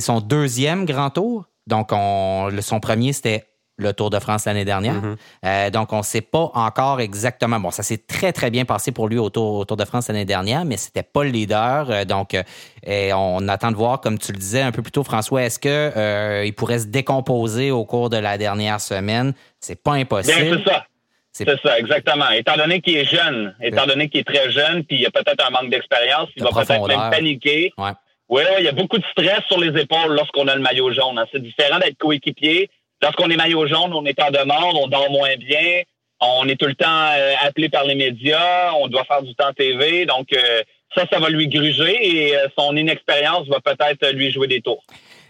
son 0.00 0.20
deuxième 0.20 0.84
grand 0.84 1.10
tour. 1.10 1.44
Donc 1.68 1.90
on, 1.92 2.50
son 2.60 2.80
premier 2.80 3.12
c'était 3.12 3.44
le 3.76 3.92
Tour 3.92 4.10
de 4.10 4.18
France 4.18 4.44
l'année 4.46 4.64
dernière. 4.64 4.94
Mm-hmm. 4.94 5.16
Euh, 5.46 5.70
donc, 5.70 5.92
on 5.92 5.98
ne 5.98 6.02
sait 6.02 6.20
pas 6.20 6.50
encore 6.54 7.00
exactement. 7.00 7.58
Bon, 7.58 7.70
ça 7.70 7.82
s'est 7.82 7.98
très, 8.06 8.32
très 8.32 8.50
bien 8.50 8.64
passé 8.64 8.92
pour 8.92 9.08
lui 9.08 9.18
au 9.18 9.30
Tour, 9.30 9.66
de 9.66 9.84
France 9.84 10.08
l'année 10.08 10.24
dernière, 10.24 10.64
mais 10.64 10.76
c'était 10.76 11.02
pas 11.02 11.24
le 11.24 11.30
leader. 11.30 11.90
Euh, 11.90 12.04
donc, 12.04 12.34
euh, 12.34 13.12
on 13.12 13.48
attend 13.48 13.70
de 13.70 13.76
voir, 13.76 14.00
comme 14.00 14.18
tu 14.18 14.32
le 14.32 14.38
disais 14.38 14.62
un 14.62 14.72
peu 14.72 14.82
plus 14.82 14.92
tôt, 14.92 15.02
François, 15.02 15.42
est-ce 15.42 15.58
qu'il 15.58 16.46
il 16.46 16.54
pourrait 16.54 16.80
se 16.80 16.86
décomposer 16.86 17.70
au 17.70 17.84
cours 17.84 18.10
de 18.10 18.16
la 18.16 18.38
dernière 18.38 18.80
semaine? 18.80 19.34
C'est 19.60 19.82
pas 19.82 19.92
impossible. 19.92 20.62
c'est 20.64 20.70
ça. 20.70 20.84
C'est 21.32 21.60
ça, 21.62 21.78
exactement. 21.80 22.30
Étant 22.30 22.54
donné 22.56 22.80
qu'il 22.80 22.96
est 22.96 23.06
jeune, 23.06 23.56
étant 23.60 23.86
donné 23.86 24.08
qu'il 24.08 24.20
est 24.20 24.24
très 24.24 24.52
jeune, 24.52 24.84
puis 24.84 24.98
il 24.98 25.02
y 25.02 25.06
a 25.06 25.10
peut-être 25.10 25.44
un 25.44 25.50
manque 25.50 25.68
d'expérience, 25.68 26.28
il 26.36 26.44
va 26.44 26.50
peut-être 26.50 26.86
même 26.86 27.10
paniquer. 27.10 27.72
Ouais. 27.76 27.90
Oui, 28.28 28.42
il 28.58 28.64
y 28.64 28.68
a 28.68 28.72
beaucoup 28.72 28.98
de 28.98 29.04
stress 29.10 29.40
sur 29.48 29.58
les 29.58 29.78
épaules 29.80 30.14
lorsqu'on 30.14 30.46
a 30.46 30.54
le 30.54 30.62
maillot 30.62 30.92
jaune. 30.92 31.18
Hein. 31.18 31.26
C'est 31.32 31.42
différent 31.42 31.78
d'être 31.80 31.98
coéquipier 31.98 32.70
Lorsqu'on 33.04 33.28
est 33.28 33.36
maillot 33.36 33.66
jaune, 33.66 33.92
on 33.92 34.06
est 34.06 34.18
en 34.18 34.30
demande, 34.30 34.76
on 34.80 34.88
dort 34.88 35.10
moins 35.10 35.36
bien, 35.36 35.82
on 36.22 36.48
est 36.48 36.56
tout 36.58 36.64
le 36.64 36.74
temps 36.74 36.86
euh, 36.88 37.34
appelé 37.42 37.68
par 37.68 37.84
les 37.84 37.94
médias, 37.94 38.72
on 38.80 38.88
doit 38.88 39.04
faire 39.04 39.20
du 39.20 39.34
temps 39.34 39.52
TV. 39.52 40.06
Donc, 40.06 40.32
euh, 40.32 40.62
ça, 40.96 41.04
ça 41.12 41.18
va 41.18 41.28
lui 41.28 41.48
gruger 41.48 41.98
et 42.00 42.34
euh, 42.34 42.46
son 42.58 42.74
inexpérience 42.74 43.46
va 43.48 43.60
peut-être 43.60 44.10
lui 44.14 44.32
jouer 44.32 44.46
des 44.46 44.62
tours 44.62 44.82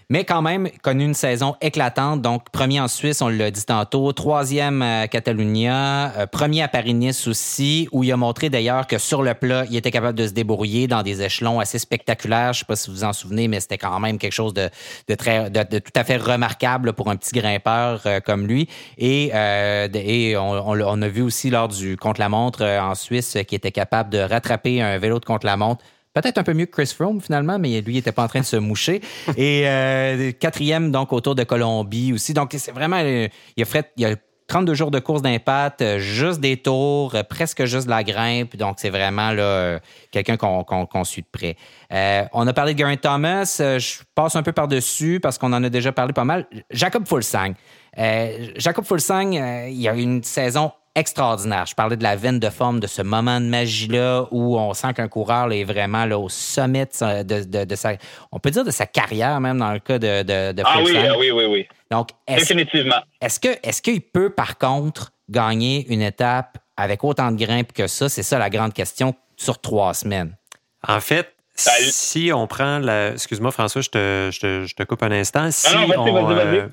mais 0.09 0.25
quand 0.25 0.43
même 0.43 0.69
connu 0.83 1.05
une 1.05 1.15
saison 1.15 1.57
éclatante. 1.61 2.23
Donc, 2.23 2.51
premier 2.51 2.81
en 2.81 2.89
Suisse, 2.89 3.23
on 3.23 3.29
l'a 3.29 3.51
dit 3.51 3.65
tantôt, 3.65 4.13
troisième 4.13 4.83
à 4.83 5.09
Catalunya, 5.09 6.13
euh, 6.19 6.27
premier 6.27 6.63
à 6.63 6.69
Paris-Nice 6.69 7.27
aussi, 7.29 7.89
où 7.93 8.05
il 8.05 8.13
a 8.13 8.17
montré 8.17 8.51
d'ailleurs 8.51 8.87
que 8.87 8.99
sur 8.99 9.23
le 9.23 9.35
plat, 9.35 9.65
il 9.71 9.77
était 9.77 9.91
capable 9.91 10.19
de 10.19 10.27
se 10.27 10.33
débrouiller 10.33 10.87
dans 10.87 11.03
des 11.03 11.23
échelons 11.23 11.61
assez 11.61 11.79
spectaculaires. 11.79 12.53
Je 12.53 12.59
ne 12.59 12.61
sais 12.61 12.65
pas 12.67 12.77
si 12.77 12.91
vous 12.91 12.97
vous 12.97 13.05
en 13.05 13.13
souvenez, 13.13 13.49
mais 13.49 13.61
c'était 13.61 13.79
quand 13.79 13.99
même 14.01 14.19
quelque 14.19 14.33
chose 14.33 14.55
de, 14.55 14.71
très, 15.15 15.51
de, 15.51 15.79
tout 15.79 15.93
à 15.95 16.05
fait 16.05 16.17
remarquable 16.17 16.93
pour 16.93 17.11
un 17.11 17.17
petit 17.17 17.33
grimpeur 17.33 18.03
euh, 18.07 18.21
comme 18.21 18.47
lui. 18.47 18.69
Et, 18.99 19.31
euh, 19.35 19.89
et 19.95 20.37
on, 20.37 21.03
a 21.03 21.09
vu 21.09 21.23
aussi 21.23 21.51
lors 21.51 21.69
du 21.69 21.97
contre-la-montre 21.97 22.63
en 22.63 22.95
Suisse 22.95 23.37
qui 23.47 23.55
était 23.55 23.73
capable 23.73 24.11
de 24.11 24.19
rattraper 24.19 24.83
un 24.83 24.99
vélo 24.99 25.19
de 25.19 25.25
contre-la-montre 25.25 25.85
Peut-être 26.15 26.39
un 26.39 26.45
peu 26.45 26.55
mieux 26.55 26.67
que 26.67 26.71
Chris 26.71 26.95
Froome 26.97 27.21
finalement, 27.21 27.59
mais 27.59 27.81
lui, 27.81 27.95
n'était 27.95 28.13
pas 28.13 28.23
en 28.23 28.29
train 28.29 28.41
de 28.41 28.45
se 28.45 28.57
moucher. 28.57 29.01
Et 29.37 29.65
euh, 29.67 30.31
quatrième, 30.31 30.93
donc, 30.93 31.13
autour 31.13 31.35
de 31.35 31.43
Colombie 31.43 32.13
aussi. 32.13 32.33
Donc, 32.33 32.55
c'est 32.57 32.71
vraiment... 32.71 33.01
Euh, 33.03 33.27
il 33.57 33.63
a 33.63 33.67
fait... 33.67 33.91
Il 33.97 34.07
a 34.07 34.15
32 34.47 34.75
jours 34.75 34.91
de 34.91 34.99
course 34.99 35.23
d'impact, 35.23 35.81
euh, 35.81 35.99
juste 35.99 36.39
des 36.39 36.59
tours, 36.59 37.17
presque 37.31 37.65
juste 37.65 37.87
de 37.87 37.91
la 37.91 38.05
grimpe. 38.05 38.57
Donc, 38.57 38.77
c'est 38.79 38.91
vraiment 38.91 39.33
là 39.33 39.81
quelqu'un 40.13 40.37
qu'on 40.37 41.05
suit 41.05 41.23
de 41.23 41.27
près. 41.33 41.57
on 42.33 42.47
a 42.47 42.53
parlé 42.53 42.75
de 42.75 42.79
Geraint 42.79 42.97
Thomas. 42.97 43.57
je 43.59 44.03
passe 44.15 44.37
un 44.37 44.43
peu 44.43 44.53
par-dessus 44.53 45.19
parce 45.19 45.39
qu'on 45.39 45.53
en 45.55 45.65
a 45.65 45.71
déjà 45.71 45.93
parlé 45.93 46.13
pas 46.13 46.25
mal. 46.25 46.47
Jacob 46.71 47.09
Fulsang. 47.09 47.55
Jacob 48.57 48.85
Fulsang, 48.85 49.33
il 49.67 49.81
y 49.81 49.89
a 49.89 49.95
une 49.95 50.23
saison 50.23 50.73
extraordinaire. 50.95 51.67
Je 51.67 51.75
parlais 51.75 51.97
de 51.97 52.03
la 52.03 52.17
veine 52.17 52.39
de 52.39 52.51
forme, 52.51 52.81
de 52.81 52.87
ce 52.87 53.03
moment 53.03 53.41
de 53.41 53.47
magie-là 53.47 54.27
où 54.31 54.59
on 54.59 54.73
sent 54.75 54.95
qu'un 54.95 55.09
coureur 55.09 55.53
est 55.53 55.65
vraiment 55.65 56.05
là, 56.05 56.19
au 56.19 56.29
sommet 56.29 56.87
de, 56.87 57.75
sa, 57.75 57.93
on 58.31 58.39
peut 58.39 58.51
dire 58.51 58.65
de 58.65 58.71
sa 58.71 58.87
carrière 58.87 59.41
même 59.41 59.59
dans 59.59 59.73
le 59.73 59.81
cas 59.81 59.99
de, 59.99 60.23
de, 60.23 60.63
ah, 60.65 60.81
oui, 60.83 60.97
ah 60.97 61.19
oui, 61.19 61.31
oui, 61.31 61.45
oui. 61.47 61.67
Donc, 61.91 62.11
Définitivement. 62.29 63.01
Est-ce 63.21 63.41
que, 63.41 63.49
est-ce 63.63 63.83
qu'il 63.83 64.01
peut 64.01 64.31
par 64.31 64.59
contre 64.59 65.13
gagner 65.29 65.87
une 65.89 66.03
étape 66.03 66.59
avec 66.77 67.03
autant 67.05 67.33
de 67.33 67.45
grimpe 67.45 67.73
que 67.73 67.87
ça? 67.87 68.09
C'est 68.09 68.23
ça 68.23 68.39
la 68.39 68.51
grande 68.51 68.73
question 68.73 69.15
sur 69.37 69.61
trois 69.61 69.95
semaines. 69.95 70.37
En 70.87 71.01
fait, 71.01 71.35
si 71.57 72.31
on 72.33 72.47
prend 72.47 72.79
la. 72.79 73.13
Excuse-moi, 73.13 73.51
François, 73.53 73.81
je 73.81 73.91
te, 73.91 74.29
je 74.33 74.75
te, 74.75 74.83
coupe 74.85 75.03
un 75.03 75.13
instant. 75.13 75.51
Si 75.51 75.75
on, 75.75 75.91
euh, 75.91 76.69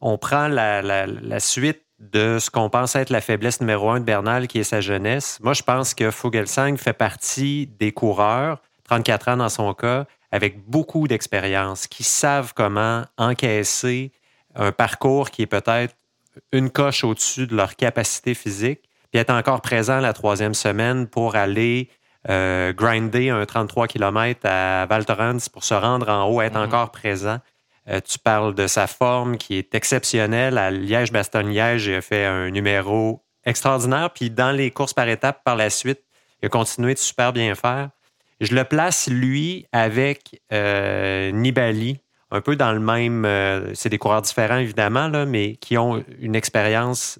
on, 0.00 0.18
prend 0.18 0.48
la, 0.48 0.82
la, 0.82 1.06
la 1.06 1.40
suite 1.40 1.82
de 2.00 2.38
ce 2.38 2.50
qu'on 2.50 2.70
pense 2.70 2.96
être 2.96 3.10
la 3.10 3.20
faiblesse 3.20 3.60
numéro 3.60 3.90
un 3.90 4.00
de 4.00 4.04
Bernal, 4.04 4.48
qui 4.48 4.58
est 4.58 4.64
sa 4.64 4.80
jeunesse. 4.80 5.38
Moi, 5.42 5.52
je 5.52 5.62
pense 5.62 5.94
que 5.94 6.10
Fogelsang 6.10 6.76
fait 6.76 6.94
partie 6.94 7.66
des 7.78 7.92
coureurs, 7.92 8.60
34 8.84 9.28
ans 9.28 9.36
dans 9.36 9.48
son 9.48 9.74
cas, 9.74 10.06
avec 10.32 10.66
beaucoup 10.66 11.06
d'expérience, 11.06 11.86
qui 11.86 12.02
savent 12.02 12.54
comment 12.54 13.04
encaisser 13.18 14.12
un 14.54 14.72
parcours 14.72 15.30
qui 15.30 15.42
est 15.42 15.46
peut-être 15.46 15.94
une 16.52 16.70
coche 16.70 17.04
au-dessus 17.04 17.46
de 17.46 17.54
leur 17.54 17.76
capacité 17.76 18.34
physique, 18.34 18.80
puis 19.10 19.20
être 19.20 19.30
encore 19.30 19.60
présent 19.60 20.00
la 20.00 20.12
troisième 20.12 20.54
semaine 20.54 21.06
pour 21.06 21.36
aller 21.36 21.88
euh, 22.28 22.72
grinder 22.72 23.30
un 23.30 23.44
33 23.44 23.88
km 23.88 24.40
à 24.44 24.86
Val 24.86 25.04
Thorens 25.04 25.48
pour 25.52 25.64
se 25.64 25.74
rendre 25.74 26.08
en 26.08 26.28
haut, 26.28 26.40
être 26.40 26.56
mm-hmm. 26.56 26.64
encore 26.64 26.90
présent. 26.90 27.38
Tu 28.04 28.18
parles 28.18 28.54
de 28.54 28.66
sa 28.66 28.86
forme 28.86 29.36
qui 29.36 29.56
est 29.56 29.74
exceptionnelle. 29.74 30.58
À 30.58 30.70
Liège-Bastogne-Liège, 30.70 31.86
il 31.86 31.94
a 31.94 32.00
fait 32.00 32.24
un 32.24 32.50
numéro 32.50 33.24
extraordinaire. 33.44 34.10
Puis 34.14 34.30
dans 34.30 34.52
les 34.52 34.70
courses 34.70 34.94
par 34.94 35.08
étapes 35.08 35.42
par 35.44 35.56
la 35.56 35.70
suite, 35.70 36.00
il 36.42 36.46
a 36.46 36.48
continué 36.48 36.94
de 36.94 36.98
super 36.98 37.32
bien 37.32 37.54
faire. 37.54 37.90
Je 38.40 38.54
le 38.54 38.64
place, 38.64 39.08
lui, 39.08 39.66
avec 39.72 40.40
Nibali, 40.50 42.00
un 42.30 42.40
peu 42.40 42.56
dans 42.56 42.72
le 42.72 42.80
même. 42.80 43.74
c'est 43.74 43.88
des 43.88 43.98
coureurs 43.98 44.22
différents, 44.22 44.58
évidemment, 44.58 45.08
là, 45.08 45.26
mais 45.26 45.56
qui 45.56 45.76
ont 45.76 46.04
une 46.20 46.34
expérience 46.34 47.18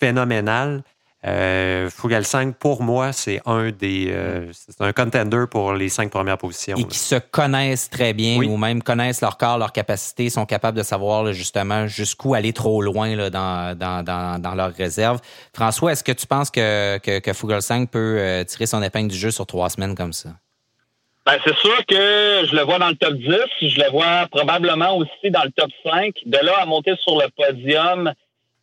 phénoménale. 0.00 0.82
Euh, 1.26 1.88
5, 2.22 2.56
pour 2.56 2.82
moi, 2.82 3.12
c'est 3.12 3.40
un 3.46 3.70
des 3.70 4.08
euh, 4.10 4.52
un 4.80 4.92
contender 4.92 5.44
pour 5.50 5.72
les 5.72 5.88
cinq 5.88 6.10
premières 6.10 6.36
positions. 6.36 6.76
Et 6.76 6.84
qui 6.84 6.98
se 6.98 7.14
connaissent 7.14 7.88
très 7.88 8.12
bien 8.12 8.36
ou 8.36 8.56
même 8.56 8.82
connaissent 8.82 9.22
leur 9.22 9.38
corps, 9.38 9.56
leur 9.56 9.72
capacité, 9.72 10.28
sont 10.28 10.44
capables 10.44 10.76
de 10.76 10.82
savoir 10.82 11.32
justement 11.32 11.86
jusqu'où 11.86 12.34
aller 12.34 12.52
trop 12.52 12.82
loin 12.82 13.16
là, 13.16 13.30
dans, 13.30 13.76
dans, 13.76 14.04
dans, 14.04 14.40
dans, 14.40 14.54
leur 14.54 14.72
réserve. 14.74 15.20
François, 15.54 15.92
est-ce 15.92 16.04
que 16.04 16.12
tu 16.12 16.26
penses 16.26 16.50
que, 16.50 16.98
que, 16.98 17.18
que 17.20 17.60
5 17.60 17.90
peut 17.90 18.16
euh, 18.18 18.44
tirer 18.44 18.66
son 18.66 18.82
épingle 18.82 19.08
du 19.08 19.16
jeu 19.16 19.30
sur 19.30 19.46
trois 19.46 19.70
semaines 19.70 19.94
comme 19.94 20.12
ça? 20.12 20.30
Ben, 21.26 21.38
c'est 21.42 21.56
sûr 21.56 21.86
que 21.86 22.46
je 22.46 22.54
le 22.54 22.62
vois 22.62 22.78
dans 22.78 22.90
le 22.90 22.96
top 22.96 23.14
10. 23.14 23.26
Je 23.62 23.80
le 23.80 23.90
vois 23.90 24.26
probablement 24.30 24.94
aussi 24.98 25.30
dans 25.30 25.42
le 25.42 25.50
top 25.52 25.70
5. 25.82 26.14
De 26.26 26.38
là 26.44 26.52
à 26.60 26.66
monter 26.66 26.94
sur 27.02 27.18
le 27.18 27.28
podium, 27.34 28.12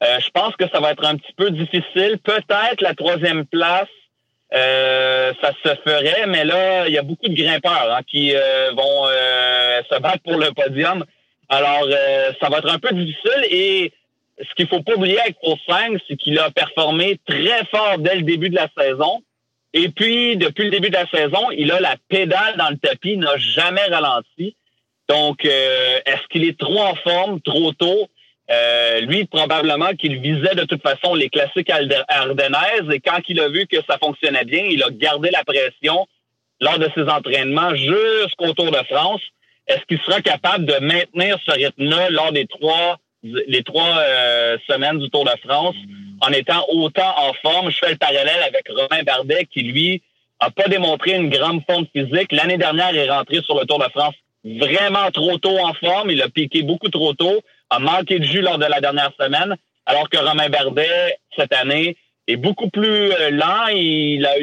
euh, 0.03 0.19
je 0.19 0.29
pense 0.31 0.55
que 0.55 0.67
ça 0.73 0.79
va 0.79 0.91
être 0.91 1.05
un 1.05 1.15
petit 1.15 1.33
peu 1.33 1.51
difficile. 1.51 2.17
Peut-être 2.23 2.81
la 2.81 2.95
troisième 2.95 3.45
place, 3.45 3.87
euh, 4.53 5.31
ça 5.41 5.53
se 5.63 5.75
ferait, 5.75 6.25
mais 6.27 6.43
là, 6.43 6.87
il 6.87 6.93
y 6.93 6.97
a 6.97 7.03
beaucoup 7.03 7.27
de 7.27 7.35
grimpeurs 7.35 7.93
hein, 7.95 8.01
qui 8.07 8.35
euh, 8.35 8.71
vont 8.71 9.05
se 9.05 9.99
battre 9.99 10.23
pour 10.23 10.37
le 10.37 10.51
podium. 10.53 11.05
Alors, 11.49 11.85
ça 12.41 12.49
va 12.49 12.59
être 12.59 12.73
un 12.73 12.79
peu 12.79 12.93
difficile 12.93 13.45
et 13.49 13.91
ce 14.39 14.55
qu'il 14.55 14.67
faut 14.67 14.81
pas 14.81 14.95
oublier 14.95 15.19
avec 15.19 15.37
Pro 15.37 15.57
5, 15.67 15.97
c'est 16.07 16.15
qu'il 16.15 16.39
a 16.39 16.49
performé 16.49 17.19
très 17.27 17.65
fort 17.65 17.97
dès 17.99 18.15
le 18.15 18.21
début 18.23 18.49
de 18.49 18.55
la 18.55 18.69
saison. 18.75 19.21
Et 19.73 19.89
puis, 19.89 20.37
depuis 20.37 20.63
le 20.63 20.71
début 20.71 20.89
de 20.89 20.95
la 20.95 21.07
saison, 21.07 21.51
il 21.51 21.71
a 21.71 21.79
la 21.79 21.95
pédale 22.09 22.57
dans 22.57 22.69
le 22.69 22.77
tapis, 22.77 23.17
n'a 23.17 23.37
jamais 23.37 23.83
ralenti. 23.83 24.55
Donc, 25.09 25.43
est-ce 25.45 26.25
qu'il 26.29 26.45
est 26.45 26.57
trop 26.57 26.79
en 26.79 26.95
forme, 26.95 27.41
trop 27.41 27.73
tôt? 27.73 28.07
Euh, 28.51 28.99
lui, 29.01 29.25
probablement 29.25 29.93
qu'il 29.93 30.19
visait 30.19 30.55
de 30.55 30.65
toute 30.65 30.81
façon 30.81 31.15
les 31.15 31.29
classiques 31.29 31.69
ardennaises 31.69 32.89
et 32.91 32.99
quand 32.99 33.19
il 33.29 33.39
a 33.39 33.47
vu 33.47 33.65
que 33.65 33.77
ça 33.89 33.97
fonctionnait 33.97 34.43
bien, 34.43 34.65
il 34.69 34.83
a 34.83 34.89
gardé 34.89 35.29
la 35.31 35.43
pression 35.45 36.05
lors 36.59 36.77
de 36.77 36.89
ses 36.95 37.03
entraînements 37.03 37.73
jusqu'au 37.75 38.53
Tour 38.53 38.71
de 38.71 38.83
France. 38.89 39.21
Est-ce 39.67 39.85
qu'il 39.87 39.99
sera 39.99 40.21
capable 40.21 40.65
de 40.65 40.73
maintenir 40.81 41.37
ce 41.45 41.51
rythme-là 41.51 42.09
lors 42.09 42.33
des 42.33 42.45
trois 42.45 42.99
euh, 43.23 44.57
semaines 44.69 44.99
du 44.99 45.09
Tour 45.09 45.23
de 45.23 45.31
France 45.45 45.75
en 46.19 46.31
étant 46.33 46.65
autant 46.69 47.13
en 47.17 47.33
forme? 47.41 47.71
Je 47.71 47.77
fais 47.77 47.91
le 47.91 47.97
parallèle 47.97 48.43
avec 48.45 48.67
Romain 48.67 49.03
Bardet 49.03 49.45
qui, 49.45 49.61
lui, 49.61 50.01
a 50.41 50.51
pas 50.51 50.67
démontré 50.67 51.13
une 51.13 51.29
grande 51.29 51.61
forme 51.69 51.85
physique. 51.95 52.33
L'année 52.33 52.57
dernière, 52.57 52.89
il 52.91 52.97
est 52.97 53.09
rentré 53.09 53.41
sur 53.43 53.57
le 53.57 53.65
Tour 53.65 53.79
de 53.79 53.89
France 53.91 54.15
vraiment 54.43 55.09
trop 55.11 55.37
tôt 55.37 55.57
en 55.57 55.73
forme. 55.73 56.11
Il 56.11 56.21
a 56.21 56.27
piqué 56.27 56.63
beaucoup 56.63 56.89
trop 56.89 57.13
tôt 57.13 57.41
a 57.71 57.79
manqué 57.79 58.19
de 58.19 58.25
jus 58.25 58.41
lors 58.41 58.59
de 58.59 58.65
la 58.65 58.81
dernière 58.81 59.11
semaine, 59.19 59.55
alors 59.85 60.09
que 60.09 60.17
Romain 60.17 60.49
Bardet, 60.49 61.17
cette 61.35 61.53
année, 61.53 61.97
est 62.27 62.35
beaucoup 62.35 62.69
plus 62.69 63.11
euh, 63.11 63.31
lent. 63.31 63.67
Il 63.73 64.25
a, 64.25 64.33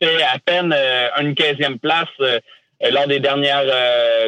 fait 0.00 0.22
à 0.22 0.38
peine 0.38 0.72
euh, 0.74 1.08
une 1.20 1.34
quinzième 1.34 1.78
place 1.78 2.08
euh, 2.20 2.38
lors 2.90 3.06
des 3.06 3.20
dernières 3.20 3.64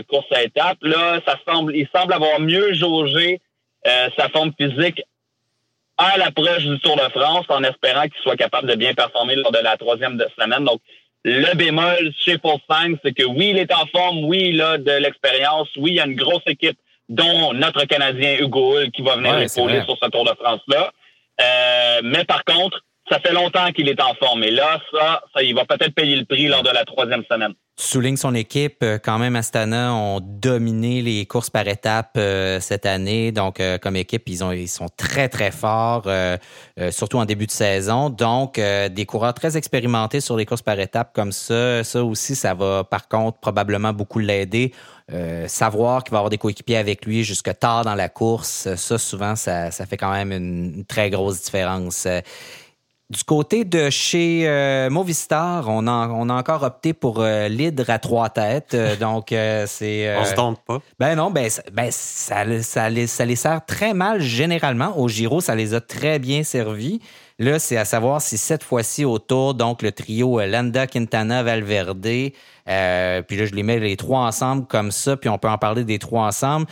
courses 0.08 0.30
à 0.32 0.42
étapes. 0.42 0.78
Là, 0.82 1.20
ça 1.26 1.38
semble, 1.46 1.76
il 1.76 1.88
semble 1.94 2.12
avoir 2.12 2.40
mieux 2.40 2.74
jaugé 2.74 3.40
sa 3.84 4.28
forme 4.30 4.52
physique 4.58 5.02
à 5.98 6.16
l'approche 6.16 6.64
du 6.64 6.78
Tour 6.80 6.96
de 6.96 7.08
France 7.10 7.44
en 7.50 7.62
espérant 7.64 8.04
qu'il 8.04 8.20
soit 8.22 8.36
capable 8.36 8.68
de 8.68 8.74
bien 8.74 8.94
performer 8.94 9.34
lors 9.34 9.52
de 9.52 9.58
la 9.58 9.76
troisième 9.76 10.18
semaine. 10.38 10.64
Donc, 10.64 10.80
le 11.24 11.54
bémol 11.54 12.12
chez 12.18 12.38
Paul 12.38 12.58
c'est 13.04 13.12
que 13.12 13.24
oui, 13.24 13.50
il 13.50 13.58
est 13.58 13.74
en 13.74 13.86
forme, 13.86 14.24
oui, 14.24 14.50
il 14.54 14.62
a 14.62 14.78
de 14.78 14.92
l'expérience, 14.92 15.68
oui, 15.76 15.90
il 15.90 15.96
y 15.96 16.00
a 16.00 16.06
une 16.06 16.16
grosse 16.16 16.46
équipe 16.46 16.78
dont 17.08 17.52
notre 17.52 17.84
Canadien 17.84 18.38
Hugo 18.40 18.78
Hull 18.78 18.90
qui 18.90 19.02
va 19.02 19.16
venir 19.16 19.38
épauler 19.38 19.82
sur 19.84 19.96
ce 20.02 20.08
Tour 20.08 20.24
de 20.24 20.34
France-là. 20.40 20.92
Euh, 21.40 22.00
mais 22.04 22.24
par 22.24 22.44
contre, 22.44 22.82
ça 23.10 23.20
fait 23.20 23.32
longtemps 23.32 23.70
qu'il 23.70 23.88
est 23.88 24.02
en 24.02 24.14
forme. 24.14 24.42
Et 24.42 24.50
là, 24.50 24.80
ça, 24.92 25.22
ça 25.32 25.42
il 25.42 25.54
va 25.54 25.64
peut-être 25.64 25.94
payer 25.94 26.16
le 26.16 26.24
prix 26.24 26.48
lors 26.48 26.64
de 26.64 26.70
la 26.70 26.84
troisième 26.84 27.22
semaine. 27.30 27.52
Tu 27.78 27.84
soulignes 27.84 28.16
son 28.16 28.34
équipe. 28.34 28.78
Euh, 28.82 28.98
quand 28.98 29.18
même, 29.18 29.36
Astana 29.36 29.94
ont 29.94 30.20
dominé 30.20 31.02
les 31.02 31.26
courses 31.26 31.50
par 31.50 31.68
étapes 31.68 32.14
euh, 32.16 32.58
cette 32.58 32.86
année. 32.86 33.30
Donc, 33.30 33.60
comme 33.80 33.94
équipe, 33.94 34.28
ils, 34.28 34.42
ont, 34.42 34.50
ils 34.50 34.66
sont 34.66 34.88
très, 34.96 35.28
très 35.28 35.52
forts, 35.52 36.08
surtout 36.90 37.18
en 37.18 37.26
début 37.26 37.46
de 37.46 37.52
saison. 37.52 38.10
Donc, 38.10 38.58
des 38.58 39.06
coureurs 39.06 39.34
très 39.34 39.56
expérimentés 39.56 40.20
sur 40.20 40.36
les 40.36 40.46
courses 40.46 40.62
par 40.62 40.80
étapes 40.80 41.12
comme 41.14 41.32
ça, 41.32 41.84
ça 41.84 42.02
aussi, 42.02 42.34
ça 42.34 42.54
va 42.54 42.82
par 42.82 43.08
contre 43.08 43.38
probablement 43.38 43.92
beaucoup 43.92 44.18
l'aider. 44.18 44.72
Euh, 45.12 45.46
savoir 45.46 46.02
qu'il 46.02 46.10
va 46.10 46.18
avoir 46.18 46.30
des 46.30 46.38
coéquipiers 46.38 46.78
avec 46.78 47.06
lui 47.06 47.22
jusque 47.22 47.56
tard 47.60 47.84
dans 47.84 47.94
la 47.94 48.08
course, 48.08 48.74
ça, 48.74 48.98
souvent, 48.98 49.36
ça, 49.36 49.70
fait 49.70 49.96
quand 49.96 50.10
même 50.10 50.32
une, 50.32 50.84
très 50.84 51.10
grosse 51.10 51.42
différence. 51.42 52.08
Euh, 53.10 53.14
du 53.14 53.24
côté 53.24 53.64
de 53.64 53.90
chez 53.90 54.48
euh, 54.48 54.90
Movistar, 54.90 55.68
on 55.68 55.86
a, 55.86 56.08
on 56.08 56.28
a 56.28 56.34
encore 56.34 56.62
opté 56.62 56.92
pour 56.92 57.22
l'hydre 57.22 57.88
à 57.88 57.98
trois 57.98 58.28
têtes. 58.28 58.76
donc, 59.00 59.28
c'est. 59.30 60.16
on 60.18 60.24
se 60.24 60.34
tente 60.34 60.60
pas. 60.64 60.80
Ben 60.98 61.14
non, 61.14 61.30
ben, 61.30 61.48
ben 61.72 61.88
ça, 61.90 62.44
ça, 62.62 62.90
les, 62.90 63.06
ça 63.06 63.24
les 63.24 63.36
sert 63.36 63.64
très 63.64 63.94
mal 63.94 64.20
généralement. 64.20 64.98
Au 64.98 65.08
Giro, 65.08 65.40
ça 65.40 65.54
les 65.54 65.74
a 65.74 65.80
très 65.80 66.18
bien 66.18 66.42
servis. 66.42 67.00
Là, 67.38 67.58
c'est 67.58 67.76
à 67.76 67.84
savoir 67.84 68.22
si 68.22 68.38
cette 68.38 68.64
fois-ci 68.64 69.04
autour, 69.04 69.52
donc 69.52 69.82
le 69.82 69.92
trio 69.92 70.40
Landa, 70.40 70.86
Quintana, 70.86 71.42
Valverde, 71.42 72.06
euh, 72.06 73.22
puis 73.22 73.36
là, 73.36 73.44
je 73.44 73.54
les 73.54 73.62
mets 73.62 73.78
les 73.78 73.96
trois 73.98 74.20
ensemble 74.20 74.66
comme 74.66 74.90
ça, 74.90 75.18
puis 75.18 75.28
on 75.28 75.36
peut 75.36 75.48
en 75.48 75.58
parler 75.58 75.84
des 75.84 75.98
trois 75.98 76.22
ensemble. 76.22 76.66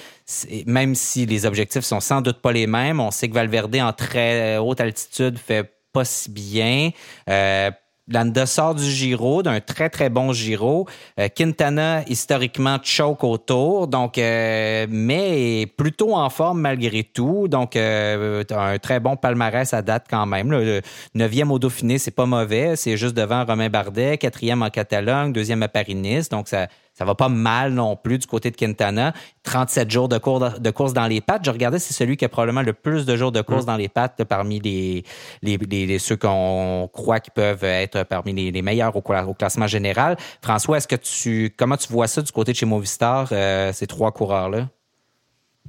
Même 0.65 0.95
si 0.95 1.27
les 1.27 1.45
objectifs 1.45 1.85
sont 1.85 2.01
sans 2.01 2.23
doute 2.23 2.41
pas 2.41 2.53
les 2.53 2.67
mêmes, 2.67 2.99
on 2.99 3.11
sait 3.11 3.29
que 3.29 3.35
Valverde 3.35 3.77
en 3.77 3.93
très 3.93 4.57
haute 4.57 4.81
altitude 4.81 5.39
fait 5.39 5.71
pas 5.95 6.05
si 6.05 6.31
bien. 6.31 6.91
Euh, 7.31 7.71
du 8.07 8.91
Giro, 8.91 9.43
d'un 9.43 9.61
très 9.61 9.89
très 9.89 10.11
bon 10.11 10.33
Giro. 10.33 10.87
Euh, 11.19 11.29
Quintana 11.35 12.03
historiquement 12.07 12.79
choke 12.83 13.25
autour, 13.25 13.89
donc 13.89 14.19
euh, 14.19 14.87
mais 14.91 15.67
plutôt 15.79 16.15
en 16.15 16.29
forme 16.29 16.61
malgré 16.61 17.03
tout. 17.03 17.49
Donc 17.49 17.77
euh, 17.77 18.45
un 18.51 18.79
très 18.79 19.01
bon 19.01 19.17
palmarès 19.17 19.73
à 19.73 19.81
date 19.81 20.05
quand 20.11 20.27
même. 20.27 20.51
Le 20.51 20.83
neuvième 21.15 21.51
au 21.51 21.59
Dauphiné, 21.59 21.99
c'est 21.99 22.11
pas 22.11 22.27
mauvais, 22.27 22.77
c'est 22.77 22.97
juste 22.99 23.17
devant 23.17 23.45
Romain 23.45 23.71
Bardet, 23.71 24.19
quatrième 24.19 24.63
en 24.63 24.71
Catalogne, 24.71 25.33
deuxième 25.33 25.63
à 25.63 25.69
Paris-Nice. 25.69 26.29
Donc 26.29 26.49
ça 26.49 26.69
ça 26.95 27.05
va 27.05 27.17
pas 27.17 27.29
mal 27.29 27.73
non 27.73 27.97
plus 27.97 28.19
du 28.19 28.27
côté 28.27 28.53
de 28.53 28.57
Quintana. 28.57 29.13
37 29.43 29.91
jours 29.91 30.09
de, 30.09 30.17
de 30.59 30.71
course 30.71 30.93
dans 30.93 31.09
les 31.09 31.21
pattes. 31.21 31.45
Je 31.45 31.51
regardais, 31.51 31.81
c'est 31.81 31.93
celui 31.93 32.17
qui 32.17 32.25
a 32.25 32.29
probablement 32.29 32.63
le 32.63 32.73
plus 32.73 33.05
de 33.05 33.17
jours 33.17 33.33
de 33.33 33.41
course 33.41 33.65
mm. 33.65 33.67
dans 33.67 33.77
les 33.77 33.89
pattes 33.89 34.23
parmi 34.25 34.61
les, 34.61 35.05
les, 35.43 35.99
ceux 35.99 36.17
qu'on 36.17 36.89
croit 36.93 37.19
qui 37.19 37.33
peuvent 37.33 37.65
être 37.65 38.05
parmi 38.05 38.33
les, 38.33 38.63
meilleurs 38.63 38.95
au, 38.95 39.03
classement 39.35 39.67
général. 39.67 40.17
François, 40.41 40.77
est-ce 40.77 40.87
que 40.87 40.95
tu 40.95 41.53
comment 41.57 41.77
tu 41.77 41.89
vois 41.89 42.07
ça 42.07 42.23
du 42.23 42.31
côté 42.31 42.53
de 42.53 42.57
chez 42.57 42.67
Movistar, 42.67 43.29
euh, 43.33 43.73
ces 43.73 43.89
trois 43.89 44.13
coureurs-là? 44.13 44.69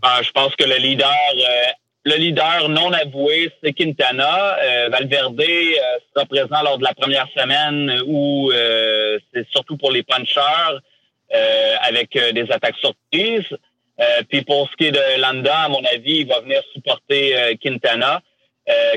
Ah, 0.03 0.21
je 0.21 0.29
pense 0.31 0.55
que 0.55 0.63
le 0.63 0.75
leader 0.75 1.09
euh, 1.09 1.71
le 2.03 2.17
leader 2.17 2.69
non 2.69 2.93
avoué, 2.93 3.51
c'est 3.63 3.73
Quintana. 3.73 4.57
Euh, 4.59 4.89
Valverde 4.89 5.41
sera 6.13 6.25
présent 6.27 6.61
lors 6.63 6.77
de 6.77 6.83
la 6.83 6.93
première 6.93 7.27
semaine 7.35 7.99
où 8.05 8.51
c'est 9.33 9.47
surtout 9.49 9.75
pour 9.75 9.91
les 9.91 10.03
punchers. 10.03 10.77
Euh, 11.33 11.75
avec 11.81 12.15
euh, 12.15 12.31
des 12.33 12.51
attaques 12.51 12.77
surprises. 12.77 13.57
Euh, 13.99 14.03
puis 14.29 14.43
pour 14.43 14.69
ce 14.69 14.75
qui 14.75 14.85
est 14.85 14.91
de 14.91 15.19
Landa, 15.19 15.57
à 15.57 15.69
mon 15.69 15.83
avis, 15.85 16.17
il 16.19 16.27
va 16.27 16.39
venir 16.41 16.61
supporter 16.73 17.57
Quintana. 17.61 18.21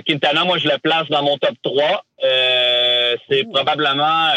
Quintana, 0.06 0.44
moi, 0.44 0.56
je 0.58 0.66
le 0.66 0.78
place 0.78 1.06
dans 1.08 1.22
mon 1.22 1.36
top 1.36 1.54
3. 1.62 2.04
c'est 3.28 3.44
probablement 3.52 4.28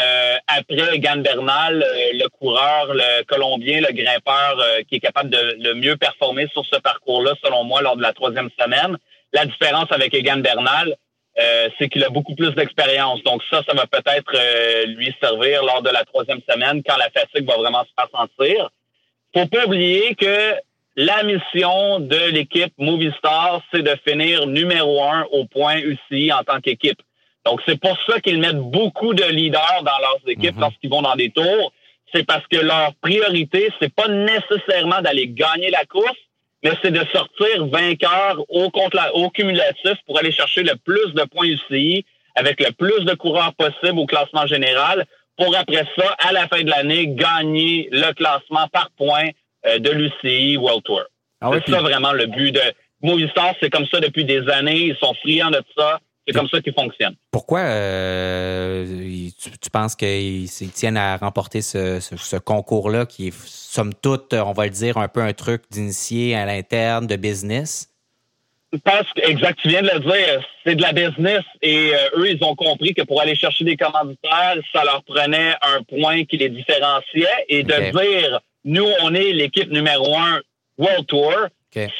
après 0.46 0.98
Gan 0.98 1.16
Bernal, 1.16 1.84
le 2.12 2.28
coureur, 2.28 2.92
le 2.92 3.24
Colombien, 3.24 3.80
le 3.80 3.92
grimpeur 3.92 4.62
qui 4.88 4.96
est 4.96 5.00
capable 5.00 5.30
de 5.30 5.56
le 5.58 5.74
mieux 5.74 5.96
performer 5.96 6.48
sur 6.52 6.66
ce 6.66 6.78
parcours-là, 6.78 7.32
selon 7.42 7.64
moi, 7.64 7.80
lors 7.80 7.96
de 7.96 8.02
la 8.02 8.12
troisième 8.12 8.50
semaine. 8.60 8.98
La 9.32 9.46
différence 9.46 9.90
avec 9.90 10.12
Egan 10.12 10.38
Bernal, 10.38 10.96
euh, 11.40 11.68
c'est 11.78 11.88
qu'il 11.88 12.04
a 12.04 12.10
beaucoup 12.10 12.34
plus 12.34 12.50
d'expérience. 12.50 13.22
Donc 13.22 13.42
ça, 13.50 13.62
ça 13.66 13.74
va 13.74 13.86
peut-être 13.86 14.32
euh, 14.34 14.86
lui 14.86 15.14
servir 15.20 15.62
lors 15.64 15.82
de 15.82 15.90
la 15.90 16.04
troisième 16.04 16.40
semaine 16.48 16.82
quand 16.86 16.96
la 16.96 17.10
fatigue 17.10 17.46
va 17.46 17.56
vraiment 17.56 17.84
se 17.84 17.90
faire 17.98 18.08
sentir. 18.12 18.70
Faut 19.34 19.46
pas 19.46 19.64
oublier 19.66 20.14
que 20.14 20.54
la 20.96 21.22
mission 21.22 22.00
de 22.00 22.30
l'équipe 22.30 22.74
Movistar, 22.76 23.62
c'est 23.72 23.82
de 23.82 23.96
finir 24.06 24.46
numéro 24.46 25.02
un 25.02 25.26
au 25.32 25.46
point 25.46 25.78
UCI 25.78 26.32
en 26.32 26.44
tant 26.44 26.60
qu'équipe. 26.60 27.00
Donc 27.46 27.60
c'est 27.66 27.80
pour 27.80 27.96
ça 28.06 28.20
qu'ils 28.20 28.38
mettent 28.38 28.58
beaucoup 28.58 29.14
de 29.14 29.24
leaders 29.24 29.82
dans 29.84 29.98
leurs 30.00 30.20
équipes 30.28 30.56
mhm. 30.56 30.60
lorsqu'ils 30.60 30.90
vont 30.90 31.02
dans 31.02 31.16
des 31.16 31.30
tours. 31.30 31.72
c'est 32.12 32.24
parce 32.24 32.46
que 32.46 32.58
leur 32.58 32.94
priorité, 32.96 33.72
c'est 33.80 33.92
pas 33.92 34.08
nécessairement 34.08 35.00
d'aller 35.00 35.28
gagner 35.28 35.70
la 35.70 35.86
course, 35.86 36.18
mais 36.62 36.72
c'est 36.82 36.90
de 36.90 37.04
sortir 37.12 37.66
vainqueur 37.66 38.42
au, 38.48 38.70
contre 38.70 38.98
au 39.14 39.30
cumulatif 39.30 39.94
pour 40.06 40.18
aller 40.18 40.32
chercher 40.32 40.62
le 40.62 40.76
plus 40.76 41.12
de 41.14 41.22
points 41.24 41.46
UCI 41.46 42.04
avec 42.34 42.60
le 42.60 42.72
plus 42.72 43.04
de 43.04 43.14
coureurs 43.14 43.54
possible 43.54 43.98
au 43.98 44.06
classement 44.06 44.46
général 44.46 45.06
pour 45.36 45.56
après 45.56 45.84
ça, 45.96 46.16
à 46.18 46.32
la 46.32 46.46
fin 46.48 46.62
de 46.62 46.70
l'année, 46.70 47.08
gagner 47.08 47.88
le 47.90 48.12
classement 48.12 48.68
par 48.68 48.90
points 48.96 49.30
euh, 49.66 49.78
de 49.78 49.90
l'UCI 49.90 50.56
World 50.56 50.82
Tour. 50.84 51.02
Ah 51.40 51.50
c'est 51.52 51.72
ça 51.72 51.80
vraiment 51.80 52.12
le 52.12 52.26
but 52.26 52.52
de 52.52 52.60
Movistar. 53.02 53.54
C'est 53.60 53.70
comme 53.70 53.86
ça 53.86 54.00
depuis 54.00 54.24
des 54.24 54.48
années. 54.48 54.88
Ils 54.88 54.96
sont 54.96 55.14
friands 55.14 55.50
de 55.50 55.62
ça. 55.76 56.00
C'est 56.32 56.38
comme 56.38 56.48
ça 56.48 56.60
qu'ils 56.60 56.72
fonctionnent. 56.72 57.16
Pourquoi 57.30 57.60
euh, 57.60 59.28
tu, 59.60 59.70
penses 59.70 59.94
qu'ils 59.96 60.48
tiennent 60.72 60.96
à 60.96 61.16
remporter 61.16 61.62
ce, 61.62 62.38
concours-là 62.38 63.06
qui 63.06 63.28
est, 63.28 63.34
somme 63.46 63.92
toute, 63.94 64.32
on 64.34 64.52
va 64.52 64.64
le 64.64 64.70
dire, 64.70 64.96
un 64.96 65.08
peu 65.08 65.20
un 65.20 65.32
truc 65.32 65.62
d'initié 65.70 66.34
à 66.34 66.46
l'interne, 66.46 67.06
de 67.06 67.16
business? 67.16 67.88
Parce 68.84 69.06
que, 69.12 69.28
exact, 69.28 69.58
tu 69.60 69.68
viens 69.68 69.82
de 69.82 69.90
le 69.92 70.00
dire, 70.00 70.42
c'est 70.64 70.74
de 70.76 70.82
la 70.82 70.94
business 70.94 71.42
et 71.60 71.92
euh, 71.92 72.20
eux, 72.20 72.30
ils 72.30 72.42
ont 72.42 72.54
compris 72.54 72.94
que 72.94 73.02
pour 73.02 73.20
aller 73.20 73.34
chercher 73.34 73.64
des 73.64 73.76
commanditaires, 73.76 74.56
ça 74.72 74.82
leur 74.84 75.02
prenait 75.04 75.54
un 75.60 75.82
point 75.82 76.24
qui 76.24 76.38
les 76.38 76.48
différenciait 76.48 77.44
et 77.50 77.64
de 77.64 77.90
dire, 77.90 78.40
nous, 78.64 78.88
on 79.02 79.12
est 79.12 79.32
l'équipe 79.32 79.70
numéro 79.70 80.16
un 80.16 80.40
World 80.78 81.06
Tour, 81.06 81.34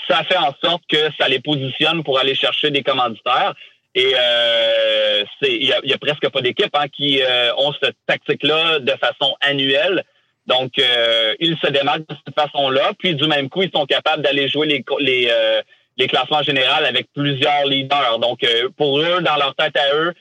ça 0.08 0.24
fait 0.24 0.36
en 0.36 0.54
sorte 0.62 0.82
que 0.88 1.08
ça 1.18 1.28
les 1.28 1.40
positionne 1.40 2.02
pour 2.02 2.18
aller 2.18 2.34
chercher 2.34 2.70
des 2.70 2.82
commanditaires. 2.82 3.54
Et 3.94 4.12
euh, 4.18 5.24
il 5.42 5.66
y 5.66 5.92
a, 5.92 5.98
presque 5.98 6.28
pas 6.30 6.40
d'équipe 6.40 6.74
hein, 6.74 6.86
qui 6.88 7.20
euh, 7.22 7.54
ont 7.56 7.72
cette 7.82 7.96
tactique-là 8.06 8.78
de 8.78 8.92
façon 8.92 9.34
annuelle. 9.40 10.04
Donc, 10.46 10.78
euh, 10.78 11.34
ils 11.40 11.56
se 11.58 11.68
démarquent 11.68 12.08
de 12.08 12.16
cette 12.24 12.34
façon-là. 12.34 12.92
Puis, 12.98 13.14
du 13.14 13.26
même 13.26 13.48
coup, 13.48 13.62
ils 13.62 13.70
sont 13.74 13.86
capables 13.86 14.22
d'aller 14.22 14.48
jouer 14.48 14.66
les, 14.66 14.84
les, 14.98 15.28
euh, 15.30 15.62
les 15.98 16.06
classements 16.06 16.42
généraux 16.42 16.84
avec 16.84 17.08
plusieurs 17.14 17.66
leaders. 17.66 18.18
Donc, 18.18 18.42
euh, 18.42 18.68
pour 18.76 18.98
eux, 18.98 19.20
dans 19.20 19.36
leur 19.36 19.54
tête 19.54 19.76
à 19.76 19.94
eux, 19.94 20.14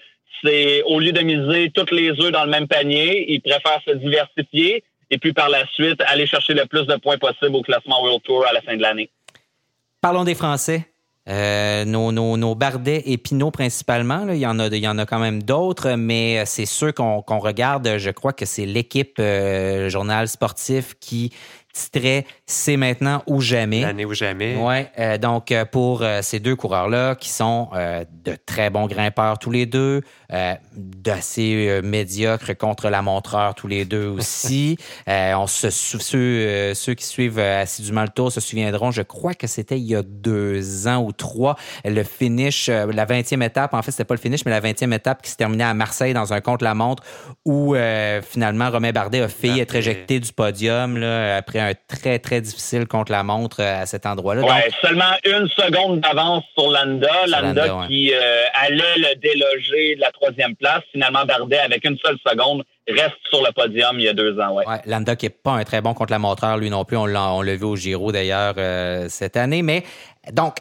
c'est 0.44 0.84
au 0.84 1.00
lieu 1.00 1.12
de 1.12 1.22
miser 1.22 1.72
toutes 1.72 1.92
les 1.92 2.12
œufs 2.20 2.32
dans 2.32 2.44
le 2.44 2.50
même 2.50 2.68
panier, 2.68 3.32
ils 3.32 3.42
préfèrent 3.42 3.82
se 3.86 3.94
diversifier 3.94 4.84
et 5.10 5.18
puis 5.18 5.34
par 5.34 5.50
la 5.50 5.68
suite 5.68 6.02
aller 6.08 6.26
chercher 6.26 6.54
le 6.54 6.66
plus 6.66 6.86
de 6.88 6.96
points 6.96 7.18
possible 7.18 7.56
au 7.56 7.62
classement 7.62 8.02
World 8.02 8.24
Tour 8.24 8.46
à 8.48 8.54
la 8.54 8.62
fin 8.62 8.76
de 8.76 8.82
l'année. 8.82 9.10
Parlons 10.00 10.24
des 10.24 10.36
Français. 10.36 10.91
Euh, 11.30 11.86
nos, 11.86 12.12
nos, 12.12 12.36
nos, 12.36 12.56
Bardet 12.56 13.04
et 13.06 13.18
Pinot 13.18 13.52
principalement, 13.52 14.28
il, 14.30 14.40
y 14.40 14.48
en 14.48 14.58
a, 14.58 14.68
il 14.68 14.78
y 14.78 14.88
en 14.88 14.98
a 14.98 15.06
quand 15.06 15.20
même 15.20 15.44
d'autres, 15.44 15.92
mais 15.92 16.44
c'est 16.48 16.66
ceux 16.66 16.92
qu'on 16.92 17.22
regarde. 17.22 17.98
Je 17.98 18.10
crois 18.10 18.34
que 18.34 18.46
c'est 18.46 18.66
l'équipe 18.66 19.20
euh, 19.20 19.88
journal 19.88 20.28
sportif 20.28 20.96
qui 21.00 21.32
C'est 21.74 22.78
maintenant 22.78 23.24
ou 23.28 23.42
jamais. 23.42 23.82
L'année 23.82 24.06
ou 24.06 24.14
jamais. 24.14 24.58
Oui, 24.60 24.86
euh, 25.00 25.18
donc 25.18 25.52
euh, 25.52 25.66
pour 25.66 26.02
euh, 26.02 26.22
ces 26.22 26.40
deux 26.40 26.56
coureurs-là, 26.56 27.16
qui 27.16 27.30
sont 27.30 27.70
de 27.72 28.36
très 28.46 28.70
bons 28.70 28.88
grimpeurs 28.88 29.40
tous 29.40 29.52
les 29.52 29.66
deux, 29.66 30.02
d'assez 30.74 31.82
médiocres 31.84 32.58
contre 32.58 32.90
la 32.90 33.02
montreur 33.02 33.56
tous 33.56 33.68
les 33.68 33.86
deux 33.86 34.08
aussi. 34.08 34.78
on 35.08 35.48
se 35.48 35.70
ceux, 35.70 36.74
ceux 36.74 36.94
qui 36.94 37.06
suivent 37.06 37.40
assidûment 37.40 38.04
le 38.04 38.10
tour 38.10 38.32
se 38.32 38.40
souviendront, 38.40 38.92
je 38.92 39.02
crois 39.02 39.34
que 39.34 39.48
c'était 39.48 39.78
il 39.78 39.86
y 39.86 39.96
a 39.96 40.04
deux 40.04 40.88
ans 40.88 41.04
ou 41.04 41.12
trois, 41.12 41.56
le 41.86 42.04
finish, 42.04 42.68
la 42.70 43.06
20e 43.06 43.44
étape, 43.44 43.74
en 43.74 43.82
fait, 43.82 43.92
c'était 43.92 44.06
pas 44.06 44.16
le 44.16 44.20
finish, 44.20 44.46
mais 44.46 44.52
la 44.52 44.62
20e 44.62 44.94
étape 44.94 45.22
qui 45.22 45.32
se 45.32 45.38
terminait 45.38 45.64
à 45.64 45.74
Marseille 45.74 46.14
dans 46.14 46.34
un 46.34 46.42
contre-la-montre 46.42 47.04
où 47.46 47.76
finalement 48.24 48.70
Romain 48.70 48.92
Bardet 48.92 49.22
a 49.22 49.28
failli 49.28 49.60
être 49.60 49.76
éjecté 49.76 50.20
du 50.20 50.32
podium 50.34 50.98
là, 50.98 51.38
après 51.38 51.61
un 51.62 51.74
très, 51.88 52.20
très 52.20 52.42
difficile 52.42 52.88
contre 52.88 53.12
la 53.12 53.24
montre 53.24 53.62
euh, 53.62 53.82
à 53.82 53.86
cet 53.86 54.06
endroit-là. 54.06 54.42
Oui, 54.44 54.72
seulement 54.82 55.14
une 55.26 55.48
seconde 55.50 56.02
d'avance 56.02 56.44
sur 56.58 56.70
Landa. 56.70 57.28
Landa, 57.28 57.86
qui 57.88 58.14
euh, 58.14 58.44
allait 58.54 58.98
le 58.98 59.16
déloger 59.20 59.96
de 59.96 60.02
la 60.02 60.12
troisième 60.12 60.56
place. 60.56 60.82
Finalement, 60.92 61.26
Bardet, 61.26 61.60
avec 61.60 61.86
une 61.86 61.98
seule 62.04 62.18
seconde, 62.26 62.64
reste 62.88 63.18
sur 63.30 63.42
le 63.42 63.52
podium 63.52 64.00
il 64.00 64.04
y 64.04 64.08
a 64.08 64.14
deux 64.14 64.40
ans. 64.40 64.54
Ouais. 64.54 64.66
Landa 64.86 65.16
qui 65.16 65.26
n'est 65.26 65.30
pas 65.30 65.52
un 65.52 65.64
très 65.64 65.82
bon 65.82 65.94
contre 65.94 66.12
la 66.12 66.20
montreur, 66.20 66.58
lui 66.58 66.70
non 66.70 66.86
plus. 66.86 66.98
On 66.98 67.06
l'a 67.06 67.56
vu 67.56 67.64
au 67.64 67.76
Giro 67.76 68.12
d'ailleurs 68.12 68.56
euh, 68.58 69.06
cette 69.10 69.38
année. 69.38 69.62
Mais 69.62 69.84
donc, 70.32 70.56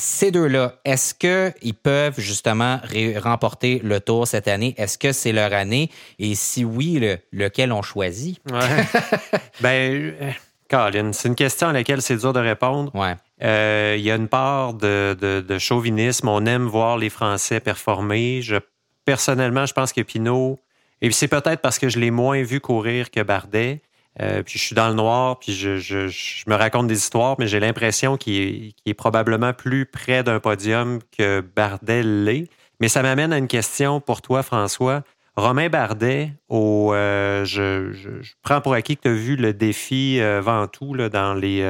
ces 0.00 0.30
deux-là, 0.30 0.74
est-ce 0.84 1.14
qu'ils 1.14 1.74
peuvent 1.74 2.18
justement 2.18 2.80
remporter 3.16 3.80
le 3.84 4.00
tour 4.00 4.26
cette 4.26 4.48
année? 4.48 4.74
Est-ce 4.78 4.98
que 4.98 5.12
c'est 5.12 5.32
leur 5.32 5.52
année? 5.52 5.90
Et 6.18 6.34
si 6.34 6.64
oui, 6.64 7.00
lequel 7.32 7.72
on 7.72 7.82
choisit? 7.82 8.40
ben, 9.60 10.14
euh, 10.20 10.30
Colin, 10.68 11.12
c'est 11.12 11.28
une 11.28 11.34
question 11.34 11.68
à 11.68 11.72
laquelle 11.72 12.00
c'est 12.00 12.16
dur 12.16 12.32
de 12.32 12.40
répondre. 12.40 12.94
Ouais. 12.94 13.16
Euh, 13.42 13.96
il 13.98 14.04
y 14.04 14.10
a 14.10 14.16
une 14.16 14.28
part 14.28 14.74
de, 14.74 15.56
chauvinisme. 15.58 16.28
On 16.28 16.46
aime 16.46 16.64
voir 16.64 16.96
les 16.96 17.10
Français 17.10 17.60
performer. 17.60 18.40
Je, 18.42 18.56
personnellement, 19.04 19.66
je 19.66 19.74
pense 19.74 19.92
que 19.92 20.00
Pinot, 20.00 20.58
et 21.02 21.10
c'est 21.10 21.28
peut-être 21.28 21.60
parce 21.60 21.78
que 21.78 21.88
je 21.88 21.98
l'ai 21.98 22.10
moins 22.10 22.42
vu 22.42 22.60
courir 22.60 23.10
que 23.10 23.20
Bardet, 23.20 23.82
euh, 24.20 24.42
puis 24.42 24.58
je 24.58 24.64
suis 24.64 24.74
dans 24.74 24.88
le 24.88 24.94
noir, 24.94 25.38
puis 25.38 25.52
je, 25.52 26.48
me 26.48 26.54
raconte 26.54 26.86
des 26.88 26.96
histoires, 26.96 27.36
mais 27.38 27.46
j'ai 27.46 27.60
l'impression 27.60 28.16
qu'il 28.16 28.74
est, 28.84 28.94
probablement 28.94 29.52
plus 29.52 29.86
près 29.86 30.22
d'un 30.22 30.40
podium 30.40 30.98
que 31.16 31.40
Bardet 31.40 32.02
l'est. 32.02 32.48
Mais 32.80 32.88
ça 32.88 33.02
m'amène 33.02 33.32
à 33.32 33.38
une 33.38 33.48
question 33.48 34.00
pour 34.00 34.20
toi, 34.20 34.42
François. 34.42 35.02
Romain 35.36 35.68
Bardet, 35.68 36.32
au, 36.48 36.92
euh, 36.92 37.44
je, 37.44 37.92
prends 38.42 38.60
pour 38.60 38.74
acquis 38.74 38.96
que 38.96 39.02
tu 39.02 39.08
as 39.08 39.14
vu 39.14 39.36
le 39.36 39.54
défi 39.54 40.20
euh, 40.20 40.40
Ventoux 40.42 40.92
là, 40.92 41.08
dans, 41.08 41.32
les, 41.32 41.62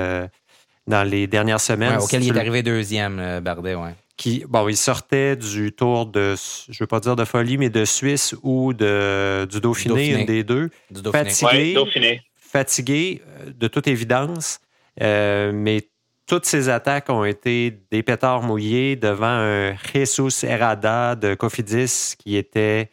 dans 0.89 1.09
les 1.09 1.27
dernières 1.27 1.61
semaines. 1.61 1.99
auquel 1.99 2.25
il 2.25 2.35
est 2.35 2.39
arrivé 2.39 2.63
deuxième, 2.63 3.41
Bardet, 3.41 3.75
ouais. 3.75 3.95
Qui, 4.17 4.45
bon, 4.49 4.69
il 4.69 4.77
sortait 4.77 5.37
du 5.37 5.73
tour 5.73 6.05
de, 6.05 6.35
je 6.69 6.83
veux 6.83 6.87
pas 6.87 7.01
dire 7.01 7.17
de 7.17 7.25
folie, 7.25 7.57
mais 7.57 7.71
de 7.71 7.87
Suisse 7.87 8.35
ou 8.43 8.75
de, 8.75 9.47
du 9.51 9.61
Dauphiné, 9.61 10.09
une 10.09 10.27
des 10.27 10.45
deux. 10.45 10.69
Du 10.91 11.01
Dauphiné. 11.01 11.73
Dauphiné 11.73 12.23
fatigué, 12.51 13.23
euh, 13.27 13.53
de 13.57 13.69
toute 13.69 13.87
évidence, 13.87 14.61
euh, 15.01 15.53
mais 15.55 15.89
toutes 16.27 16.47
ces 16.47 16.69
attaques 16.69 17.09
ont 17.09 17.25
été 17.25 17.83
des 17.91 18.03
pétards 18.03 18.43
mouillés 18.43 18.97
devant 18.97 19.27
un 19.27 19.75
Jesus 19.77 20.45
Herrada 20.47 21.17
de 21.17 21.35
Cofidis 21.35 22.15
qui 22.19 22.37
était 22.37 22.91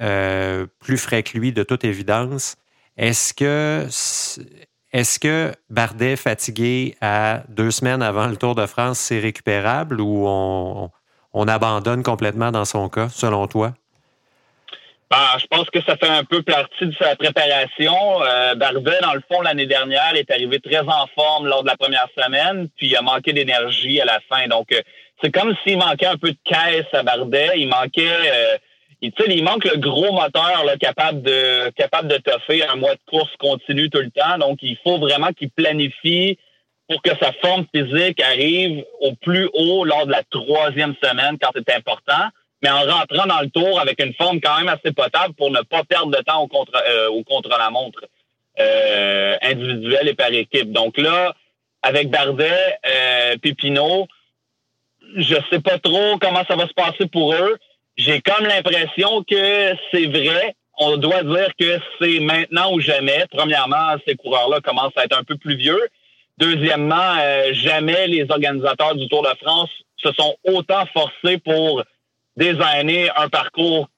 euh, 0.00 0.66
plus 0.80 0.98
frais 0.98 1.22
que 1.22 1.38
lui, 1.38 1.52
de 1.52 1.62
toute 1.62 1.84
évidence. 1.84 2.56
Est-ce 2.96 3.34
que, 3.34 3.86
est-ce 4.92 5.18
que 5.18 5.52
Bardet, 5.70 6.16
fatigué 6.16 6.96
à 7.00 7.44
deux 7.48 7.70
semaines 7.70 8.02
avant 8.02 8.26
le 8.26 8.36
Tour 8.36 8.54
de 8.54 8.66
France, 8.66 8.98
c'est 8.98 9.20
récupérable 9.20 10.00
ou 10.00 10.24
on, 10.26 10.90
on 11.32 11.48
abandonne 11.48 12.02
complètement 12.02 12.50
dans 12.50 12.64
son 12.64 12.88
cas, 12.88 13.08
selon 13.08 13.46
toi? 13.46 13.74
Ben, 15.12 15.38
je 15.38 15.46
pense 15.46 15.68
que 15.68 15.82
ça 15.82 15.94
fait 15.98 16.08
un 16.08 16.24
peu 16.24 16.40
partie 16.42 16.86
de 16.86 16.94
sa 16.98 17.14
préparation. 17.16 17.94
Euh, 18.22 18.54
Bardet, 18.54 18.98
dans 19.02 19.12
le 19.12 19.20
fond, 19.30 19.42
l'année 19.42 19.66
dernière, 19.66 20.14
est 20.14 20.30
arrivé 20.30 20.58
très 20.58 20.80
en 20.80 21.06
forme 21.14 21.48
lors 21.48 21.62
de 21.62 21.68
la 21.68 21.76
première 21.76 22.08
semaine, 22.16 22.70
puis 22.78 22.86
il 22.86 22.96
a 22.96 23.02
manqué 23.02 23.34
d'énergie 23.34 24.00
à 24.00 24.06
la 24.06 24.20
fin. 24.30 24.48
Donc, 24.48 24.72
euh, 24.72 24.80
c'est 25.22 25.30
comme 25.30 25.54
s'il 25.62 25.76
manquait 25.76 26.06
un 26.06 26.16
peu 26.16 26.30
de 26.30 26.38
caisse 26.42 26.86
à 26.94 27.02
Bardet. 27.02 27.50
Il 27.56 27.68
manquait, 27.68 28.08
euh, 28.08 28.56
il, 29.02 29.12
il 29.28 29.44
manque 29.44 29.66
le 29.66 29.76
gros 29.76 30.12
moteur 30.12 30.64
là, 30.64 30.78
capable 30.78 31.20
de 31.20 31.68
capable 31.76 32.08
de 32.08 32.16
toffer 32.16 32.66
un 32.66 32.76
mois 32.76 32.94
de 32.94 33.00
course 33.06 33.36
continue 33.38 33.90
tout 33.90 34.00
le 34.00 34.10
temps. 34.10 34.38
Donc, 34.38 34.60
il 34.62 34.78
faut 34.82 34.96
vraiment 34.96 35.34
qu'il 35.34 35.50
planifie 35.50 36.38
pour 36.88 37.02
que 37.02 37.10
sa 37.20 37.32
forme 37.32 37.66
physique 37.74 38.18
arrive 38.22 38.82
au 39.00 39.12
plus 39.16 39.50
haut 39.52 39.84
lors 39.84 40.06
de 40.06 40.12
la 40.12 40.22
troisième 40.30 40.94
semaine 41.02 41.36
quand 41.38 41.50
c'est 41.54 41.70
important 41.74 42.30
mais 42.62 42.70
en 42.70 42.82
rentrant 42.82 43.26
dans 43.26 43.40
le 43.40 43.50
tour 43.50 43.80
avec 43.80 44.00
une 44.00 44.14
forme 44.14 44.40
quand 44.40 44.56
même 44.58 44.68
assez 44.68 44.92
potable 44.92 45.34
pour 45.34 45.50
ne 45.50 45.60
pas 45.62 45.84
perdre 45.84 46.16
de 46.16 46.22
temps 46.22 46.42
au 46.42 46.48
contre, 46.48 46.72
euh, 46.88 47.08
au 47.08 47.24
contre-la-montre 47.24 48.04
euh, 48.60 49.36
individuel 49.42 50.08
et 50.08 50.14
par 50.14 50.32
équipe. 50.32 50.72
Donc 50.72 50.98
là, 50.98 51.34
avec 51.82 52.10
Bardet, 52.10 52.78
euh, 52.86 53.36
Pépino, 53.38 54.06
je 55.16 55.36
sais 55.50 55.60
pas 55.60 55.78
trop 55.78 56.18
comment 56.18 56.44
ça 56.46 56.56
va 56.56 56.68
se 56.68 56.74
passer 56.74 57.06
pour 57.06 57.34
eux. 57.34 57.58
J'ai 57.96 58.20
comme 58.20 58.46
l'impression 58.46 59.22
que 59.24 59.74
c'est 59.90 60.06
vrai. 60.06 60.54
On 60.78 60.96
doit 60.96 61.22
dire 61.22 61.48
que 61.58 61.78
c'est 62.00 62.20
maintenant 62.20 62.72
ou 62.72 62.80
jamais. 62.80 63.26
Premièrement, 63.30 63.96
ces 64.06 64.14
coureurs-là 64.14 64.60
commencent 64.60 64.96
à 64.96 65.04
être 65.04 65.18
un 65.18 65.24
peu 65.24 65.36
plus 65.36 65.56
vieux. 65.56 65.88
Deuxièmement, 66.38 67.16
euh, 67.20 67.52
jamais 67.52 68.06
les 68.06 68.26
organisateurs 68.30 68.94
du 68.94 69.08
Tour 69.08 69.22
de 69.22 69.36
France 69.42 69.70
se 69.96 70.10
sont 70.12 70.34
autant 70.44 70.86
forcés 70.92 71.38
pour 71.38 71.82
années, 72.60 73.08
un 73.16 73.28
parcours 73.28 73.88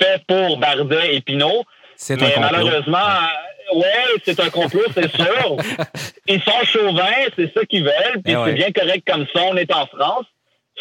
fait 0.00 0.22
pour 0.26 0.58
Bardet 0.58 1.16
et 1.16 1.20
Pinot. 1.20 1.64
Mais 2.10 2.34
malheureusement, 2.40 2.98
euh, 2.98 3.78
ouais, 3.78 4.20
c'est 4.24 4.40
un 4.40 4.50
complot, 4.50 4.82
c'est 4.94 5.10
sûr. 5.14 5.56
Ils 6.26 6.42
sont 6.42 6.64
chauvins, 6.64 7.26
c'est 7.36 7.52
ça 7.52 7.64
qu'ils 7.64 7.84
veulent, 7.84 8.22
puis 8.24 8.34
eh 8.34 8.44
c'est 8.44 8.54
bien 8.54 8.72
correct 8.72 9.06
comme 9.06 9.26
ça, 9.32 9.42
on 9.44 9.56
est 9.56 9.72
en 9.72 9.86
France. 9.86 10.26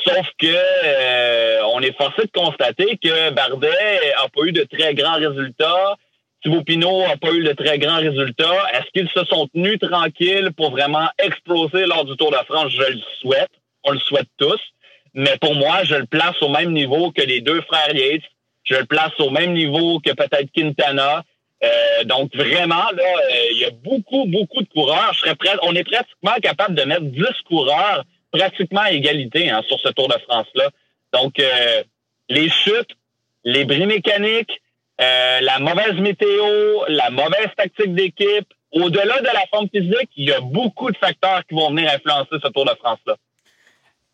Sauf 0.03 0.25
que 0.39 0.47
euh, 0.47 1.59
on 1.73 1.81
est 1.81 1.95
forcé 1.95 2.23
de 2.23 2.31
constater 2.31 2.97
que 2.97 3.29
Bardet 3.31 4.13
a 4.17 4.29
pas 4.29 4.41
eu 4.45 4.51
de 4.51 4.63
très 4.63 4.95
grands 4.95 5.17
résultats. 5.17 5.95
Thibaut 6.41 6.63
Pinot 6.63 7.07
n'a 7.07 7.17
pas 7.17 7.31
eu 7.31 7.43
de 7.43 7.53
très 7.53 7.77
grands 7.77 7.99
résultats. 7.99 8.69
Est-ce 8.73 8.89
qu'ils 8.93 9.09
se 9.09 9.23
sont 9.25 9.47
tenus 9.53 9.79
tranquilles 9.79 10.49
pour 10.57 10.71
vraiment 10.71 11.07
exploser 11.19 11.85
lors 11.85 12.05
du 12.05 12.15
Tour 12.15 12.31
de 12.31 12.37
France? 12.49 12.71
Je 12.71 12.93
le 12.93 12.99
souhaite. 13.19 13.51
On 13.83 13.91
le 13.91 13.99
souhaite 13.99 14.29
tous. 14.37 14.59
Mais 15.13 15.37
pour 15.41 15.55
moi, 15.55 15.83
je 15.83 15.95
le 15.95 16.05
place 16.05 16.35
au 16.41 16.49
même 16.49 16.71
niveau 16.71 17.11
que 17.11 17.21
les 17.21 17.41
deux 17.41 17.61
frères 17.61 17.95
Yates. 17.95 18.23
Je 18.63 18.75
le 18.75 18.85
place 18.85 19.11
au 19.19 19.29
même 19.29 19.53
niveau 19.53 19.99
que 19.99 20.11
peut-être 20.11 20.51
Quintana. 20.53 21.23
Euh, 21.63 22.03
donc 22.05 22.35
vraiment, 22.35 22.75
là, 22.75 23.03
euh, 23.03 23.51
il 23.51 23.59
y 23.59 23.65
a 23.65 23.71
beaucoup, 23.71 24.25
beaucoup 24.25 24.61
de 24.61 24.69
coureurs. 24.69 25.11
Je 25.13 25.19
serais 25.19 25.35
prêt, 25.35 25.55
on 25.63 25.75
est 25.75 25.83
pratiquement 25.83 26.35
capable 26.41 26.75
de 26.75 26.83
mettre 26.83 27.01
10 27.01 27.23
coureurs 27.47 28.03
pratiquement 28.31 28.81
à 28.81 28.91
égalité 28.91 29.49
hein, 29.49 29.61
sur 29.67 29.79
ce 29.79 29.89
Tour 29.89 30.07
de 30.07 30.17
France-là. 30.27 30.69
Donc, 31.13 31.39
euh, 31.39 31.83
les 32.29 32.49
chutes, 32.49 32.91
les 33.43 33.65
bris 33.65 33.85
mécaniques, 33.85 34.61
la 34.99 35.57
mauvaise 35.57 35.95
météo, 35.95 36.85
la 36.87 37.09
mauvaise 37.09 37.49
tactique 37.57 37.95
d'équipe, 37.95 38.47
au-delà 38.71 39.19
de 39.19 39.25
la 39.25 39.45
forme 39.49 39.67
physique, 39.67 40.09
il 40.15 40.29
y 40.29 40.31
a 40.31 40.39
beaucoup 40.39 40.91
de 40.91 40.97
facteurs 40.97 41.41
qui 41.47 41.55
vont 41.55 41.71
venir 41.71 41.91
influencer 41.91 42.37
ce 42.41 42.47
Tour 42.49 42.65
de 42.65 42.75
France-là. 42.75 43.17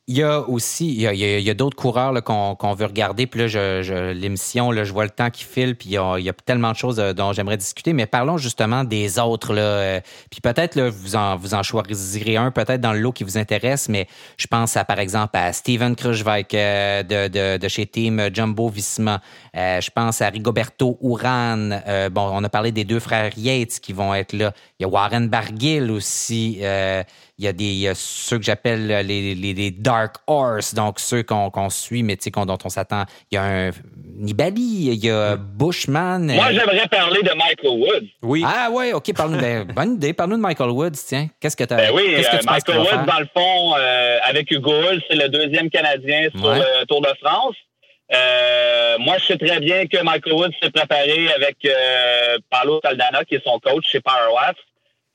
Il 0.09 0.15
y 0.15 0.23
a 0.23 0.39
aussi, 0.39 0.87
il 0.87 1.01
y 1.01 1.49
a, 1.49 1.53
d'autres 1.53 1.75
coureurs 1.75 2.13
qu'on 2.23 2.73
veut 2.75 2.85
regarder. 2.85 3.27
Puis 3.27 3.41
là, 3.41 3.47
je, 3.47 4.13
l'émission, 4.13 4.71
je 4.71 4.93
vois 4.93 5.03
le 5.03 5.09
temps 5.09 5.29
qui 5.29 5.43
file, 5.43 5.75
puis 5.75 5.89
il 5.89 5.93
y, 5.95 5.97
a, 5.97 6.33
tellement 6.45 6.71
de 6.71 6.77
choses 6.77 6.97
euh, 6.97 7.11
dont 7.11 7.33
j'aimerais 7.33 7.57
discuter. 7.57 7.91
Mais 7.91 8.05
parlons 8.05 8.37
justement 8.37 8.85
des 8.85 9.19
autres. 9.19 9.53
Là. 9.53 9.61
Euh, 9.61 10.01
puis 10.29 10.39
peut-être 10.39 10.79
vous 10.79 11.17
en, 11.17 11.35
vous 11.35 11.53
en 11.55 11.61
choisirez 11.61 12.37
un, 12.37 12.51
peut-être 12.51 12.79
dans 12.79 12.93
le 12.93 12.99
lot 12.99 13.11
qui 13.11 13.25
vous 13.25 13.37
intéresse. 13.37 13.89
Mais 13.89 14.07
je 14.37 14.47
pense 14.47 14.77
à, 14.77 14.85
par 14.85 14.99
exemple, 14.99 15.35
à 15.35 15.51
Steven 15.51 15.93
Kruijswijk 15.93 16.53
euh, 16.53 17.03
de, 17.03 17.57
de, 17.57 17.67
chez 17.67 17.85
Team 17.85 18.29
Jumbo 18.33 18.69
Visma. 18.69 19.19
je 19.53 19.89
pense 19.89 20.21
à 20.21 20.29
Rigoberto 20.29 20.97
Uran. 21.01 21.81
bon, 22.11 22.29
on 22.31 22.45
a 22.45 22.49
parlé 22.49 22.71
des 22.71 22.85
deux 22.85 23.01
frères 23.01 23.37
Yates 23.37 23.81
qui 23.81 23.91
vont 23.91 24.13
être 24.13 24.31
là. 24.31 24.53
Il 24.79 24.83
y 24.83 24.85
a 24.85 24.87
Warren 24.87 25.27
Barguil 25.27 25.91
aussi. 25.91 26.61
Il 27.37 27.45
y 27.45 27.47
a 27.47 27.53
des 27.53 27.91
ceux 27.93 28.39
que 28.39 28.43
j'appelle 28.43 28.87
les, 29.05 29.35
les, 29.35 29.71
Dark 29.71 30.15
Horse, 30.25 30.73
donc 30.73 30.99
ceux 30.99 31.21
qu'on 31.21 31.69
suit, 31.69 32.01
mais 32.01 32.17
dont 32.35 32.57
on 32.63 32.69
s'attend. 32.69 33.03
Il 33.31 33.35
y 33.35 33.37
a 33.37 33.43
un 33.43 33.71
Nibali, 34.15 34.89
il 34.91 35.05
y 35.05 35.11
a 35.11 35.35
Bushman. 35.35 36.25
Moi, 36.33 36.51
j'aimerais 36.51 36.87
parler 36.87 37.21
de 37.21 37.31
Michael 37.35 37.79
Woods. 37.79 38.07
Oui. 38.23 38.43
Ah 38.43 38.69
ouais, 38.71 38.93
OK, 38.93 39.13
parle-nous. 39.15 39.39
Ben, 39.39 39.63
bonne 39.75 39.93
idée. 39.95 40.13
Parle-nous 40.13 40.37
de 40.37 40.41
Michael 40.41 40.71
Woods, 40.71 40.97
tiens. 41.05 41.27
Qu'est-ce 41.39 41.55
que 41.55 41.63
tu 41.63 41.73
as 41.73 41.77
ben 41.77 41.91
oui, 41.93 42.15
euh, 42.15 42.39
Michael 42.45 42.79
Woods, 42.79 43.05
dans 43.05 43.19
le 43.19 43.27
fond, 43.31 43.75
euh, 43.77 44.17
avec 44.23 44.49
Hugo 44.49 44.71
Hull, 44.71 45.01
c'est 45.07 45.15
le 45.15 45.29
deuxième 45.29 45.69
Canadien 45.69 46.29
sur 46.35 46.51
le 46.51 46.85
Tour 46.85 47.01
de 47.01 47.13
France. 47.21 47.55
Euh, 48.13 48.97
moi, 48.99 49.17
je 49.17 49.25
sais 49.25 49.37
très 49.37 49.59
bien 49.59 49.85
que 49.85 50.01
Michael 50.01 50.33
Woods 50.33 50.53
s'est 50.61 50.71
préparé 50.71 51.31
avec 51.33 51.57
euh, 51.65 52.37
Paolo 52.49 52.79
Saldana, 52.83 53.25
qui 53.25 53.35
est 53.35 53.43
son 53.43 53.59
coach 53.59 53.85
chez 53.87 53.99
Powerwatt. 53.99 54.55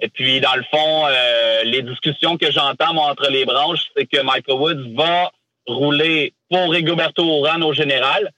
Et 0.03 0.09
puis, 0.09 0.41
dans 0.41 0.57
le 0.57 0.65
fond, 0.65 1.07
euh, 1.07 1.63
les 1.63 1.81
discussions 1.83 2.37
que 2.37 2.51
j'entends 2.51 2.97
entre 2.97 3.31
les 3.31 3.45
branches, 3.45 3.85
c'est 3.97 4.05
que 4.05 4.21
Michael 4.21 4.57
Woods 4.57 4.95
va 4.97 5.31
rouler 5.65 6.35
pour 6.51 6.73
Rigoberto 6.73 7.25
Urán 7.25 7.63
au 7.63 7.73
général. 7.73 8.33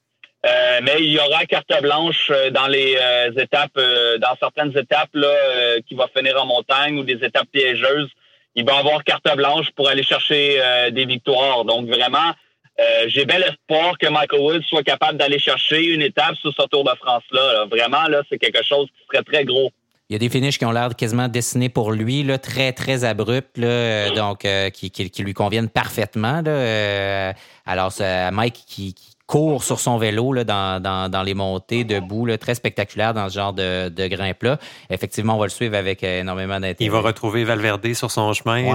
Euh, 0.44 0.80
mais 0.82 0.96
il 0.98 1.10
y 1.10 1.18
aura 1.18 1.46
carte 1.46 1.72
blanche 1.80 2.30
euh, 2.30 2.50
dans 2.50 2.66
les 2.66 2.98
étapes, 3.38 3.80
dans 4.20 4.36
certaines 4.38 4.76
étapes 4.76 5.08
là, 5.14 5.80
qui 5.88 5.94
va 5.94 6.06
finir 6.14 6.40
en 6.40 6.44
montagne 6.44 6.98
ou 6.98 7.02
des 7.02 7.24
étapes 7.24 7.48
piégeuses. 7.50 8.10
Il 8.54 8.66
va 8.66 8.76
avoir 8.76 9.02
carte 9.02 9.34
blanche 9.34 9.70
pour 9.74 9.88
aller 9.88 10.02
chercher 10.02 10.60
des 10.92 11.06
victoires. 11.06 11.64
Donc 11.64 11.88
vraiment, 11.88 12.30
j'ai 13.06 13.24
bel 13.24 13.42
espoir 13.42 13.98
que 13.98 14.06
Michael 14.06 14.40
Woods 14.40 14.62
soit 14.68 14.84
capable 14.84 15.18
d'aller 15.18 15.40
chercher 15.40 15.82
une 15.82 16.02
étape 16.02 16.36
sur 16.36 16.52
ce 16.52 16.62
Tour 16.68 16.84
de 16.84 16.94
France 17.00 17.24
là. 17.32 17.64
Vraiment 17.64 18.06
là, 18.06 18.22
c'est 18.28 18.38
quelque 18.38 18.62
chose 18.62 18.86
qui 18.86 19.06
serait 19.10 19.24
très 19.24 19.44
gros. 19.44 19.72
Il 20.10 20.12
y 20.12 20.16
a 20.16 20.18
des 20.18 20.28
finishes 20.28 20.58
qui 20.58 20.66
ont 20.66 20.70
l'air 20.70 20.94
quasiment 20.94 21.28
dessinés 21.28 21.70
pour 21.70 21.90
lui, 21.90 22.22
là, 22.24 22.36
très, 22.36 22.72
très 22.72 23.04
abrupts, 23.04 23.56
là, 23.56 23.66
euh, 23.66 24.14
donc 24.14 24.44
euh, 24.44 24.68
qui, 24.68 24.90
qui, 24.90 25.22
lui 25.22 25.32
conviennent 25.32 25.70
parfaitement. 25.70 26.42
Là, 26.42 26.50
euh, 26.50 27.32
alors, 27.64 27.90
c'est 27.90 28.30
Mike 28.30 28.64
qui, 28.66 28.94
court 29.26 29.64
sur 29.64 29.80
son 29.80 29.96
vélo 29.96 30.34
là, 30.34 30.44
dans, 30.44 30.82
dans, 30.82 31.10
dans, 31.10 31.22
les 31.22 31.32
montées, 31.32 31.84
debout, 31.84 32.26
là, 32.26 32.36
très 32.36 32.54
spectaculaire 32.54 33.14
dans 33.14 33.30
ce 33.30 33.34
genre 33.34 33.54
de, 33.54 33.88
de 33.88 34.06
grimpe-là. 34.06 34.58
Effectivement, 34.90 35.36
on 35.36 35.38
va 35.38 35.46
le 35.46 35.50
suivre 35.50 35.74
avec 35.74 36.02
énormément 36.02 36.60
d'intérêt. 36.60 36.76
Il 36.80 36.90
va 36.90 37.00
retrouver 37.00 37.44
Valverde 37.44 37.94
sur 37.94 38.10
son 38.10 38.34
chemin. 38.34 38.74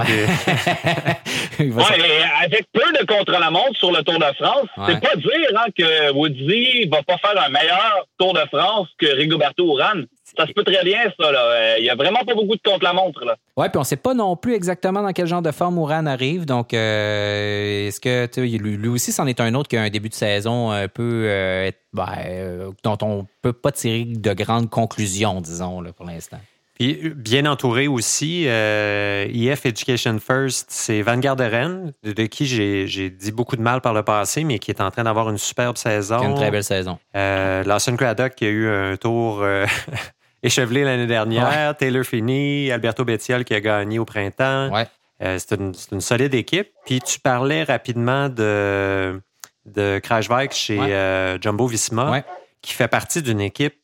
avec 1.60 2.66
peu 2.72 2.92
de 2.98 3.06
contre-la-montre 3.06 3.76
sur 3.76 3.92
le 3.92 4.02
Tour 4.02 4.18
de 4.18 4.34
France, 4.34 4.66
c'est 4.88 5.00
pas 5.00 5.14
dire 5.14 5.52
hein, 5.56 5.66
que 5.78 6.12
Woody 6.12 6.88
va 6.88 7.04
pas 7.04 7.18
faire 7.18 7.40
un 7.40 7.50
meilleur 7.50 8.04
Tour 8.18 8.34
de 8.34 8.42
France 8.52 8.88
que 8.98 9.06
Rigoberto 9.06 9.64
Urán. 9.64 10.06
Ça 10.36 10.46
se 10.46 10.52
peut 10.52 10.64
très 10.64 10.84
bien, 10.84 10.98
ça. 11.18 11.32
Là. 11.32 11.44
Euh, 11.44 11.74
il 11.78 11.84
y 11.84 11.90
a 11.90 11.94
vraiment 11.94 12.20
pas 12.24 12.34
beaucoup 12.34 12.56
de 12.56 12.62
contre-la-montre. 12.62 13.24
Oui, 13.56 13.68
puis 13.68 13.76
on 13.76 13.80
ne 13.80 13.84
sait 13.84 13.96
pas 13.96 14.14
non 14.14 14.36
plus 14.36 14.54
exactement 14.54 15.02
dans 15.02 15.12
quel 15.12 15.26
genre 15.26 15.42
de 15.42 15.50
forme 15.50 15.78
Ouran 15.78 16.06
arrive. 16.06 16.44
Donc, 16.44 16.72
euh, 16.72 17.88
est-ce 17.88 18.00
que 18.00 18.28
lui, 18.40 18.88
aussi, 18.88 19.12
c'en 19.12 19.26
est 19.26 19.40
un 19.40 19.54
autre 19.54 19.68
qui 19.68 19.76
a 19.76 19.82
un 19.82 19.90
début 19.90 20.08
de 20.08 20.14
saison 20.14 20.70
un 20.70 20.88
peu 20.88 21.24
euh, 21.26 21.70
ben, 21.92 22.72
dont 22.84 22.98
on 23.02 23.18
ne 23.18 23.22
peut 23.42 23.52
pas 23.52 23.72
tirer 23.72 24.04
de 24.04 24.32
grandes 24.32 24.70
conclusions, 24.70 25.40
disons, 25.40 25.80
là, 25.80 25.92
pour 25.92 26.06
l'instant. 26.06 26.38
Puis 26.74 27.12
bien 27.14 27.44
entouré 27.44 27.88
aussi, 27.88 28.44
EF 28.44 29.66
Education 29.66 30.18
First, 30.18 30.68
c'est 30.70 31.02
Van 31.02 31.18
Garderen, 31.18 31.92
de, 32.02 32.24
qui 32.24 32.46
j'ai 32.46 33.10
dit 33.10 33.32
beaucoup 33.32 33.56
de 33.56 33.60
mal 33.60 33.82
par 33.82 33.92
le 33.92 34.02
passé, 34.02 34.44
mais 34.44 34.58
qui 34.58 34.70
est 34.70 34.80
en 34.80 34.90
train 34.90 35.04
d'avoir 35.04 35.28
une 35.28 35.36
superbe 35.36 35.76
saison. 35.76 36.22
Une 36.22 36.34
très 36.36 36.50
belle 36.50 36.64
saison. 36.64 36.98
Lawson 37.12 37.96
Craddock 37.96 38.34
qui 38.34 38.46
a 38.46 38.48
eu 38.48 38.66
un 38.66 38.96
tour 38.96 39.44
échevelé 40.42 40.84
l'année 40.84 41.06
dernière. 41.06 41.76
Taylor 41.76 42.04
Finney, 42.04 42.70
Alberto 42.70 43.04
Bettiol 43.04 43.44
qui 43.44 43.54
a 43.54 43.60
gagné 43.60 43.98
au 43.98 44.04
printemps. 44.04 44.72
Ouais. 44.72 44.86
Euh, 45.22 45.38
c'est 45.38 45.58
une, 45.58 46.00
solide 46.00 46.34
équipe. 46.34 46.70
Puis 46.86 47.00
tu 47.00 47.20
parlais 47.20 47.62
rapidement 47.62 48.28
de, 48.28 49.20
de 49.66 49.98
Crashbike 49.98 50.52
chez 50.52 50.78
euh, 50.78 51.38
Jumbo 51.40 51.66
Visma, 51.66 52.22
qui 52.62 52.72
fait 52.72 52.88
partie 52.88 53.22
d'une 53.22 53.40
équipe 53.40 53.74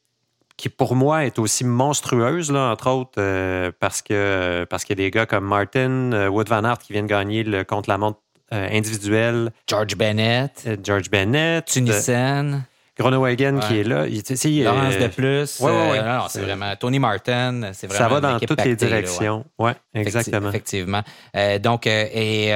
qui, 0.57 0.71
pour 0.71 0.97
moi, 0.97 1.27
est 1.27 1.39
aussi 1.39 1.65
monstrueuse, 1.65 2.51
là, 2.51 2.71
entre 2.71 2.89
autres, 2.89 3.19
euh, 3.19 3.71
parce 3.79 4.01
que 4.01 4.65
parce 4.71 4.85
qu'il 4.85 4.99
y 4.99 5.03
a 5.03 5.05
des 5.05 5.11
gars 5.11 5.27
comme 5.27 5.45
Martin, 5.45 6.29
Wood 6.31 6.49
Van 6.49 6.65
Aert 6.65 6.79
qui 6.79 6.95
viennent 6.95 7.07
gagner 7.07 7.43
le 7.43 7.63
contre-la-montre 7.65 8.21
individuel. 8.51 9.51
George 9.67 9.97
Bennett. 9.97 10.67
George 10.83 11.11
Bennett. 11.11 11.67
Tunisian. 11.67 12.63
Groenewegen 12.99 13.61
qui 13.61 13.81
est 13.81 13.85
là. 13.85 14.07
Il, 14.07 14.65
Laurence 14.65 14.95
euh, 14.95 15.03
de 15.03 15.09
plus. 15.09 15.59
Oui, 15.61 15.71
oui, 15.71 15.99
oui. 15.99 16.19
c'est 16.29 16.41
vraiment 16.41 16.75
Tony 16.77 16.99
Martin. 16.99 17.71
C'est 17.73 17.87
vraiment 17.87 18.09
Ça 18.09 18.15
va 18.15 18.21
dans 18.21 18.41
toutes 18.41 18.65
les 18.65 18.75
directions. 18.75 19.45
Oui, 19.59 19.73
ouais, 19.95 20.01
exactement. 20.01 20.49
Effectivement. 20.49 21.03
Euh, 21.37 21.59
donc, 21.59 21.87
euh, 21.87 22.07
et 22.13 22.51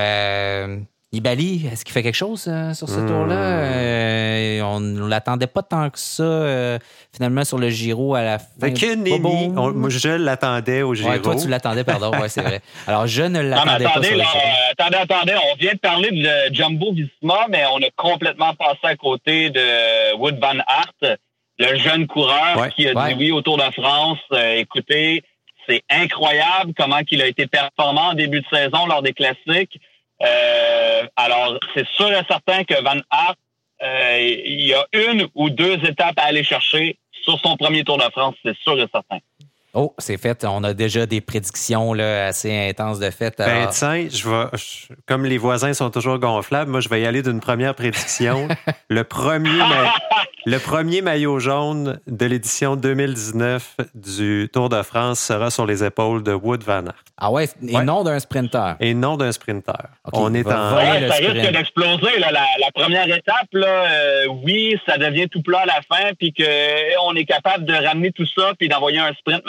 Nibali, 1.13 1.67
est-ce 1.67 1.85
qu'il 1.85 1.93
fait 1.93 2.05
quelque 2.05 2.15
chose 2.15 2.47
euh, 2.47 2.73
sur 2.73 2.89
ce 2.89 3.01
tour-là? 3.01 3.35
Hmm. 3.35 3.73
Euh, 3.75 4.61
on 4.63 4.79
ne 4.79 5.09
l'attendait 5.09 5.49
pas 5.49 5.63
tant 5.65 5.91
que 5.91 5.99
ça, 5.99 6.23
euh, 6.23 6.79
finalement, 7.13 7.43
sur 7.45 7.59
le 7.59 7.69
Giro 7.69 8.15
à 8.15 8.23
la 8.23 8.39
fin. 8.39 8.71
Que 8.71 9.73
moi, 9.73 9.91
je 9.91 10.09
l'attendais 10.11 10.83
au 10.83 10.95
Giro. 10.95 11.19
toi, 11.19 11.35
tu 11.35 11.49
l'attendais, 11.49 11.83
pardon. 11.83 12.13
Oui, 12.15 12.29
c'est 12.29 12.43
vrai. 12.43 12.61
Alors, 12.87 13.09
je 13.09 13.25
ne 13.25 13.41
l'attendais 13.41 13.85
pas 13.87 14.03
sur 14.03 14.03
le 14.03 14.23
Giro. 14.23 14.39
attendez, 14.79 14.97
attendez. 14.99 15.35
On 15.51 15.57
vient 15.57 15.73
de 15.73 15.79
parler 15.79 16.11
de 16.13 16.55
Jumbo 16.55 16.93
Visma, 16.93 17.47
mais 17.49 17.65
on 17.73 17.79
a 17.79 17.91
complètement 17.97 18.55
passé 18.55 18.79
à 18.85 18.95
côté 18.95 19.51
de 19.51 20.15
Wood 20.17 20.39
Van 20.41 20.59
Aert, 20.59 21.19
le 21.59 21.77
jeune 21.77 22.07
coureur 22.07 22.69
qui 22.77 22.87
a 22.87 22.95
dit 22.95 23.15
oui 23.19 23.33
au 23.33 23.43
Tour 23.43 23.57
de 23.57 23.69
France. 23.73 24.21
écoutez, 24.55 25.25
c'est 25.69 25.83
incroyable 25.91 26.73
comment 26.77 27.01
il 27.11 27.21
a 27.21 27.27
été 27.27 27.49
performant 27.49 28.11
en 28.11 28.15
début 28.15 28.43
de 28.43 28.47
saison 28.53 28.87
lors 28.87 29.03
des 29.03 29.13
classiques. 29.13 29.81
Euh, 30.23 31.07
alors, 31.17 31.59
c'est 31.75 31.87
sûr 31.89 32.11
et 32.13 32.23
certain 32.29 32.65
que 32.65 32.75
Van 32.83 33.01
Aert, 33.11 33.37
euh, 33.83 34.19
il 34.21 34.67
y 34.67 34.75
a 34.75 34.87
une 34.93 35.29
ou 35.35 35.51
deux 35.51 35.75
étapes 35.85 36.19
à 36.19 36.25
aller 36.25 36.45
chercher 36.45 36.99
sur 37.11 37.39
son 37.41 37.57
premier 37.57 37.85
Tour 37.85 37.99
de 37.99 38.11
France, 38.11 38.35
c'est 38.45 38.57
sûr 38.59 38.79
et 38.81 38.87
certain. 38.93 39.19
Oh, 39.73 39.95
c'est 39.99 40.17
fait. 40.17 40.45
On 40.45 40.65
a 40.65 40.75
déjà 40.75 41.07
des 41.07 41.21
prédictions 41.21 41.93
là, 41.95 42.27
assez 42.27 42.69
intenses 42.69 42.99
de 42.99 43.11
fait. 43.11 43.35
Ben, 43.39 43.69
tiens, 43.71 44.07
je 44.11 44.29
vais, 44.29 44.47
comme 45.07 45.25
les 45.25 45.39
voisins 45.39 45.73
sont 45.75 45.91
toujours 45.91 46.19
gonflables, 46.19 46.71
moi, 46.71 46.81
je 46.81 46.89
vais 46.89 47.03
y 47.03 47.07
aller 47.07 47.23
d'une 47.23 47.41
première 47.41 47.75
prédiction. 47.75 48.49
le, 48.89 49.05
premier 49.05 49.61
le 50.47 50.59
premier 50.59 51.03
maillot 51.03 51.39
jaune 51.39 52.01
de 52.07 52.27
l'édition 52.27 52.75
2019 52.77 53.77
du 53.95 54.49
Tour 54.53 54.69
de 54.69 54.83
France 54.83 55.21
sera 55.21 55.51
sur 55.51 55.67
les 55.67 55.85
épaules 55.85 56.23
de 56.23 56.33
Wood 56.33 56.65
Van 56.65 56.87
Aert. 56.87 57.05
Ah 57.19 57.31
ouais, 57.31 57.47
et 57.67 57.79
non 57.83 58.03
d'un 58.03 58.19
sprinter. 58.19 58.77
Et 58.81 58.95
non 58.95 59.17
d'un 59.17 59.31
sprinter. 59.31 59.89
On 60.13 60.33
est 60.33 60.47
en. 60.47 60.77
Ouais, 60.77 61.09
ça 61.09 61.15
risque 61.15 61.53
d'exploser. 61.53 62.19
La, 62.19 62.31
la, 62.33 62.71
première 62.75 63.07
étape, 63.07 63.49
là, 63.53 63.67
euh, 63.67 64.27
oui, 64.43 64.77
ça 64.87 64.97
devient 64.97 65.29
tout 65.29 65.43
plat 65.43 65.61
à 65.61 65.67
la 65.67 65.81
fin, 65.83 66.15
puis 66.19 66.33
qu'on 66.33 67.15
est 67.15 67.25
capable 67.27 67.67
de 67.67 67.75
ramener 67.75 68.11
tout 68.13 68.27
ça, 68.27 68.53
puis 68.59 68.69
d'envoyer 68.69 68.99
un 68.99 69.13
sprint 69.13 69.43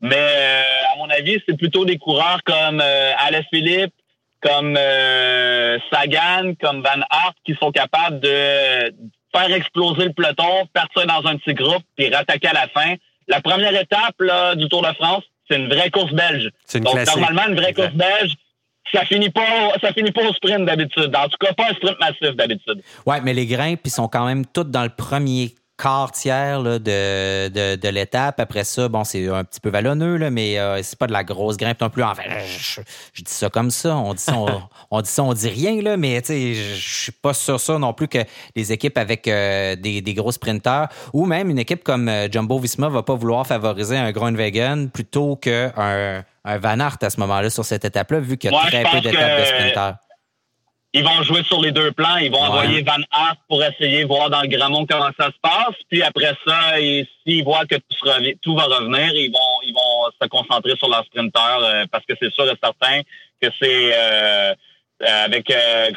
mais 0.00 0.16
euh, 0.16 0.62
à 0.92 0.98
mon 0.98 1.08
avis, 1.08 1.40
c'est 1.48 1.56
plutôt 1.56 1.84
des 1.84 1.96
coureurs 1.96 2.40
comme 2.44 2.80
euh, 2.82 3.12
Alex 3.18 3.46
Philippe, 3.48 3.94
comme 4.42 4.76
euh, 4.78 5.78
Sagan, 5.90 6.52
comme 6.60 6.82
Van 6.82 7.00
Aert 7.10 7.32
qui 7.44 7.54
sont 7.54 7.72
capables 7.72 8.20
de 8.20 8.94
faire 9.34 9.50
exploser 9.50 10.04
le 10.04 10.12
peloton, 10.12 10.66
partir 10.74 11.06
dans 11.06 11.26
un 11.26 11.38
petit 11.38 11.54
groupe, 11.54 11.82
puis 11.96 12.14
rattaquer 12.14 12.48
à 12.48 12.52
la 12.52 12.68
fin. 12.68 12.96
la 13.28 13.40
première 13.40 13.74
étape 13.74 14.20
là, 14.20 14.54
du 14.54 14.68
Tour 14.68 14.82
de 14.82 14.92
France, 14.94 15.24
c'est 15.48 15.56
une 15.56 15.68
vraie 15.68 15.90
course 15.90 16.12
belge. 16.12 16.50
Donc, 16.74 16.94
normalement, 17.06 17.48
une 17.48 17.56
vraie 17.56 17.72
course 17.72 17.94
belge, 17.94 18.34
ça 18.92 19.06
finit 19.06 19.30
pas 19.30 19.72
ça 19.80 19.92
finit 19.94 20.12
pas 20.12 20.28
au 20.28 20.34
sprint 20.34 20.66
d'habitude. 20.66 21.16
En 21.16 21.28
tout 21.28 21.38
cas, 21.40 21.54
pas 21.54 21.70
un 21.70 21.74
sprint 21.74 21.98
massif 21.98 22.36
d'habitude. 22.36 22.82
Ouais, 23.06 23.22
mais 23.22 23.32
les 23.32 23.46
grimpes, 23.46 23.80
ils 23.84 23.90
sont 23.90 24.08
quand 24.08 24.26
même 24.26 24.44
toutes 24.46 24.70
dans 24.70 24.82
le 24.82 24.90
premier 24.90 25.54
quart 25.76 26.12
tiers 26.12 26.62
de, 26.62 27.48
de, 27.76 27.88
l'étape. 27.88 28.40
Après 28.40 28.64
ça, 28.64 28.88
bon, 28.88 29.04
c'est 29.04 29.28
un 29.28 29.44
petit 29.44 29.60
peu 29.60 29.70
vallonneux, 29.70 30.16
là, 30.16 30.30
mais 30.30 30.58
euh, 30.58 30.82
c'est 30.82 30.98
pas 30.98 31.06
de 31.06 31.12
la 31.12 31.24
grosse 31.24 31.56
grimpe 31.56 31.80
non 31.80 31.90
plus. 31.90 32.02
Enfin, 32.02 32.22
je, 32.46 32.80
dis 33.22 33.32
ça 33.32 33.50
comme 33.50 33.70
ça. 33.70 33.96
On 33.96 34.14
dit 34.14 34.22
ça, 34.22 34.34
on, 34.90 35.00
dit 35.02 35.10
ça, 35.10 35.22
on 35.22 35.32
dit 35.32 35.48
rien, 35.48 35.80
là, 35.82 35.96
mais 35.96 36.22
je 36.26 36.74
suis 36.74 37.12
pas 37.12 37.34
sur 37.34 37.58
ça 37.60 37.78
non 37.78 37.92
plus 37.92 38.08
que 38.08 38.18
les 38.54 38.72
équipes 38.72 38.98
avec 38.98 39.26
euh, 39.28 39.76
des, 39.76 40.00
des, 40.00 40.14
gros 40.14 40.32
sprinteurs 40.32 40.88
ou 41.12 41.26
même 41.26 41.50
une 41.50 41.58
équipe 41.58 41.82
comme 41.82 42.08
euh, 42.08 42.28
Jumbo 42.30 42.58
Visma 42.58 42.88
va 42.88 43.02
pas 43.02 43.14
vouloir 43.14 43.46
favoriser 43.46 43.96
un 43.96 44.12
Groenewegen 44.12 44.90
plutôt 44.90 45.36
qu'un 45.36 46.24
un 46.44 46.58
Van 46.58 46.78
Aert 46.78 46.98
à 47.00 47.10
ce 47.10 47.18
moment-là 47.20 47.48
sur 47.48 47.64
cette 47.64 47.84
étape-là, 47.84 48.20
vu 48.20 48.36
qu'il 48.36 48.52
y 48.52 48.54
a 48.54 48.60
très 48.66 48.82
peu 48.84 49.00
d'étapes 49.00 49.40
de 49.40 49.44
sprinteurs 49.46 49.96
ils 50.94 51.02
vont 51.02 51.22
jouer 51.24 51.42
sur 51.42 51.60
les 51.60 51.72
deux 51.72 51.90
plans. 51.90 52.16
Ils 52.18 52.30
vont 52.30 52.38
envoyer 52.38 52.82
Van 52.82 53.02
Aert 53.12 53.36
pour 53.48 53.62
essayer 53.62 54.02
de 54.02 54.06
voir 54.06 54.30
dans 54.30 54.42
le 54.42 54.46
Gramont 54.46 54.86
comment 54.88 55.10
ça 55.18 55.26
se 55.26 55.38
passe. 55.42 55.74
Puis 55.90 56.02
après 56.02 56.32
ça, 56.46 56.76
s'ils 56.78 57.42
voient 57.42 57.66
que 57.66 57.74
tout, 58.40 58.54
va 58.54 58.62
revenir, 58.62 59.12
ils 59.12 59.30
vont, 59.30 59.60
ils 59.64 59.74
vont 59.74 60.10
se 60.22 60.28
concentrer 60.28 60.76
sur 60.76 60.88
leur 60.88 61.04
sprinter 61.04 61.40
euh, 61.40 61.84
parce 61.90 62.04
que 62.06 62.14
c'est 62.20 62.32
sûr 62.32 62.44
et 62.44 62.56
certain 62.62 63.00
que 63.42 63.48
c'est 63.60 63.92
euh, 63.92 64.54
avec 65.00 65.50
euh, 65.50 65.90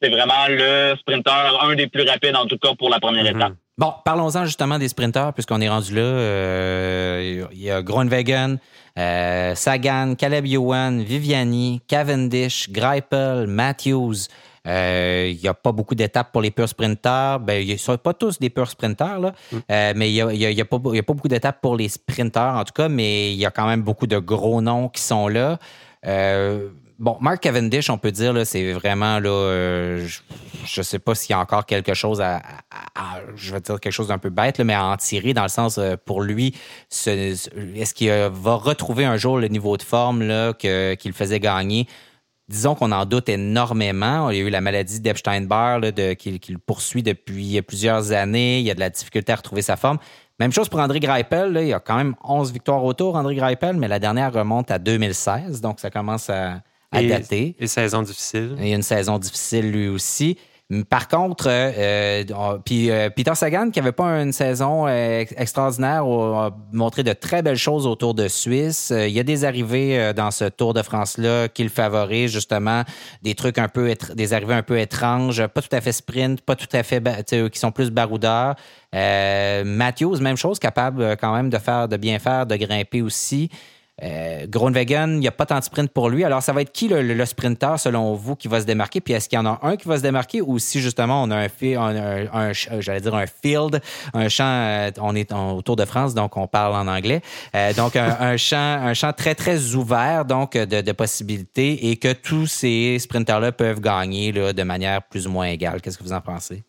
c'est 0.00 0.10
vraiment 0.10 0.46
le 0.48 0.94
sprinter, 1.00 1.60
un 1.60 1.74
des 1.74 1.88
plus 1.88 2.08
rapides 2.08 2.36
en 2.36 2.46
tout 2.46 2.56
cas 2.56 2.74
pour 2.78 2.90
la 2.90 3.00
première 3.00 3.24
mm-hmm. 3.24 3.36
étape. 3.36 3.52
Bon, 3.78 3.94
parlons-en 4.04 4.44
justement 4.44 4.76
des 4.76 4.88
sprinteurs, 4.88 5.32
puisqu'on 5.32 5.60
est 5.60 5.68
rendu 5.68 5.94
là. 5.94 6.02
Euh, 6.02 7.46
il 7.52 7.62
y 7.62 7.70
a 7.70 7.80
Groenwegen, 7.80 8.58
euh, 8.98 9.54
Sagan, 9.54 10.16
Caleb 10.16 10.46
Ewan, 10.46 11.00
Viviani, 11.00 11.80
Cavendish, 11.86 12.70
Greipel, 12.72 13.46
Matthews. 13.46 14.26
Euh, 14.66 15.28
il 15.30 15.40
n'y 15.40 15.48
a 15.48 15.54
pas 15.54 15.70
beaucoup 15.70 15.94
d'étapes 15.94 16.32
pour 16.32 16.42
les 16.42 16.50
purs 16.50 16.68
sprinteurs. 16.68 17.38
Ben, 17.38 17.64
ils 17.64 17.74
ne 17.74 17.78
sont 17.78 17.96
pas 17.98 18.14
tous 18.14 18.40
des 18.40 18.50
purs 18.50 18.68
sprinteurs, 18.68 19.20
là. 19.20 19.32
Mm. 19.52 19.58
mais 19.94 20.10
il 20.10 20.14
n'y 20.14 20.22
a, 20.22 20.32
y 20.32 20.46
a, 20.46 20.50
y 20.50 20.60
a, 20.60 20.64
pas, 20.64 20.76
a, 20.76 21.02
pas 21.04 21.12
beaucoup 21.12 21.28
d'étapes 21.28 21.60
pour 21.60 21.76
les 21.76 21.88
sprinteurs, 21.88 22.56
en 22.56 22.64
tout 22.64 22.74
cas, 22.74 22.88
mais 22.88 23.32
il 23.32 23.38
y 23.38 23.46
a 23.46 23.52
quand 23.52 23.68
même 23.68 23.82
beaucoup 23.82 24.08
de 24.08 24.18
gros 24.18 24.60
noms 24.60 24.88
qui 24.88 25.02
sont 25.02 25.28
là. 25.28 25.56
Bon, 26.98 27.16
Mark 27.20 27.40
Cavendish, 27.40 27.90
on 27.90 27.98
peut 27.98 28.10
dire, 28.10 28.32
là, 28.32 28.44
c'est 28.44 28.72
vraiment, 28.72 29.20
là, 29.20 29.30
euh, 29.30 30.08
je 30.64 30.80
ne 30.80 30.82
sais 30.82 30.98
pas 30.98 31.14
s'il 31.14 31.30
y 31.30 31.32
a 31.32 31.38
encore 31.38 31.64
quelque 31.64 31.94
chose 31.94 32.20
à, 32.20 32.42
je 33.36 33.52
vais 33.52 33.60
dire 33.60 33.78
quelque 33.78 33.92
chose 33.92 34.08
d'un 34.08 34.18
peu 34.18 34.30
bête, 34.30 34.58
là, 34.58 34.64
mais 34.64 34.74
à 34.74 34.84
en 34.84 34.96
tirer 34.96 35.32
dans 35.32 35.44
le 35.44 35.48
sens, 35.48 35.78
euh, 35.78 35.94
pour 36.04 36.22
lui, 36.22 36.56
est-ce 36.90 37.94
qu'il 37.94 38.10
va 38.10 38.54
retrouver 38.56 39.04
un 39.04 39.16
jour 39.16 39.38
le 39.38 39.46
niveau 39.46 39.76
de 39.76 39.82
forme 39.82 40.22
là, 40.22 40.52
que, 40.54 40.94
qu'il 40.94 41.12
faisait 41.12 41.38
gagner? 41.38 41.86
Disons 42.48 42.74
qu'on 42.74 42.90
en 42.90 43.04
doute 43.04 43.28
énormément. 43.28 44.30
Il 44.30 44.38
y 44.38 44.40
a 44.40 44.44
eu 44.44 44.50
la 44.50 44.62
maladie 44.62 45.00
d'Epstein-Barr 45.00 45.80
qu'il, 46.18 46.40
qu'il 46.40 46.58
poursuit 46.58 47.02
depuis 47.04 47.60
plusieurs 47.62 48.10
années. 48.10 48.58
Il 48.58 48.64
y 48.64 48.70
a 48.70 48.74
de 48.74 48.80
la 48.80 48.90
difficulté 48.90 49.32
à 49.32 49.36
retrouver 49.36 49.62
sa 49.62 49.76
forme. 49.76 49.98
Même 50.40 50.50
chose 50.50 50.68
pour 50.68 50.80
André 50.80 50.98
Greipel. 50.98 51.58
il 51.60 51.68
y 51.68 51.74
a 51.74 51.80
quand 51.80 51.96
même 51.96 52.14
11 52.24 52.50
victoires 52.50 52.82
autour, 52.82 53.16
André 53.16 53.34
Greipel, 53.34 53.76
mais 53.76 53.86
la 53.86 53.98
dernière 53.98 54.32
remonte 54.32 54.70
à 54.70 54.78
2016, 54.78 55.60
donc 55.60 55.78
ça 55.78 55.90
commence 55.90 56.30
à, 56.30 56.62
adapté. 56.92 57.56
Et, 57.58 57.66
saison 57.66 58.02
difficile. 58.02 58.56
Il 58.58 58.68
y 58.68 58.72
a 58.72 58.76
une 58.76 58.82
saison 58.82 59.18
difficile 59.18 59.70
lui 59.70 59.88
aussi. 59.88 60.36
Par 60.90 61.08
contre, 61.08 61.46
euh, 61.48 62.24
euh, 62.30 62.58
puis 62.62 62.90
euh, 62.90 63.08
Peter 63.08 63.34
Sagan, 63.34 63.70
qui 63.70 63.80
n'avait 63.80 63.92
pas 63.92 64.20
une 64.20 64.32
saison 64.32 64.86
extraordinaire, 64.86 66.04
a 66.04 66.50
montré 66.72 67.02
de 67.02 67.14
très 67.14 67.40
belles 67.40 67.56
choses 67.56 67.86
autour 67.86 68.12
de 68.12 68.28
Suisse. 68.28 68.92
il 68.94 69.10
y 69.10 69.18
a 69.18 69.22
des 69.22 69.46
arrivées 69.46 70.12
dans 70.14 70.30
ce 70.30 70.44
Tour 70.44 70.74
de 70.74 70.82
France-là 70.82 71.48
qui 71.48 71.62
le 71.62 71.70
favorisent, 71.70 72.32
justement, 72.32 72.82
des 73.22 73.34
trucs 73.34 73.56
un 73.56 73.68
peu, 73.68 73.94
des 74.14 74.34
arrivées 74.34 74.52
un 74.52 74.62
peu 74.62 74.78
étranges, 74.78 75.46
pas 75.46 75.62
tout 75.62 75.74
à 75.74 75.80
fait 75.80 75.92
sprint, 75.92 76.42
pas 76.42 76.54
tout 76.54 76.68
à 76.72 76.82
fait, 76.82 77.02
qui 77.50 77.58
sont 77.58 77.72
plus 77.72 77.90
baroudeurs. 77.90 78.54
Matthews, 78.92 80.20
même 80.20 80.36
chose, 80.36 80.58
capable 80.58 81.16
quand 81.16 81.34
même 81.34 81.48
de 81.48 81.58
faire, 81.58 81.88
de 81.88 81.96
bien 81.96 82.18
faire, 82.18 82.44
de 82.44 82.56
grimper 82.56 83.00
aussi. 83.00 83.48
Euh, 84.02 84.46
il 84.46 85.18
n'y 85.18 85.28
a 85.28 85.32
pas 85.32 85.46
tant 85.46 85.58
de 85.58 85.64
sprint 85.64 85.90
pour 85.90 86.08
lui. 86.08 86.24
Alors, 86.24 86.42
ça 86.42 86.52
va 86.52 86.62
être 86.62 86.72
qui 86.72 86.88
le, 86.88 87.02
le, 87.02 87.26
sprinter, 87.26 87.78
selon 87.78 88.14
vous, 88.14 88.36
qui 88.36 88.48
va 88.48 88.60
se 88.60 88.66
démarquer? 88.66 89.00
Puis 89.00 89.14
est-ce 89.14 89.28
qu'il 89.28 89.36
y 89.36 89.40
en 89.40 89.46
a 89.46 89.58
un 89.62 89.76
qui 89.76 89.88
va 89.88 89.96
se 89.96 90.02
démarquer 90.02 90.40
ou 90.40 90.58
si 90.58 90.80
justement 90.80 91.22
on 91.22 91.30
a 91.30 91.36
un, 91.36 91.48
un, 92.32 93.00
dire 93.00 93.14
un 93.14 93.26
field, 93.26 93.80
un 94.14 94.28
champ, 94.28 94.44
euh, 94.44 94.90
on 95.00 95.14
est 95.14 95.32
autour 95.32 95.76
de 95.76 95.84
France, 95.84 96.14
donc 96.14 96.36
on 96.36 96.46
parle 96.46 96.74
en 96.74 96.86
anglais. 96.86 97.22
Euh, 97.54 97.72
donc, 97.72 97.96
un, 97.96 98.36
champ, 98.36 98.56
un 98.56 98.94
champ 98.94 99.12
très, 99.12 99.34
très 99.34 99.74
ouvert, 99.74 100.24
donc, 100.24 100.52
de, 100.52 100.80
de 100.80 100.92
possibilités 100.92 101.90
et 101.90 101.96
que 101.96 102.12
tous 102.12 102.46
ces 102.46 102.98
sprinters-là 102.98 103.52
peuvent 103.52 103.80
gagner 103.80 104.32
de 104.32 104.62
manière 104.62 105.02
plus 105.02 105.26
ou 105.26 105.30
moins 105.30 105.46
égale. 105.46 105.80
Qu'est-ce 105.80 105.98
que 105.98 106.04
vous 106.04 106.12
en 106.12 106.20
pensez? 106.20 106.62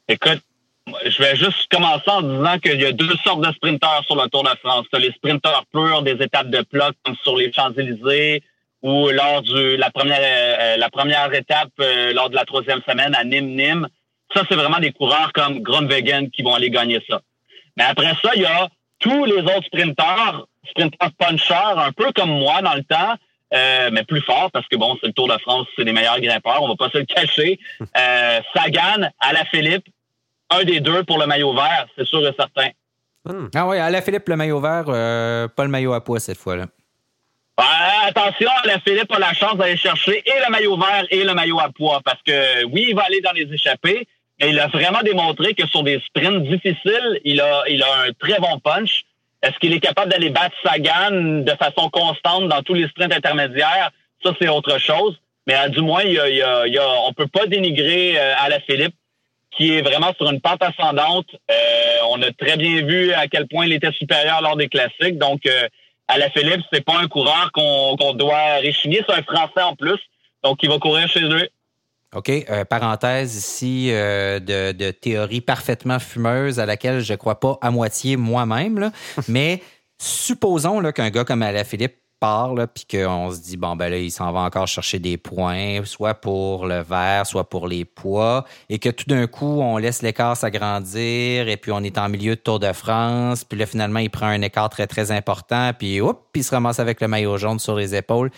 Je 1.05 1.23
vais 1.23 1.35
juste 1.35 1.67
commencer 1.71 2.09
en 2.09 2.21
disant 2.21 2.59
qu'il 2.59 2.79
y 2.79 2.85
a 2.85 2.91
deux 2.91 3.15
sortes 3.23 3.41
de 3.41 3.51
sprinteurs 3.53 4.03
sur 4.05 4.15
le 4.15 4.27
Tour 4.29 4.43
de 4.43 4.55
France. 4.63 4.85
Les 4.93 5.11
sprinteurs 5.11 5.65
purs 5.71 6.01
des 6.01 6.21
étapes 6.23 6.49
de 6.49 6.61
plat 6.61 6.91
comme 7.03 7.15
sur 7.23 7.35
les 7.37 7.51
Champs-Élysées 7.51 8.43
ou 8.81 9.09
lors 9.09 9.41
de 9.41 9.75
la 9.75 9.89
première 9.91 10.19
euh, 10.21 10.77
la 10.77 10.89
première 10.89 11.33
étape 11.33 11.71
euh, 11.79 12.13
lors 12.13 12.29
de 12.29 12.35
la 12.35 12.45
troisième 12.45 12.81
semaine 12.87 13.13
à 13.15 13.23
Nîmes-Nîmes. 13.23 13.87
Ça, 14.33 14.43
c'est 14.47 14.55
vraiment 14.55 14.79
des 14.79 14.91
coureurs 14.91 15.31
comme 15.33 15.59
Grunwegen 15.59 16.29
qui 16.29 16.43
vont 16.43 16.53
aller 16.53 16.69
gagner 16.69 17.01
ça. 17.09 17.21
Mais 17.77 17.83
après 17.83 18.13
ça, 18.21 18.31
il 18.35 18.43
y 18.43 18.45
a 18.45 18.69
tous 18.99 19.25
les 19.25 19.41
autres 19.41 19.65
sprinteurs, 19.65 20.47
sprinteurs 20.69 21.11
punchers, 21.17 21.77
un 21.77 21.91
peu 21.91 22.11
comme 22.13 22.29
moi 22.29 22.61
dans 22.61 22.75
le 22.75 22.83
temps, 22.83 23.15
euh, 23.53 23.89
mais 23.91 24.03
plus 24.03 24.21
fort 24.21 24.51
parce 24.51 24.67
que 24.67 24.75
bon, 24.75 24.97
c'est 25.01 25.07
le 25.07 25.13
Tour 25.13 25.27
de 25.27 25.37
France, 25.39 25.67
c'est 25.75 25.83
les 25.83 25.93
meilleurs 25.93 26.19
grimpeurs, 26.19 26.61
on 26.61 26.67
va 26.67 26.75
pas 26.75 26.89
se 26.89 26.99
le 26.99 27.05
cacher. 27.05 27.59
Sagan, 28.53 29.09
Philippe 29.51 29.87
un 30.49 30.63
des 30.63 30.79
deux 30.79 31.03
pour 31.03 31.17
le 31.19 31.27
maillot 31.27 31.53
vert, 31.53 31.87
c'est 31.97 32.05
sûr 32.05 32.25
et 32.27 32.33
certain. 32.37 32.69
Hmm. 33.25 33.47
Ah 33.53 33.67
oui, 33.67 33.77
Alain 33.77 34.01
Philippe, 34.01 34.27
le 34.27 34.35
maillot 34.35 34.59
vert, 34.59 34.85
euh, 34.87 35.47
pas 35.47 35.63
le 35.63 35.69
maillot 35.69 35.93
à 35.93 36.03
poids 36.03 36.19
cette 36.19 36.37
fois-là. 36.37 36.67
attention, 38.07 38.49
Alain 38.63 38.79
Philippe 38.79 39.11
a 39.11 39.19
la 39.19 39.33
chance 39.33 39.55
d'aller 39.57 39.77
chercher 39.77 40.23
et 40.25 40.39
le 40.45 40.51
maillot 40.51 40.77
vert 40.77 41.05
et 41.09 41.23
le 41.23 41.33
maillot 41.33 41.59
à 41.59 41.69
poids 41.69 42.01
parce 42.03 42.21
que 42.25 42.65
oui, 42.65 42.87
il 42.89 42.95
va 42.95 43.03
aller 43.03 43.21
dans 43.21 43.33
les 43.33 43.51
échappées, 43.53 44.07
mais 44.39 44.49
il 44.49 44.59
a 44.59 44.67
vraiment 44.67 45.01
démontré 45.03 45.53
que 45.53 45.67
sur 45.67 45.83
des 45.83 45.99
sprints 46.07 46.43
difficiles, 46.43 47.19
il 47.25 47.41
a, 47.41 47.63
il 47.67 47.83
a 47.83 48.03
un 48.07 48.13
très 48.13 48.39
bon 48.39 48.59
punch. 48.59 49.03
Est-ce 49.41 49.57
qu'il 49.59 49.73
est 49.73 49.79
capable 49.79 50.11
d'aller 50.11 50.29
battre 50.29 50.55
Sagan 50.63 51.43
de 51.43 51.51
façon 51.51 51.89
constante 51.89 52.47
dans 52.47 52.61
tous 52.61 52.73
les 52.73 52.87
sprints 52.87 53.13
intermédiaires? 53.13 53.91
Ça, 54.23 54.33
c'est 54.39 54.49
autre 54.49 54.77
chose. 54.79 55.19
Mais 55.47 55.53
à, 55.53 55.69
du 55.69 55.81
moins, 55.81 56.03
il 56.03 56.13
y 56.13 56.19
a, 56.19 56.29
il 56.67 56.73
y 56.73 56.77
a, 56.77 57.01
on 57.07 57.13
peut 57.13 57.27
pas 57.27 57.47
dénigrer 57.47 58.19
euh, 58.19 58.33
Alain 58.39 58.59
Philippe 58.67 58.95
qui 59.59 59.75
est 59.75 59.81
vraiment 59.81 60.13
sur 60.13 60.31
une 60.31 60.39
pente 60.39 60.63
ascendante. 60.63 61.27
Euh, 61.51 61.97
on 62.09 62.21
a 62.21 62.31
très 62.31 62.55
bien 62.55 62.81
vu 62.85 63.11
à 63.11 63.27
quel 63.27 63.45
point 63.47 63.65
il 63.65 63.73
était 63.73 63.91
supérieur 63.91 64.41
lors 64.41 64.55
des 64.55 64.69
classiques. 64.69 65.17
Donc, 65.17 65.45
euh, 65.45 65.67
à 66.07 66.17
la 66.17 66.29
Philippe, 66.29 66.61
c'est 66.71 66.83
pas 66.83 66.97
un 66.97 67.07
coureur 67.07 67.51
qu'on 67.51 68.13
doit 68.13 68.55
réchigner, 68.61 69.03
c'est 69.05 69.13
un 69.13 69.21
Français 69.21 69.61
en 69.61 69.75
plus. 69.75 69.99
Donc, 70.43 70.59
il 70.63 70.69
va 70.69 70.79
courir 70.79 71.09
chez 71.09 71.23
eux. 71.23 71.49
OK. 72.15 72.29
Euh, 72.29 72.63
parenthèse 72.63 73.35
ici 73.35 73.89
de, 73.89 74.71
de, 74.71 74.91
théorie 74.91 75.41
parfaitement 75.41 75.99
fumeuse 75.99 76.59
à 76.59 76.65
laquelle 76.65 77.01
je 77.01 77.11
ne 77.11 77.17
crois 77.17 77.39
pas 77.39 77.59
à 77.61 77.69
moitié 77.69 78.15
moi-même. 78.15 78.91
Mais 79.27 79.61
supposons 80.01 80.81
qu'un 80.93 81.09
gars 81.09 81.25
comme 81.25 81.43
Alaphilippe 81.43 81.97
part, 82.19 82.53
puis 82.73 82.85
qu'on 82.85 83.31
se 83.31 83.39
dit, 83.39 83.57
bon, 83.57 83.75
ben 83.75 83.89
là, 83.89 83.97
il 83.97 84.11
s'en 84.11 84.31
va 84.31 84.41
encore 84.41 84.67
chercher 84.67 84.99
des 84.99 85.17
points, 85.17 85.83
soit 85.85 86.13
pour 86.13 86.65
le 86.65 86.81
vert, 86.81 87.25
soit 87.25 87.49
pour 87.49 87.67
les 87.67 87.85
poids, 87.85 88.45
et 88.69 88.79
que 88.79 88.89
tout 88.89 89.05
d'un 89.07 89.27
coup, 89.27 89.61
on 89.61 89.77
laisse 89.77 90.01
l'écart 90.01 90.35
s'agrandir, 90.35 91.47
et 91.47 91.57
puis 91.57 91.71
on 91.71 91.81
est 91.81 91.97
en 91.97 92.09
milieu 92.09 92.35
de 92.35 92.41
Tour 92.41 92.59
de 92.59 92.71
France, 92.73 93.43
puis 93.43 93.57
là, 93.57 93.65
finalement, 93.65 93.99
il 93.99 94.09
prend 94.09 94.27
un 94.27 94.41
écart 94.41 94.69
très, 94.69 94.87
très 94.87 95.11
important, 95.11 95.71
puis 95.77 96.01
hop, 96.01 96.27
il 96.35 96.43
se 96.43 96.51
ramasse 96.51 96.79
avec 96.79 97.01
le 97.01 97.07
maillot 97.07 97.37
jaune 97.37 97.59
sur 97.59 97.75
les 97.75 97.95
épaules. 97.95 98.31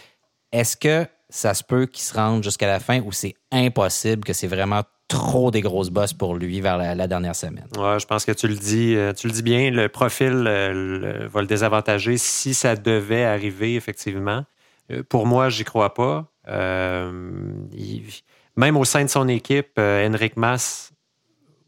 Est-ce 0.51 0.77
que 0.77 1.07
ça 1.29 1.53
se 1.53 1.63
peut 1.63 1.86
qu'il 1.86 2.03
se 2.03 2.13
rende 2.13 2.43
jusqu'à 2.43 2.67
la 2.67 2.79
fin 2.79 2.99
ou 3.01 3.11
c'est 3.11 3.36
impossible 3.51 4.23
que 4.23 4.34
c'est 4.34 4.47
vraiment 4.47 4.82
trop 5.12 5.51
des 5.51 5.62
grosses 5.62 5.89
bosses 5.89 6.14
pour 6.14 6.36
lui 6.36 6.62
vers 6.62 6.78
la, 6.78 7.07
dernière 7.07 7.36
semaine. 7.36 7.68
Ouais, 7.78 7.99
je 7.99 8.05
pense 8.05 8.24
que 8.24 8.32
tu 8.32 8.47
le 8.47 8.55
dis, 8.55 8.95
euh, 8.95 9.12
tu 9.14 9.28
le 9.28 9.34
dis 9.34 9.43
bien. 9.43 9.70
Le 9.70 9.89
profil 9.89 10.45
euh, 10.47 11.28
va 11.30 11.41
le 11.41 11.47
désavantager 11.47 12.18
si 12.18 12.53
ça 12.53 12.76
devait 12.78 13.26
arriver 13.26 13.76
effectivement. 13.76 14.45
Euh, 14.89 15.03
pour 15.07 15.26
moi, 15.28 15.49
j'y 15.49 15.66
crois 15.66 15.93
pas. 15.93 16.32
même 18.55 18.78
au 18.78 18.86
sein 18.86 19.03
de 19.03 19.09
son 19.09 19.28
équipe, 19.28 19.78
Henrik 19.78 20.38
Mas 20.38 20.93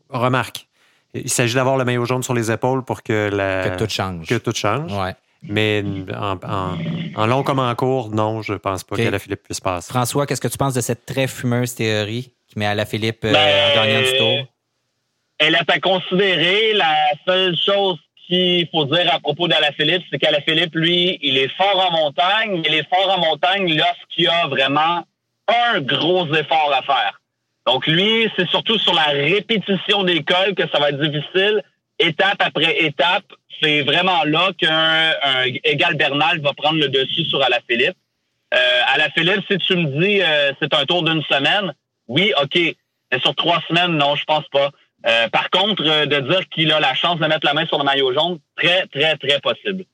remarque. 0.10 0.68
Il 1.14 1.30
s'agit 1.30 1.56
d'avoir 1.56 1.78
le 1.78 1.84
maillot 1.86 2.06
jaune 2.06 2.24
sur 2.24 2.34
les 2.34 2.50
épaules 2.50 2.84
pour 2.84 3.04
que, 3.04 3.30
la, 3.30 3.70
que 3.70 3.78
tout 3.84 3.90
change. 3.90 4.26
Que 4.26 4.36
tout 4.36 4.54
change. 4.56 4.92
Ouais. 4.94 5.16
Mais 5.44 5.84
en, 6.16 7.26
long 7.26 7.44
comme 7.44 7.60
en 7.60 7.76
court, 7.76 8.10
non, 8.10 8.42
je 8.42 8.54
pense 8.54 8.84
pas 8.84 8.96
que 8.96 9.02
la 9.02 9.20
Philippe 9.20 9.44
puisse 9.44 9.60
passer. 9.60 9.92
François, 9.92 10.26
qu'est-ce 10.26 10.42
que 10.42 10.48
tu 10.48 10.58
penses 10.58 10.74
de 10.74 10.82
cette 10.82 11.06
très 11.06 11.28
fumeuse 11.28 11.76
théorie 11.76 12.32
mais 12.56 12.66
à 12.66 12.76
la 12.76 12.86
Philippe 12.86 13.26
euh, 13.26 13.34
ben, 13.34 13.72
en 13.72 13.76
gagnant 13.76 14.02
du 14.02 14.18
tour? 14.18 14.48
Elle 15.40 15.56
est 15.56 15.70
à 15.70 15.80
considérer. 15.80 16.74
La 16.74 16.96
seule 17.26 17.56
chose 17.58 17.98
qu'il 18.28 18.68
faut 18.70 18.86
dire 18.86 19.14
à 19.14 19.20
propos 19.20 19.48
d'Alaphilippe, 19.48 20.04
c'est 20.10 20.20
qu'Alaphilippe, 20.20 20.76
lui, 20.76 21.20
il 21.22 21.38
est 21.38 21.50
fort 21.50 21.90
en 21.90 21.92
montagne, 21.92 22.62
mais 22.62 22.70
il 22.70 22.76
est 22.76 22.90
fort 22.90 23.10
en 23.18 23.20
montagne 23.20 23.76
lorsqu'il 23.76 24.26
y 24.26 24.28
a 24.28 24.48
vraiment 24.48 25.04
un 25.48 25.82
gros 25.82 26.26
effort 26.34 26.72
à 26.74 26.82
faire. 26.84 27.20
Donc 27.66 27.88
lui, 27.88 28.30
c'est 28.36 28.48
surtout 28.50 28.78
sur 28.78 28.94
la 28.94 29.08
répétition 29.08 30.04
des 30.04 30.24
cols 30.24 30.54
que 30.56 30.68
ça 30.70 30.80
va 30.80 30.90
être 30.90 31.02
difficile, 31.02 31.64
étape 32.00 32.38
après 32.40 32.84
étape. 32.84 33.26
C'est 33.62 33.82
vraiment 33.82 34.24
là 34.26 34.52
qu'un 34.58 35.14
Égal 35.64 35.96
Bernal 35.96 36.42
va 36.42 36.54
prendre 36.54 36.80
le 36.80 36.90
dessus 36.90 37.26
sur 37.26 37.42
Alaphilippe. 37.42 37.96
Euh, 38.54 38.82
Alaphilippe, 38.94 39.44
si 39.50 39.58
tu 39.58 39.76
me 39.76 40.00
dis 40.00 40.22
euh, 40.22 40.52
c'est 40.62 40.74
un 40.74 40.86
tour 40.86 41.04
d'une 41.04 41.24
semaine, 41.24 41.74
oui, 42.08 42.34
OK. 42.42 42.56
Mais 42.56 43.20
sur 43.20 43.36
trois 43.36 43.62
semaines, 43.68 43.98
non, 43.98 44.16
je 44.16 44.24
pense 44.26 44.48
pas. 44.52 44.72
Euh, 45.06 45.28
par 45.30 45.50
contre, 45.50 45.84
euh, 45.86 46.06
de 46.06 46.20
dire 46.20 46.48
qu'il 46.50 46.72
a 46.72 46.80
la 46.80 46.94
chance 46.94 47.20
de 47.20 47.26
mettre 47.26 47.46
la 47.46 47.54
main 47.54 47.66
sur 47.66 47.78
le 47.78 47.84
maillot 47.84 48.14
jaune, 48.14 48.40
très, 48.56 48.86
très, 48.88 49.18
très 49.18 49.40
possible. 49.40 49.86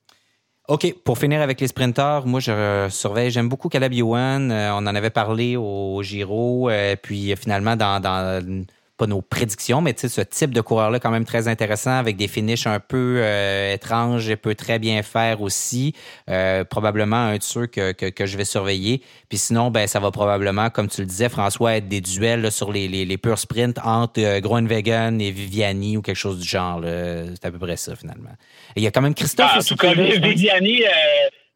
OK, 0.67 0.93
pour 1.03 1.17
finir 1.17 1.41
avec 1.41 1.59
les 1.61 1.67
sprinteurs, 1.67 2.27
moi 2.27 2.39
je 2.39 2.87
surveille, 2.91 3.31
j'aime 3.31 3.49
beaucoup 3.49 3.69
Caleb 3.69 3.91
Ewan. 3.91 4.51
on 4.51 4.85
en 4.85 4.95
avait 4.95 5.09
parlé 5.09 5.55
au 5.55 6.03
Giro, 6.03 6.69
puis 7.01 7.35
finalement 7.37 7.75
dans, 7.75 7.99
dans 7.99 8.65
pas 8.99 9.07
nos 9.07 9.21
prédictions, 9.21 9.79
mais 9.79 9.95
ce 9.97 10.21
type 10.21 10.53
de 10.53 10.59
coureur-là 10.59 10.99
quand 10.99 11.09
même 11.09 11.23
très 11.23 11.47
intéressant 11.47 11.97
avec 11.97 12.17
des 12.17 12.27
finishes 12.27 12.67
un 12.67 12.81
peu 12.81 13.15
euh, 13.19 13.73
étranges 13.73 14.29
et 14.29 14.35
peut 14.35 14.55
très 14.55 14.77
bien 14.77 15.01
faire 15.03 15.41
aussi. 15.41 15.93
Euh, 16.29 16.65
probablement 16.65 17.15
un 17.15 17.37
de 17.37 17.43
ceux 17.43 17.65
que, 17.65 17.93
que, 17.93 18.25
je 18.25 18.37
vais 18.37 18.43
surveiller. 18.43 19.01
Puis 19.29 19.37
sinon, 19.37 19.71
ben 19.71 19.87
ça 19.87 20.01
va 20.01 20.11
probablement, 20.11 20.69
comme 20.69 20.89
tu 20.89 20.99
le 20.99 21.07
disais, 21.07 21.29
François, 21.29 21.77
être 21.77 21.87
des 21.87 22.01
duels 22.01 22.51
sur 22.51 22.73
les, 22.73 22.89
les, 22.89 23.05
les 23.05 23.17
purs 23.17 23.39
sprints 23.39 23.79
entre 23.83 24.21
euh, 24.21 24.41
Groenwegen 24.41 25.21
et 25.21 25.31
Viviani 25.31 25.95
ou 25.95 26.01
quelque 26.01 26.17
chose 26.17 26.39
du 26.39 26.47
genre. 26.47 26.81
C'est 26.83 27.45
à 27.45 27.51
peu 27.51 27.57
près 27.57 27.77
ça 27.77 27.95
finalement. 27.95 28.31
il 28.75 28.83
y 28.83 28.87
a 28.87 28.91
quand 28.91 29.01
même 29.01 29.15
Christophe. 29.15 29.51
Ah, 29.53 29.59
en 29.59 29.63
tout 29.63 29.77
cas, 29.77 29.93
Viviani. 29.93 30.83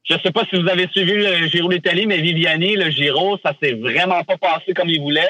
Je 0.06 0.16
ne 0.16 0.20
sais 0.20 0.32
pas 0.32 0.44
si 0.50 0.62
vous 0.62 0.68
avez 0.68 0.88
suivi 0.90 1.14
le 1.14 1.48
Giro 1.48 1.70
d'Italie, 1.70 2.06
mais 2.06 2.18
Viviani, 2.18 2.76
le 2.76 2.90
Giro, 2.90 3.38
ça 3.44 3.54
s'est 3.62 3.74
vraiment 3.74 4.22
pas 4.24 4.38
passé 4.38 4.74
comme 4.74 4.90
il 4.90 5.00
voulait. 5.00 5.30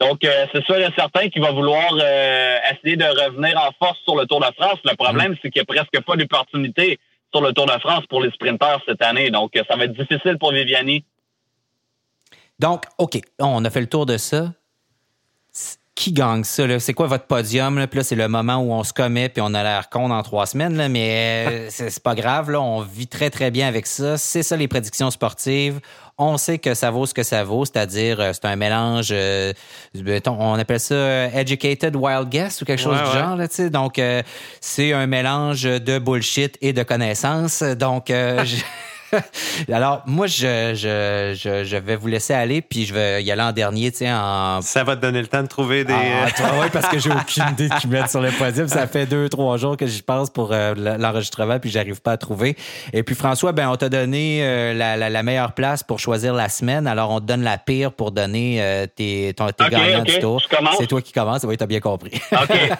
Donc, 0.00 0.24
euh, 0.24 0.46
c'est 0.52 0.64
sûr 0.64 0.76
et 0.76 0.88
certain 0.96 1.28
qu'il 1.28 1.40
va 1.40 1.52
vouloir 1.52 1.92
euh, 1.92 2.58
essayer 2.72 2.96
de 2.96 3.04
revenir 3.04 3.56
en 3.58 3.70
force 3.78 3.98
sur 4.04 4.16
le 4.16 4.26
Tour 4.26 4.40
de 4.40 4.52
France. 4.58 4.78
Le 4.84 4.96
problème, 4.96 5.32
mhm. 5.32 5.38
c'est 5.40 5.50
qu'il 5.50 5.60
n'y 5.60 5.76
a 5.78 5.82
presque 5.84 6.04
pas 6.04 6.16
d'opportunité 6.16 6.98
sur 7.32 7.42
le 7.42 7.52
Tour 7.52 7.66
de 7.66 7.78
France 7.80 8.04
pour 8.08 8.20
les 8.20 8.30
sprinteurs 8.30 8.82
cette 8.86 9.02
année. 9.02 9.30
Donc, 9.30 9.56
euh, 9.56 9.62
ça 9.68 9.76
va 9.76 9.84
être 9.84 9.96
difficile 9.96 10.36
pour 10.38 10.52
Viviani. 10.52 11.04
Donc, 12.58 12.84
OK, 12.98 13.20
on 13.38 13.64
a 13.64 13.70
fait 13.70 13.80
le 13.80 13.88
tour 13.88 14.06
de 14.06 14.16
ça. 14.16 14.52
Qui 15.94 16.12
gagne 16.12 16.42
ça? 16.42 16.80
C'est 16.80 16.92
quoi 16.92 17.06
votre 17.06 17.26
podium? 17.26 17.86
Puis 17.86 17.98
là, 17.98 18.04
c'est 18.04 18.16
le 18.16 18.26
moment 18.26 18.56
où 18.56 18.72
on 18.72 18.82
se 18.82 18.92
commet 18.92 19.28
puis 19.28 19.40
on 19.44 19.54
a 19.54 19.62
l'air 19.62 19.88
con 19.90 20.08
dans 20.08 20.22
trois 20.22 20.46
semaines, 20.46 20.76
là, 20.76 20.88
mais 20.88 21.66
c'est 21.70 22.02
pas 22.02 22.14
grave. 22.14 22.50
Là, 22.50 22.60
on 22.60 22.80
vit 22.80 23.06
très, 23.06 23.30
très 23.30 23.50
bien 23.50 23.68
avec 23.68 23.86
ça. 23.86 24.18
C'est 24.18 24.42
ça 24.42 24.56
les 24.56 24.66
prédictions 24.66 25.10
sportives 25.10 25.80
on 26.18 26.36
sait 26.36 26.58
que 26.58 26.74
ça 26.74 26.90
vaut 26.90 27.06
ce 27.06 27.14
que 27.14 27.22
ça 27.22 27.42
vaut, 27.44 27.64
c'est-à-dire 27.64 28.20
euh, 28.20 28.30
c'est 28.32 28.44
un 28.44 28.56
mélange, 28.56 29.08
euh, 29.10 29.52
on 30.26 30.58
appelle 30.58 30.80
ça 30.80 30.94
euh, 30.94 31.28
educated 31.34 31.96
wild 31.96 32.28
guess 32.28 32.62
ou 32.62 32.64
quelque 32.64 32.80
chose 32.80 32.98
du 32.98 33.18
genre. 33.18 33.36
Là, 33.36 33.48
donc, 33.70 34.00
c'est 34.60 34.92
un 34.92 35.06
mélange 35.06 35.62
de 35.62 35.98
bullshit 35.98 36.56
et 36.60 36.72
de 36.72 36.82
connaissances. 36.82 37.62
Donc, 37.62 38.12
Alors, 39.72 40.02
moi, 40.06 40.26
je, 40.26 40.74
je, 40.74 41.34
je, 41.36 41.64
je, 41.64 41.76
vais 41.76 41.96
vous 41.96 42.08
laisser 42.08 42.34
aller, 42.34 42.62
puis 42.62 42.86
je 42.86 42.94
vais 42.94 43.22
y 43.22 43.30
aller 43.30 43.42
en 43.42 43.52
dernier, 43.52 43.90
tu 43.90 43.98
sais, 43.98 44.12
en... 44.12 44.60
Ça 44.62 44.84
va 44.84 44.96
te 44.96 45.02
donner 45.02 45.20
le 45.20 45.26
temps 45.26 45.42
de 45.42 45.48
trouver 45.48 45.84
des... 45.84 45.92
Ah, 45.92 46.52
oui, 46.60 46.66
parce 46.72 46.88
que 46.88 46.98
j'ai 46.98 47.10
aucune 47.10 47.44
idée 47.52 47.68
de 47.68 47.74
qui 47.74 47.88
mettre 47.88 48.10
sur 48.10 48.20
le 48.20 48.30
podium. 48.30 48.68
Ça 48.68 48.86
fait 48.86 49.06
deux, 49.06 49.28
trois 49.28 49.56
jours 49.56 49.76
que 49.76 49.86
j'y 49.86 50.02
pense 50.02 50.30
pour 50.30 50.52
euh, 50.52 50.74
l'enregistrement, 50.98 51.58
puis 51.58 51.70
j'arrive 51.70 52.00
pas 52.00 52.12
à 52.12 52.16
trouver. 52.16 52.56
Et 52.92 53.02
puis, 53.02 53.14
François, 53.14 53.52
ben, 53.52 53.68
on 53.68 53.76
t'a 53.76 53.88
donné 53.88 54.40
euh, 54.42 54.74
la, 54.74 54.96
la, 54.96 55.22
meilleure 55.22 55.52
place 55.52 55.82
pour 55.82 55.98
choisir 55.98 56.34
la 56.34 56.48
semaine. 56.48 56.86
Alors, 56.86 57.10
on 57.10 57.20
te 57.20 57.26
donne 57.26 57.42
la 57.42 57.58
pire 57.58 57.92
pour 57.92 58.12
donner 58.12 58.62
euh, 58.62 58.86
tes, 58.86 59.32
ton, 59.34 59.48
tes 59.48 59.68
gagnants 59.68 60.04
du 60.04 60.18
tour. 60.18 60.42
C'est 60.78 60.86
toi 60.86 61.00
qui 61.00 61.12
commences. 61.12 61.44
Oui, 61.44 61.56
t'as 61.56 61.66
bien 61.66 61.80
compris. 61.80 62.12
OK. 62.32 62.70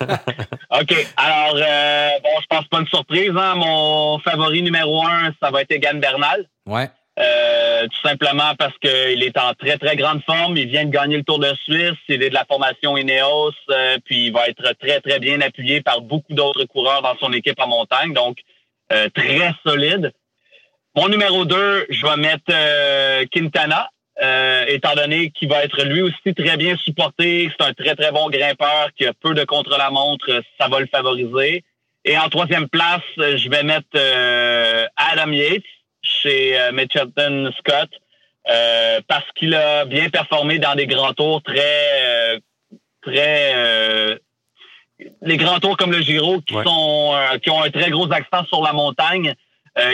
OK. 0.80 1.06
Alors, 1.16 1.54
bon, 1.54 2.40
je 2.40 2.46
pense 2.48 2.64
pas 2.66 2.80
une 2.80 2.88
surprise. 2.88 3.32
Hein? 3.36 3.54
Mon 3.56 4.18
favori 4.18 4.62
numéro 4.62 5.04
un, 5.04 5.32
ça 5.42 5.50
va 5.50 5.62
être 5.62 5.70
Egan 5.70 5.98
Bernard 5.98 6.23
Ouais. 6.66 6.88
Euh, 7.16 7.86
tout 7.86 8.08
simplement 8.08 8.54
parce 8.58 8.76
qu'il 8.78 9.22
est 9.22 9.38
en 9.38 9.54
très, 9.54 9.78
très 9.78 9.96
grande 9.96 10.22
forme. 10.24 10.56
Il 10.56 10.68
vient 10.68 10.84
de 10.84 10.90
gagner 10.90 11.16
le 11.16 11.22
Tour 11.22 11.38
de 11.38 11.52
Suisse. 11.64 11.98
Il 12.08 12.22
est 12.22 12.30
de 12.30 12.34
la 12.34 12.44
formation 12.44 12.96
Ineos. 12.96 13.52
Euh, 13.70 13.98
puis 14.04 14.26
il 14.26 14.32
va 14.32 14.48
être 14.48 14.72
très, 14.80 15.00
très 15.00 15.20
bien 15.20 15.40
appuyé 15.40 15.80
par 15.80 16.00
beaucoup 16.00 16.32
d'autres 16.34 16.64
coureurs 16.64 17.02
dans 17.02 17.16
son 17.18 17.32
équipe 17.32 17.60
en 17.60 17.68
montagne. 17.68 18.12
Donc, 18.12 18.38
euh, 18.92 19.08
très 19.14 19.52
solide. 19.64 20.12
Mon 20.96 21.08
numéro 21.08 21.44
2, 21.44 21.86
je 21.90 22.06
vais 22.06 22.16
mettre 22.16 23.26
Quintana, 23.32 23.90
étant 24.68 24.94
donné 24.94 25.30
qu'il 25.30 25.48
va 25.48 25.64
être 25.64 25.82
lui 25.82 26.02
aussi 26.02 26.34
très 26.36 26.56
bien 26.56 26.76
supporté. 26.76 27.50
C'est 27.50 27.66
un 27.66 27.72
très, 27.72 27.96
très 27.96 28.12
bon 28.12 28.30
grimpeur 28.30 28.90
qui 28.96 29.04
a 29.04 29.12
peu 29.12 29.34
de 29.34 29.42
contre-la-montre. 29.44 30.42
Ça 30.60 30.68
va 30.68 30.78
le 30.78 30.86
favoriser. 30.86 31.64
Et 32.04 32.16
en 32.16 32.28
troisième 32.28 32.68
place, 32.68 33.02
je 33.16 33.48
vais 33.48 33.64
mettre 33.64 33.98
Adam 34.96 35.32
Yates 35.32 35.64
chez 36.04 36.58
euh, 36.58 36.72
Mitchelton 36.72 37.50
Scott 37.58 37.90
euh, 38.48 39.00
parce 39.08 39.26
qu'il 39.34 39.54
a 39.54 39.84
bien 39.84 40.10
performé 40.10 40.58
dans 40.58 40.74
des 40.74 40.86
grands 40.86 41.14
tours 41.14 41.42
très 41.42 41.88
euh, 42.02 42.38
très 43.02 44.20
les 45.22 45.36
grands 45.36 45.58
tours 45.58 45.76
comme 45.76 45.92
le 45.92 46.00
Giro 46.00 46.40
qui 46.40 46.54
sont 46.54 47.14
qui 47.42 47.50
ont 47.50 47.62
un 47.62 47.70
très 47.70 47.90
gros 47.90 48.10
accent 48.12 48.44
sur 48.46 48.62
la 48.62 48.72
montagne. 48.72 49.34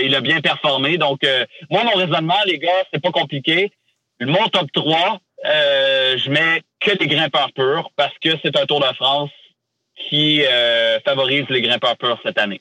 il 0.03 0.15
a 0.15 0.21
bien 0.21 0.41
performé. 0.41 0.99
Donc 0.99 1.23
moi 1.71 1.83
mon 1.85 1.93
raisonnement 1.93 2.37
les 2.47 2.59
gars, 2.59 2.85
c'est 2.93 3.03
pas 3.03 3.11
compliqué. 3.11 3.73
Mon 4.21 4.47
top 4.49 4.71
3, 4.73 5.19
je 5.43 6.31
mets 6.31 6.63
que 6.81 6.97
des 6.97 7.07
grimpeurs 7.07 7.51
purs 7.55 7.91
parce 7.97 8.17
que 8.23 8.31
c'est 8.43 8.57
un 8.57 8.67
Tour 8.67 8.81
de 8.81 8.95
France 8.95 9.31
qui 9.97 10.43
favorise 11.05 11.47
les 11.49 11.63
grimpeurs 11.63 11.97
purs 11.97 12.21
cette 12.23 12.39
année. 12.39 12.61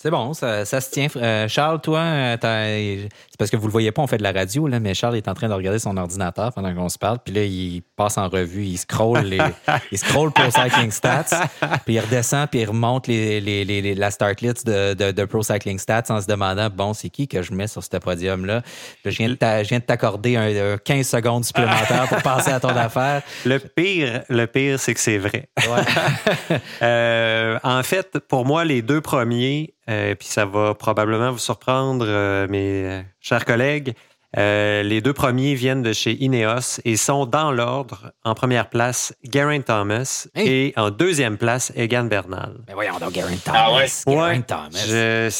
C'est 0.00 0.12
bon, 0.12 0.32
ça, 0.32 0.64
ça, 0.64 0.80
se 0.80 0.92
tient. 0.92 1.08
Euh, 1.16 1.48
Charles, 1.48 1.80
toi, 1.80 1.98
euh, 1.98 2.36
c'est 2.40 3.36
parce 3.36 3.50
que 3.50 3.56
vous 3.56 3.66
le 3.66 3.72
voyez 3.72 3.90
pas, 3.90 4.00
on 4.00 4.06
fait 4.06 4.18
de 4.18 4.22
la 4.22 4.30
radio, 4.30 4.68
là, 4.68 4.78
mais 4.78 4.94
Charles 4.94 5.16
est 5.16 5.26
en 5.26 5.34
train 5.34 5.48
de 5.48 5.52
regarder 5.52 5.80
son 5.80 5.96
ordinateur 5.96 6.52
pendant 6.52 6.72
qu'on 6.72 6.88
se 6.88 6.98
parle, 6.98 7.18
puis 7.18 7.34
là, 7.34 7.42
il 7.42 7.82
passe 7.96 8.16
en 8.16 8.28
revue, 8.28 8.62
il 8.62 8.78
scroll 8.78 9.22
les, 9.24 9.40
il 9.90 9.98
scroll 9.98 10.30
Pro 10.30 10.52
Cycling 10.52 10.92
Stats, 10.92 11.48
puis 11.84 11.94
il 11.94 11.98
redescend, 11.98 12.48
puis 12.48 12.60
il 12.60 12.66
remonte 12.66 13.08
les, 13.08 13.40
les, 13.40 13.64
les, 13.64 13.96
la 13.96 14.12
start 14.12 14.40
list 14.40 14.64
de, 14.64 14.94
de, 14.94 15.10
de, 15.10 15.24
Pro 15.24 15.42
Cycling 15.42 15.80
Stats 15.80 16.04
en 16.10 16.20
se 16.20 16.28
demandant, 16.28 16.70
bon, 16.70 16.94
c'est 16.94 17.08
qui 17.08 17.26
que 17.26 17.42
je 17.42 17.52
mets 17.52 17.66
sur 17.66 17.82
ce 17.82 17.96
podium-là? 17.96 18.62
Je 19.04 19.10
viens 19.10 19.28
de 19.28 19.84
t'accorder 19.84 20.36
un, 20.36 20.78
15 20.78 21.08
secondes 21.08 21.44
supplémentaires 21.44 22.06
pour 22.08 22.22
passer 22.22 22.52
à 22.52 22.60
ton 22.60 22.68
affaire. 22.76 23.22
Le 23.44 23.58
pire, 23.58 24.22
le 24.28 24.46
pire, 24.46 24.78
c'est 24.78 24.94
que 24.94 25.00
c'est 25.00 25.18
vrai. 25.18 25.48
Ouais. 25.58 26.58
euh, 26.82 27.58
en 27.64 27.82
fait, 27.82 28.20
pour 28.28 28.44
moi, 28.44 28.64
les 28.64 28.80
deux 28.80 29.00
premiers, 29.00 29.74
euh, 29.88 30.14
puis 30.14 30.28
ça 30.28 30.44
va 30.44 30.74
probablement 30.74 31.30
vous 31.32 31.38
surprendre, 31.38 32.04
euh, 32.08 32.46
mes 32.48 32.84
euh, 32.84 33.02
chers 33.20 33.44
collègues. 33.44 33.94
les 34.36 35.00
deux 35.00 35.14
premiers 35.14 35.54
viennent 35.54 35.82
de 35.82 35.94
chez 35.94 36.22
Ineos 36.22 36.80
et 36.84 36.96
sont 36.98 37.24
dans 37.24 37.50
l'ordre. 37.50 38.12
En 38.24 38.34
première 38.34 38.68
place, 38.68 39.14
Geraint 39.24 39.62
Thomas 39.62 40.28
et 40.34 40.74
en 40.76 40.90
deuxième 40.90 41.38
place, 41.38 41.72
Egan 41.74 42.04
Bernal. 42.04 42.58
Mais 42.66 42.74
voyons 42.74 42.98
donc, 42.98 43.14
Geraint 43.14 43.36
Thomas. 43.42 44.04
Ah 44.06 44.38
Thomas. 44.46 45.30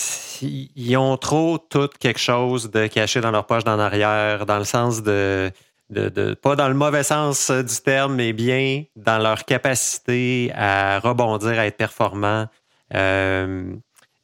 ils 0.41 0.97
ont 0.97 1.17
trop 1.19 1.59
tout 1.59 1.91
quelque 2.01 2.21
chose 2.21 2.71
de 2.71 2.87
caché 2.87 3.21
dans 3.21 3.31
leur 3.31 3.47
poche 3.47 3.65
d'en 3.65 3.79
arrière, 3.79 4.47
dans 4.47 4.59
le 4.59 4.65
sens 4.65 5.03
de, 5.03 5.51
de, 5.91 6.09
de, 6.09 6.33
pas 6.33 6.57
dans 6.57 6.69
le 6.69 6.75
mauvais 6.75 7.03
sens 7.03 7.51
du 7.51 7.77
terme, 7.85 8.15
mais 8.15 8.33
bien 8.33 8.85
dans 8.97 9.19
leur 9.19 9.45
capacité 9.45 10.51
à 10.55 10.99
rebondir, 11.01 11.59
à 11.59 11.67
être 11.67 11.77
performant. 11.77 12.47
Euh, 12.95 13.75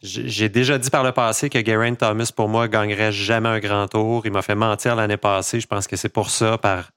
j'ai 0.04 0.48
déjà 0.50 0.76
dit 0.76 0.90
par 0.90 1.02
le 1.02 1.12
passé 1.12 1.48
que 1.48 1.64
Geraint 1.64 1.94
Thomas, 1.94 2.30
pour 2.34 2.48
moi, 2.48 2.68
gagnerait 2.68 3.12
jamais 3.12 3.48
un 3.48 3.58
grand 3.58 3.88
tour. 3.88 4.22
Il 4.26 4.32
m'a 4.32 4.42
fait 4.42 4.54
mentir 4.54 4.96
l'année 4.96 5.16
passée. 5.16 5.60
Je 5.60 5.66
pense 5.66 5.86
que 5.86 5.96
c'est 5.96 6.10
pour 6.10 6.28
ça, 6.28 6.58
par, 6.58 6.90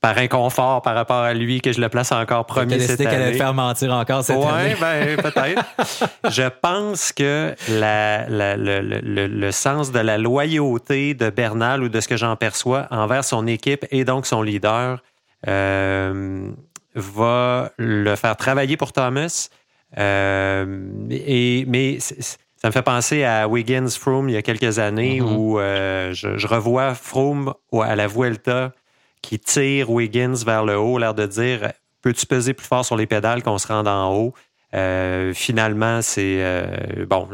par 0.00 0.18
inconfort 0.18 0.82
par 0.82 0.96
rapport 0.96 1.22
à 1.22 1.34
lui, 1.34 1.60
que 1.60 1.72
je 1.72 1.80
le 1.80 1.88
place 1.88 2.10
encore 2.10 2.44
premier 2.44 2.80
cette 2.80 3.00
année. 3.00 3.10
qu'elle 3.10 3.22
allait 3.22 3.38
faire 3.38 3.54
mentir 3.54 3.92
encore 3.92 4.24
cette 4.24 4.36
année. 4.42 4.74
Oui, 4.74 4.80
ben, 4.80 5.16
peut-être. 5.16 5.64
je 6.30 6.48
pense 6.48 7.12
que 7.12 7.54
la, 7.68 8.26
le, 8.28 9.26
le, 9.26 9.52
sens 9.52 9.92
de 9.92 10.00
la 10.00 10.18
loyauté 10.18 11.14
de 11.14 11.30
Bernal 11.30 11.84
ou 11.84 11.88
de 11.88 12.00
ce 12.00 12.08
que 12.08 12.16
j'en 12.16 12.34
perçois 12.34 12.88
envers 12.90 13.24
son 13.24 13.46
équipe 13.46 13.86
et 13.92 14.04
donc 14.04 14.26
son 14.26 14.42
leader 14.42 15.00
euh, 15.46 16.50
va 16.96 17.70
le 17.76 18.16
faire 18.16 18.36
travailler 18.36 18.76
pour 18.76 18.92
Thomas 18.92 19.48
et, 19.96 21.64
mais 21.66 21.98
ça 22.00 22.68
me 22.68 22.70
fait 22.70 22.82
penser 22.82 23.24
à 23.24 23.48
Wiggins 23.48 23.88
Froome 23.88 24.28
il 24.28 24.32
y 24.32 24.36
a 24.36 24.42
quelques 24.42 24.78
années 24.78 25.20
mm-hmm. 25.20 25.36
où 25.36 25.58
euh, 25.58 26.12
je, 26.12 26.46
revois 26.46 26.94
Froome 26.94 27.54
à 27.72 27.96
la 27.96 28.06
Vuelta 28.06 28.72
qui 29.22 29.38
tire 29.38 29.90
Wiggins 29.90 30.34
vers 30.44 30.64
le 30.64 30.78
haut, 30.78 30.98
l'air 30.98 31.14
de 31.14 31.26
dire 31.26 31.72
Peux-tu 32.02 32.26
peser 32.26 32.54
plus 32.54 32.66
fort 32.66 32.84
sur 32.84 32.96
les 32.96 33.06
pédales 33.06 33.42
qu'on 33.42 33.58
se 33.58 33.66
rende 33.66 33.88
en 33.88 34.14
haut? 34.14 34.34
Finalement, 35.32 36.02
c'est 36.02 36.44
bon, 37.08 37.28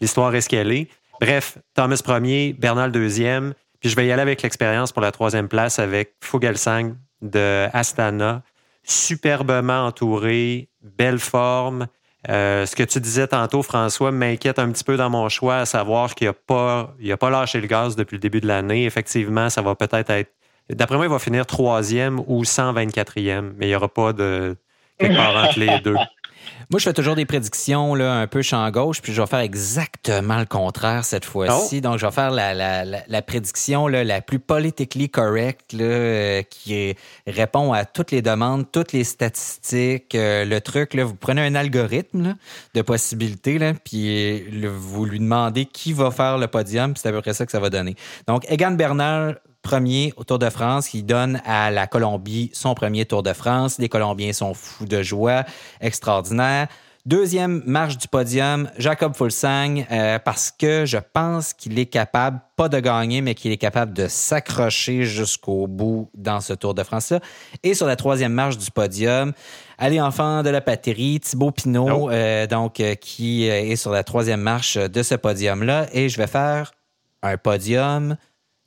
l'histoire 0.00 0.34
est 0.34 0.40
ce 0.40 0.48
qu'elle 0.48 0.70
est. 0.72 0.88
Bref, 1.20 1.58
Thomas 1.74 2.00
premier, 2.02 2.52
Bernal 2.52 2.90
deuxième. 2.90 3.54
Puis 3.82 3.90
je 3.90 3.96
vais 3.96 4.06
y 4.06 4.12
aller 4.12 4.22
avec 4.22 4.42
l'expérience 4.42 4.92
pour 4.92 5.02
la 5.02 5.12
troisième 5.12 5.48
place 5.48 5.78
avec 5.78 6.14
Fogelsang 6.20 6.94
de 7.20 7.66
Astana. 7.72 8.42
Superbement 8.84 9.86
entouré, 9.86 10.68
belle 10.82 11.18
forme. 11.18 11.86
Euh, 12.28 12.66
ce 12.66 12.76
que 12.76 12.84
tu 12.84 13.00
disais 13.00 13.26
tantôt, 13.26 13.62
François, 13.62 14.12
m'inquiète 14.12 14.58
un 14.58 14.70
petit 14.70 14.84
peu 14.84 14.96
dans 14.96 15.10
mon 15.10 15.28
choix, 15.28 15.56
à 15.56 15.66
savoir 15.66 16.14
qu'il 16.14 16.28
n'a 16.28 16.32
pas, 16.32 16.94
pas 17.18 17.30
lâché 17.30 17.60
le 17.60 17.66
gaz 17.66 17.96
depuis 17.96 18.14
le 18.14 18.20
début 18.20 18.40
de 18.40 18.46
l'année. 18.46 18.84
Effectivement, 18.84 19.50
ça 19.50 19.62
va 19.62 19.74
peut-être 19.74 20.10
être. 20.10 20.30
D'après 20.70 20.96
moi, 20.96 21.06
il 21.06 21.10
va 21.10 21.18
finir 21.18 21.44
troisième 21.46 22.20
ou 22.26 22.44
124e, 22.44 23.52
mais 23.56 23.66
il 23.66 23.68
n'y 23.70 23.74
aura 23.74 23.88
pas 23.88 24.12
de 24.12 24.56
quelque 24.98 25.16
part 25.16 25.44
entre 25.44 25.58
les 25.58 25.80
deux. 25.80 25.96
Moi, 26.70 26.78
je 26.78 26.84
fais 26.84 26.92
toujours 26.92 27.16
des 27.16 27.26
prédictions 27.26 27.94
là, 27.94 28.14
un 28.14 28.26
peu 28.26 28.42
champ 28.42 28.70
gauche, 28.70 29.02
puis 29.02 29.12
je 29.12 29.20
vais 29.20 29.26
faire 29.26 29.40
exactement 29.40 30.38
le 30.38 30.46
contraire 30.46 31.04
cette 31.04 31.24
fois-ci. 31.24 31.76
Oh. 31.78 31.80
Donc, 31.80 31.98
je 31.98 32.06
vais 32.06 32.12
faire 32.12 32.30
la, 32.30 32.54
la, 32.54 32.84
la, 32.84 33.22
prédiction 33.22 33.88
là, 33.88 34.04
la 34.04 34.20
plus 34.22 34.38
politically 34.38 35.08
correct, 35.08 35.72
là, 35.72 35.84
euh, 35.84 36.42
qui 36.42 36.94
répond 37.26 37.72
à 37.72 37.84
toutes 37.84 38.10
les 38.10 38.22
demandes, 38.22 38.64
toutes 38.70 38.92
les 38.92 39.04
statistiques. 39.04 40.14
Euh, 40.14 40.44
le 40.44 40.60
truc, 40.60 40.94
là, 40.94 41.04
vous 41.04 41.14
prenez 41.14 41.42
un 41.42 41.54
algorithme 41.54 42.22
là, 42.22 42.34
de 42.74 42.82
possibilités, 42.82 43.58
là, 43.58 43.74
puis 43.74 44.44
vous 44.66 45.04
lui 45.04 45.18
demandez 45.18 45.66
qui 45.66 45.92
va 45.92 46.10
faire 46.10 46.38
le 46.38 46.46
podium, 46.46 46.94
puis 46.94 47.00
c'est 47.02 47.08
à 47.08 47.12
peu 47.12 47.20
près 47.20 47.34
ça 47.34 47.44
que 47.46 47.52
ça 47.52 47.60
va 47.60 47.70
donner. 47.70 47.96
Donc, 48.26 48.44
Egan 48.48 48.72
Bernal 48.72 49.40
premier 49.62 50.12
au 50.16 50.24
Tour 50.24 50.38
de 50.38 50.50
France, 50.50 50.88
qui 50.88 51.02
donne 51.02 51.40
à 51.46 51.70
la 51.70 51.86
Colombie 51.86 52.50
son 52.52 52.74
premier 52.74 53.06
Tour 53.06 53.22
de 53.22 53.32
France. 53.32 53.78
Les 53.78 53.88
Colombiens 53.88 54.32
sont 54.32 54.54
fous 54.54 54.86
de 54.86 55.02
joie, 55.02 55.44
extraordinaire. 55.80 56.68
Deuxième 57.04 57.64
marche 57.66 57.98
du 57.98 58.06
podium, 58.06 58.70
Jacob 58.78 59.16
Fulsang, 59.16 59.82
euh, 59.90 60.20
parce 60.20 60.52
que 60.52 60.86
je 60.86 60.98
pense 60.98 61.52
qu'il 61.52 61.76
est 61.80 61.86
capable, 61.86 62.40
pas 62.54 62.68
de 62.68 62.78
gagner, 62.78 63.22
mais 63.22 63.34
qu'il 63.34 63.50
est 63.50 63.56
capable 63.56 63.92
de 63.92 64.06
s'accrocher 64.06 65.02
jusqu'au 65.02 65.66
bout 65.66 66.10
dans 66.14 66.40
ce 66.40 66.52
Tour 66.52 66.74
de 66.74 66.84
France-là. 66.84 67.18
Et 67.64 67.74
sur 67.74 67.88
la 67.88 67.96
troisième 67.96 68.32
marche 68.32 68.56
du 68.56 68.70
podium, 68.70 69.32
allez 69.78 70.00
enfant 70.00 70.44
de 70.44 70.50
la 70.50 70.60
patrie, 70.60 71.18
Thibaut 71.18 71.50
Pinot, 71.50 71.88
oh. 71.88 72.10
euh, 72.10 72.46
donc 72.46 72.78
euh, 72.78 72.94
qui 72.94 73.46
est 73.46 73.74
sur 73.74 73.90
la 73.90 74.04
troisième 74.04 74.40
marche 74.40 74.76
de 74.76 75.02
ce 75.02 75.16
podium-là. 75.16 75.88
Et 75.92 76.08
je 76.08 76.16
vais 76.18 76.28
faire 76.28 76.70
un 77.24 77.36
podium 77.36 78.16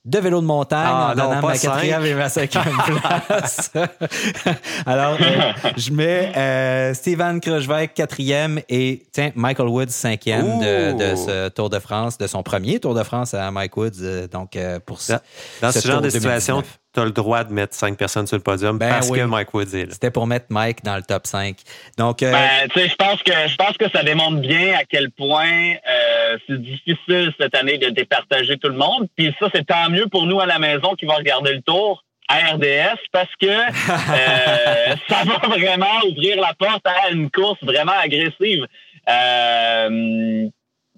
de 0.05 0.19
vélo 0.19 0.39
de 0.39 0.45
montagne 0.45 0.87
ah, 0.87 1.11
en 1.11 1.15
donnant 1.15 1.41
ma 1.41 1.57
quatrième 1.57 2.05
et 2.05 2.13
ma 2.13 2.29
cinquième 2.29 2.63
place. 3.27 3.71
Alors, 4.85 5.17
euh, 5.19 5.51
je 5.77 5.91
mets 5.91 6.31
euh, 6.37 6.93
Steven 6.93 7.41
Krochweg 7.41 7.91
quatrième 7.93 8.61
et 8.69 9.03
tiens, 9.11 9.31
Michael 9.35 9.67
Woods 9.67 9.89
cinquième 9.89 10.59
de, 10.59 10.91
de, 10.93 11.15
ce 11.15 11.49
Tour 11.49 11.71
de 11.71 11.79
France, 11.79 12.19
de 12.19 12.27
son 12.27 12.43
premier 12.43 12.79
Tour 12.79 12.93
de 12.93 13.01
France 13.03 13.33
à 13.33 13.49
Mike 13.49 13.75
Woods. 13.75 14.01
Euh, 14.01 14.27
donc, 14.27 14.57
pour 14.85 15.01
ça. 15.01 15.21
Dans 15.61 15.71
ce, 15.71 15.87
genre 15.87 16.01
de 16.01 16.09
situation, 16.09 16.61
tu 16.95 17.01
as 17.01 17.05
le 17.05 17.11
droit 17.11 17.43
de 17.43 17.53
mettre 17.53 17.75
cinq 17.75 17.97
personnes 17.97 18.25
sur 18.25 18.37
le 18.37 18.43
podium 18.43 18.77
ben 18.77 18.89
parce 18.89 19.11
que 19.11 19.21
Mike 19.21 19.53
Woods 19.53 19.75
est 19.75 19.85
là. 19.85 19.91
C'était 19.91 20.11
pour 20.11 20.25
mettre 20.25 20.47
Mike 20.49 20.83
dans 20.83 20.95
le 20.95 21.03
top 21.03 21.27
5. 21.27 21.57
Donc, 21.97 22.23
euh... 22.23 22.31
ben, 22.31 22.69
je 22.75 22.95
pense 22.95 23.21
que 23.21 23.31
je 23.47 23.55
pense 23.55 23.77
que 23.77 23.89
ça 23.89 24.03
démontre 24.03 24.39
bien 24.41 24.73
à 24.73 24.85
quel 24.85 25.11
point 25.11 25.73
euh, 25.73 26.37
c'est 26.47 26.61
difficile 26.61 27.33
cette 27.39 27.55
année 27.55 27.77
de 27.77 27.89
départager 27.89 28.57
tout 28.57 28.69
le 28.69 28.77
monde. 28.77 29.07
Puis 29.15 29.35
ça, 29.39 29.47
c'est 29.53 29.65
tant 29.65 29.89
mieux 29.89 30.07
pour 30.07 30.25
nous 30.25 30.39
à 30.39 30.45
la 30.45 30.57
maison 30.57 30.95
qui 30.95 31.05
va 31.05 31.15
regarder 31.15 31.53
le 31.53 31.61
tour 31.61 32.03
à 32.27 32.53
RDS 32.53 32.97
parce 33.11 33.29
que 33.39 33.47
euh, 33.47 34.95
ça 35.07 35.23
va 35.25 35.47
vraiment 35.47 35.99
ouvrir 36.09 36.41
la 36.41 36.53
porte 36.53 36.85
à 36.85 37.11
une 37.11 37.29
course 37.29 37.59
vraiment 37.61 37.97
agressive. 38.01 38.65
Euh, 39.07 40.47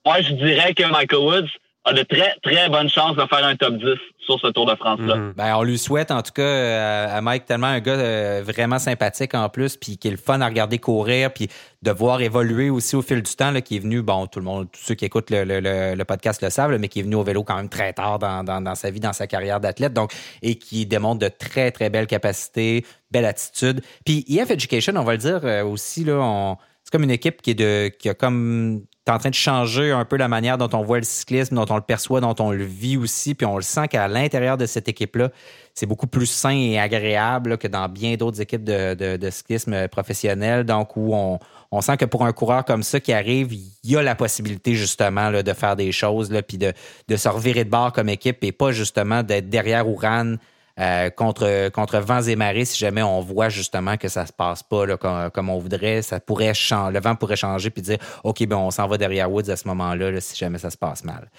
moi, 0.06 0.22
je 0.22 0.34
dirais 0.34 0.74
que 0.74 0.84
Michael 0.84 1.20
Woods 1.20 1.50
a 1.84 1.94
de 1.94 2.04
très, 2.04 2.36
très 2.44 2.70
bonnes 2.70 2.90
chances 2.90 3.16
de 3.16 3.26
faire 3.26 3.46
un 3.46 3.56
top 3.56 3.76
10 3.78 3.86
sur 4.28 4.40
ce 4.40 4.48
Tour 4.48 4.66
de 4.66 4.76
France-là. 4.76 5.16
Mhm. 5.16 5.34
ben, 5.36 5.56
on 5.56 5.64
lui 5.64 5.78
souhaite, 5.78 6.12
en 6.12 6.22
tout 6.22 6.34
cas, 6.34 6.44
euh, 6.44 7.18
à 7.18 7.22
Mike, 7.22 7.46
tellement 7.46 7.68
un 7.68 7.80
gars 7.80 7.94
euh, 7.94 8.44
vraiment 8.46 8.78
sympathique 8.78 9.34
en 9.34 9.50
plus, 9.50 9.78
puis 9.78 9.98
qui 9.98 10.10
est 10.10 10.12
le 10.12 10.18
fun 10.18 10.42
à 10.42 10.48
regarder 10.48 10.78
courir, 10.78 11.34
puis 11.34 11.48
de 11.82 11.92
voir 11.92 12.22
évoluer 12.22 12.70
aussi 12.70 12.96
au 12.96 13.02
fil 13.02 13.22
du 13.22 13.36
temps, 13.36 13.52
là, 13.52 13.62
qui 13.62 13.78
est 13.78 13.80
venu, 13.80 14.02
bon, 14.02 14.28
tout 14.28 14.40
le 14.40 14.46
monde, 14.46 14.68
tous 14.72 14.82
ceux 14.82 14.96
qui 14.96 15.06
écoutent 15.06 15.30
le, 15.30 15.44
le, 15.44 15.96
le, 15.96 16.06
podcast 16.06 16.42
le 16.42 16.50
savent, 16.50 16.78
mais 16.78 16.90
qui 16.90 17.00
est 17.00 17.04
venu 17.04 17.16
au 17.16 17.24
vélo 17.24 17.44
quand 17.44 17.56
même 17.56 17.70
très 17.70 17.94
tard 17.94 18.20
dans, 18.20 18.44
dans, 18.44 18.62
dans 18.62 18.76
sa 18.76 18.92
vie, 18.92 19.00
dans 19.00 19.14
sa 19.14 19.28
carrière 19.28 19.60
d'athlète, 19.60 19.94
donc, 19.94 20.12
et 20.42 20.56
qui 20.56 20.86
démontre 20.86 21.20
de 21.20 21.30
très, 21.30 21.72
très 21.72 21.90
belles 21.90 22.08
capacités, 22.08 22.86
belle 23.12 23.26
attitude. 23.26 23.82
Puis 24.06 24.26
EF 24.28 24.52
Education, 24.52 24.94
on 24.98 25.04
va 25.04 25.14
le 25.14 25.20
dire 25.20 25.40
euh, 25.44 25.64
aussi, 25.64 26.04
là, 26.04 26.20
on, 26.20 26.58
c'est 26.84 26.92
comme 26.92 27.04
une 27.04 27.12
équipe 27.12 27.42
qui 27.42 27.52
est 27.52 27.56
de, 27.56 27.90
qui 27.90 28.10
a 28.10 28.14
comme 28.14 28.84
en 29.12 29.18
train 29.18 29.30
de 29.30 29.36
changer 29.36 29.92
un 29.92 30.06
peu 30.06 30.18
la 30.18 30.28
manière 30.28 30.58
dont 30.58 30.70
on 30.74 30.84
voit 30.84 30.98
le 30.98 31.04
cyclisme, 31.04 31.56
dont 31.56 31.66
on 31.70 31.76
le 31.76 31.82
perçoit, 31.82 32.22
dont 32.22 32.36
on 32.40 32.52
le 32.52 32.64
vit 32.64 32.98
aussi. 32.98 33.36
Puis 33.36 33.46
on 33.46 33.56
le 33.56 33.62
sent 33.62 33.88
qu'à 33.88 34.08
l'intérieur 34.08 34.58
de 34.58 34.66
cette 34.66 34.88
équipe-là, 34.88 35.30
c'est 35.74 35.86
beaucoup 35.86 36.08
plus 36.08 36.26
sain 36.26 36.56
et 36.56 36.80
agréable 36.80 37.58
que 37.58 37.68
dans 37.68 37.88
bien 37.88 38.16
d'autres 38.16 38.42
équipes 38.42 38.64
de, 38.64 39.30
cyclisme 39.30 39.88
professionnel. 39.88 40.64
Donc, 40.66 40.98
où 40.98 41.14
on, 41.14 41.82
sent 41.82 41.98
que 41.98 42.06
pour 42.06 42.26
un 42.26 42.34
coureur 42.34 42.66
comme 42.66 42.84
ça 42.84 43.00
qui 43.00 43.14
arrive, 43.14 43.54
il 43.54 43.72
y 43.84 43.96
a 43.96 44.02
la 44.02 44.16
possibilité 44.16 44.74
justement 44.74 45.32
de 45.32 45.54
faire 45.54 45.76
des 45.76 45.92
choses, 45.92 46.34
puis 46.48 46.58
de, 46.58 46.74
de 47.08 47.16
se 47.16 47.30
revirer 47.30 47.64
de 47.64 47.70
bord 47.70 47.94
comme 47.94 48.10
équipe 48.10 48.44
et 48.44 48.52
pas 48.52 48.72
justement 48.72 49.24
d'être 49.24 49.50
derrière 49.50 49.88
Ouran 49.88 50.36
euh, 50.80 51.10
contre, 51.10 51.70
contre 51.70 52.00
vents 52.00 52.22
et 52.22 52.36
marées, 52.36 52.66
si 52.66 52.78
jamais 52.78 53.04
on 53.04 53.22
voit 53.22 53.50
justement 53.50 53.98
que 53.98 54.08
ça 54.08 54.26
se 54.26 54.34
passe 54.34 54.64
pas 54.64 54.86
là, 54.86 54.98
comme, 54.98 55.50
on 55.50 55.58
voudrait, 55.58 56.02
ça 56.02 56.20
pourrait 56.20 56.54
changer, 56.54 56.94
le 56.94 57.00
vent 57.00 57.16
pourrait 57.16 57.36
changer 57.36 57.70
puis 57.70 57.82
dire 57.82 57.98
OK, 58.24 58.46
ben 58.46 58.58
on 58.58 58.72
s'en 58.72 58.88
va 58.88 58.98
derrière 58.98 59.32
Woods 59.32 59.50
à 59.50 59.56
ce 59.56 59.68
moment-là, 59.68 60.20
si 60.22 60.36
jamais 60.36 60.60
ça 60.60 60.70
se 60.70 60.78
passe 60.78 61.04
mal. 61.04 61.30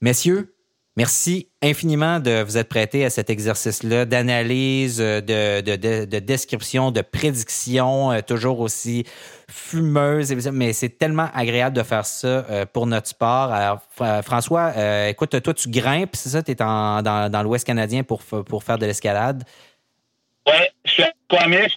Messieurs, 0.00 0.53
Merci 0.96 1.48
infiniment 1.60 2.20
de 2.20 2.42
vous 2.44 2.56
être 2.56 2.68
prêté 2.68 3.04
à 3.04 3.10
cet 3.10 3.28
exercice-là 3.28 4.04
d'analyse, 4.04 4.98
de, 4.98 5.60
de, 5.60 6.18
description, 6.20 6.92
de 6.92 7.00
prédiction, 7.00 8.12
euh, 8.12 8.20
toujours 8.20 8.60
aussi 8.60 9.04
fumeuse. 9.50 10.32
Mais 10.52 10.72
c'est 10.72 10.90
tellement 10.90 11.28
agréable 11.34 11.76
de 11.76 11.82
faire 11.82 12.06
ça 12.06 12.28
euh, 12.28 12.64
pour 12.64 12.86
notre 12.86 13.08
sport. 13.08 13.52
Alors, 13.52 13.80
François, 14.22 14.72
euh, 14.76 15.08
écoute, 15.08 15.42
toi, 15.42 15.52
tu 15.52 15.68
grimpes, 15.68 16.14
c'est 16.14 16.28
ça? 16.28 16.44
Tu 16.44 16.52
es 16.52 16.54
dans, 16.54 17.02
dans 17.02 17.42
l'Ouest 17.42 17.66
canadien 17.66 18.04
pour, 18.04 18.22
pour 18.22 18.62
faire 18.62 18.78
de 18.78 18.86
l'escalade? 18.86 19.42
Oui, 20.46 20.52
je 20.84 20.90
suis 20.92 21.02
à 21.02 21.10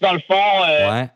dans 0.01 0.13
le 0.13 0.19
fond. 0.27 0.91
ouais. 0.91 1.09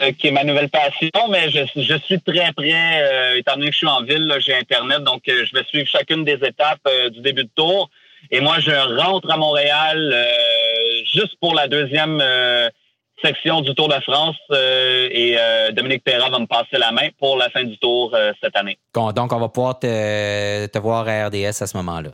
Euh, 0.00 0.12
qui 0.12 0.28
est 0.28 0.30
ma 0.30 0.44
nouvelle 0.44 0.68
passion, 0.68 1.10
mais 1.28 1.50
je, 1.50 1.58
je 1.74 1.98
suis 1.98 2.20
très 2.20 2.52
prêt, 2.52 3.02
euh, 3.02 3.36
étant 3.36 3.54
donné 3.54 3.66
que 3.66 3.72
je 3.72 3.78
suis 3.78 3.86
en 3.88 4.04
ville, 4.04 4.32
j'ai 4.38 4.54
Internet, 4.54 5.02
donc 5.02 5.22
euh, 5.28 5.44
je 5.44 5.52
vais 5.52 5.64
suivre 5.64 5.88
chacune 5.88 6.22
des 6.22 6.34
étapes 6.34 6.88
du 7.10 7.20
début 7.20 7.42
de 7.42 7.50
tour. 7.56 7.90
Et 8.30 8.40
moi, 8.40 8.60
je 8.60 8.70
rentre 9.00 9.28
à 9.28 9.36
Montréal 9.36 10.14
juste 11.12 11.34
pour 11.40 11.54
la 11.54 11.66
deuxième 11.66 12.22
section 13.24 13.60
du 13.60 13.74
Tour 13.74 13.88
de 13.88 14.00
France 14.00 14.36
et 14.50 15.36
Dominique 15.72 16.02
Perra 16.04 16.28
va 16.28 16.38
me 16.40 16.46
passer 16.46 16.78
la 16.78 16.90
main 16.90 17.08
pour 17.18 17.36
la 17.36 17.48
fin 17.48 17.62
du 17.62 17.78
tour 17.78 18.14
cette 18.42 18.56
année. 18.56 18.76
Donc, 18.92 19.32
on 19.32 19.38
va 19.38 19.48
pouvoir 19.48 19.78
te, 19.78 20.66
te 20.66 20.78
voir 20.78 21.08
à 21.08 21.26
RDS 21.26 21.62
à 21.62 21.66
ce 21.66 21.76
moment-là. 21.76 22.10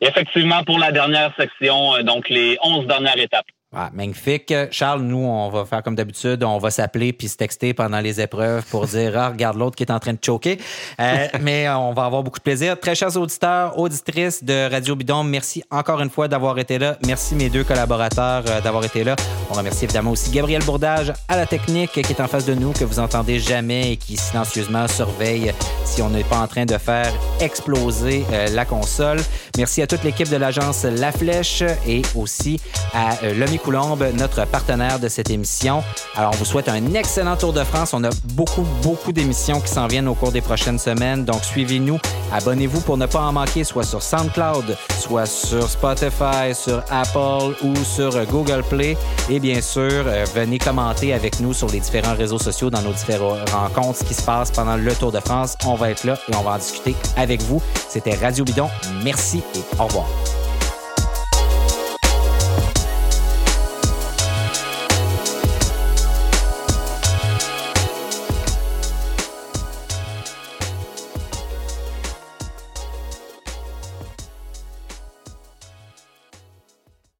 Effectivement, 0.00 0.64
pour 0.64 0.78
la 0.78 0.90
dernière 0.90 1.32
section, 1.38 2.02
donc 2.02 2.28
les 2.28 2.58
11 2.62 2.86
dernières 2.86 3.18
étapes. 3.18 3.46
Ah, 3.76 3.90
magnifique. 3.92 4.54
Charles, 4.70 5.02
nous, 5.02 5.18
on 5.18 5.50
va 5.50 5.64
faire 5.64 5.82
comme 5.82 5.96
d'habitude, 5.96 6.44
on 6.44 6.58
va 6.58 6.70
s'appeler 6.70 7.12
puis 7.12 7.28
se 7.28 7.36
texter 7.36 7.74
pendant 7.74 8.00
les 8.00 8.20
épreuves 8.20 8.64
pour 8.70 8.86
dire 8.86 9.18
ah, 9.18 9.30
regarde 9.30 9.56
l'autre 9.56 9.74
qui 9.74 9.82
est 9.82 9.90
en 9.90 9.98
train 9.98 10.12
de 10.12 10.18
choquer. 10.24 10.58
Euh, 11.00 11.26
mais 11.40 11.68
on 11.68 11.92
va 11.92 12.04
avoir 12.04 12.22
beaucoup 12.22 12.38
de 12.38 12.44
plaisir. 12.44 12.78
Très 12.78 12.94
chers 12.94 13.16
auditeurs, 13.16 13.76
auditrices 13.78 14.44
de 14.44 14.70
Radio 14.70 14.94
Bidon, 14.94 15.24
merci 15.24 15.64
encore 15.70 16.00
une 16.00 16.10
fois 16.10 16.28
d'avoir 16.28 16.58
été 16.58 16.78
là. 16.78 16.98
Merci 17.06 17.34
mes 17.34 17.50
deux 17.50 17.64
collaborateurs 17.64 18.44
euh, 18.48 18.60
d'avoir 18.60 18.84
été 18.84 19.02
là. 19.02 19.16
On 19.50 19.54
remercie 19.54 19.84
évidemment 19.84 20.12
aussi 20.12 20.30
Gabriel 20.30 20.62
Bourdage 20.62 21.12
à 21.28 21.36
la 21.36 21.46
technique 21.46 21.90
qui 21.90 22.00
est 22.00 22.20
en 22.20 22.28
face 22.28 22.46
de 22.46 22.54
nous, 22.54 22.72
que 22.72 22.84
vous 22.84 23.00
entendez 23.00 23.40
jamais 23.40 23.92
et 23.92 23.96
qui 23.96 24.16
silencieusement 24.16 24.86
surveille 24.86 25.52
si 25.84 26.00
on 26.00 26.10
n'est 26.10 26.24
pas 26.24 26.38
en 26.38 26.46
train 26.46 26.64
de 26.64 26.78
faire 26.78 27.12
exploser 27.40 28.24
euh, 28.32 28.46
la 28.52 28.64
console. 28.64 29.18
Merci 29.56 29.82
à 29.82 29.86
toute 29.88 30.04
l'équipe 30.04 30.28
de 30.28 30.36
l'agence 30.36 30.84
La 30.84 31.10
Flèche 31.10 31.62
et 31.86 32.02
aussi 32.14 32.60
à 32.92 33.16
l'Omi 33.34 33.58
Coulombe, 33.64 34.04
notre 34.18 34.46
partenaire 34.46 34.98
de 34.98 35.08
cette 35.08 35.30
émission. 35.30 35.82
Alors, 36.14 36.32
on 36.34 36.36
vous 36.36 36.44
souhaite 36.44 36.68
un 36.68 36.92
excellent 36.92 37.34
Tour 37.36 37.54
de 37.54 37.64
France. 37.64 37.94
On 37.94 38.04
a 38.04 38.10
beaucoup, 38.34 38.66
beaucoup 38.82 39.10
d'émissions 39.10 39.58
qui 39.58 39.68
s'en 39.68 39.86
viennent 39.86 40.06
au 40.06 40.14
cours 40.14 40.32
des 40.32 40.42
prochaines 40.42 40.78
semaines. 40.78 41.24
Donc, 41.24 41.42
suivez-nous. 41.42 41.98
Abonnez-vous 42.30 42.82
pour 42.82 42.98
ne 42.98 43.06
pas 43.06 43.20
en 43.20 43.32
manquer, 43.32 43.64
soit 43.64 43.84
sur 43.84 44.02
SoundCloud, 44.02 44.76
soit 44.98 45.24
sur 45.24 45.68
Spotify, 45.68 46.54
sur 46.54 46.82
Apple 46.90 47.56
ou 47.62 47.74
sur 47.84 48.24
Google 48.26 48.62
Play. 48.68 48.98
Et 49.30 49.40
bien 49.40 49.62
sûr, 49.62 50.04
euh, 50.06 50.26
venez 50.34 50.58
commenter 50.58 51.14
avec 51.14 51.40
nous 51.40 51.54
sur 51.54 51.68
les 51.68 51.80
différents 51.80 52.14
réseaux 52.14 52.38
sociaux 52.38 52.68
dans 52.68 52.82
nos 52.82 52.92
différentes 52.92 53.48
rencontres, 53.50 54.00
ce 54.00 54.04
qui 54.04 54.14
se 54.14 54.22
passe 54.22 54.50
pendant 54.50 54.76
le 54.76 54.94
Tour 54.94 55.10
de 55.10 55.20
France. 55.20 55.56
On 55.64 55.74
va 55.74 55.90
être 55.90 56.04
là 56.04 56.18
et 56.28 56.34
on 56.34 56.42
va 56.42 56.52
en 56.52 56.58
discuter 56.58 56.94
avec 57.16 57.40
vous. 57.42 57.62
C'était 57.88 58.14
Radio 58.14 58.44
Bidon. 58.44 58.68
Merci 59.02 59.42
et 59.54 59.80
au 59.80 59.84
revoir. 59.86 60.06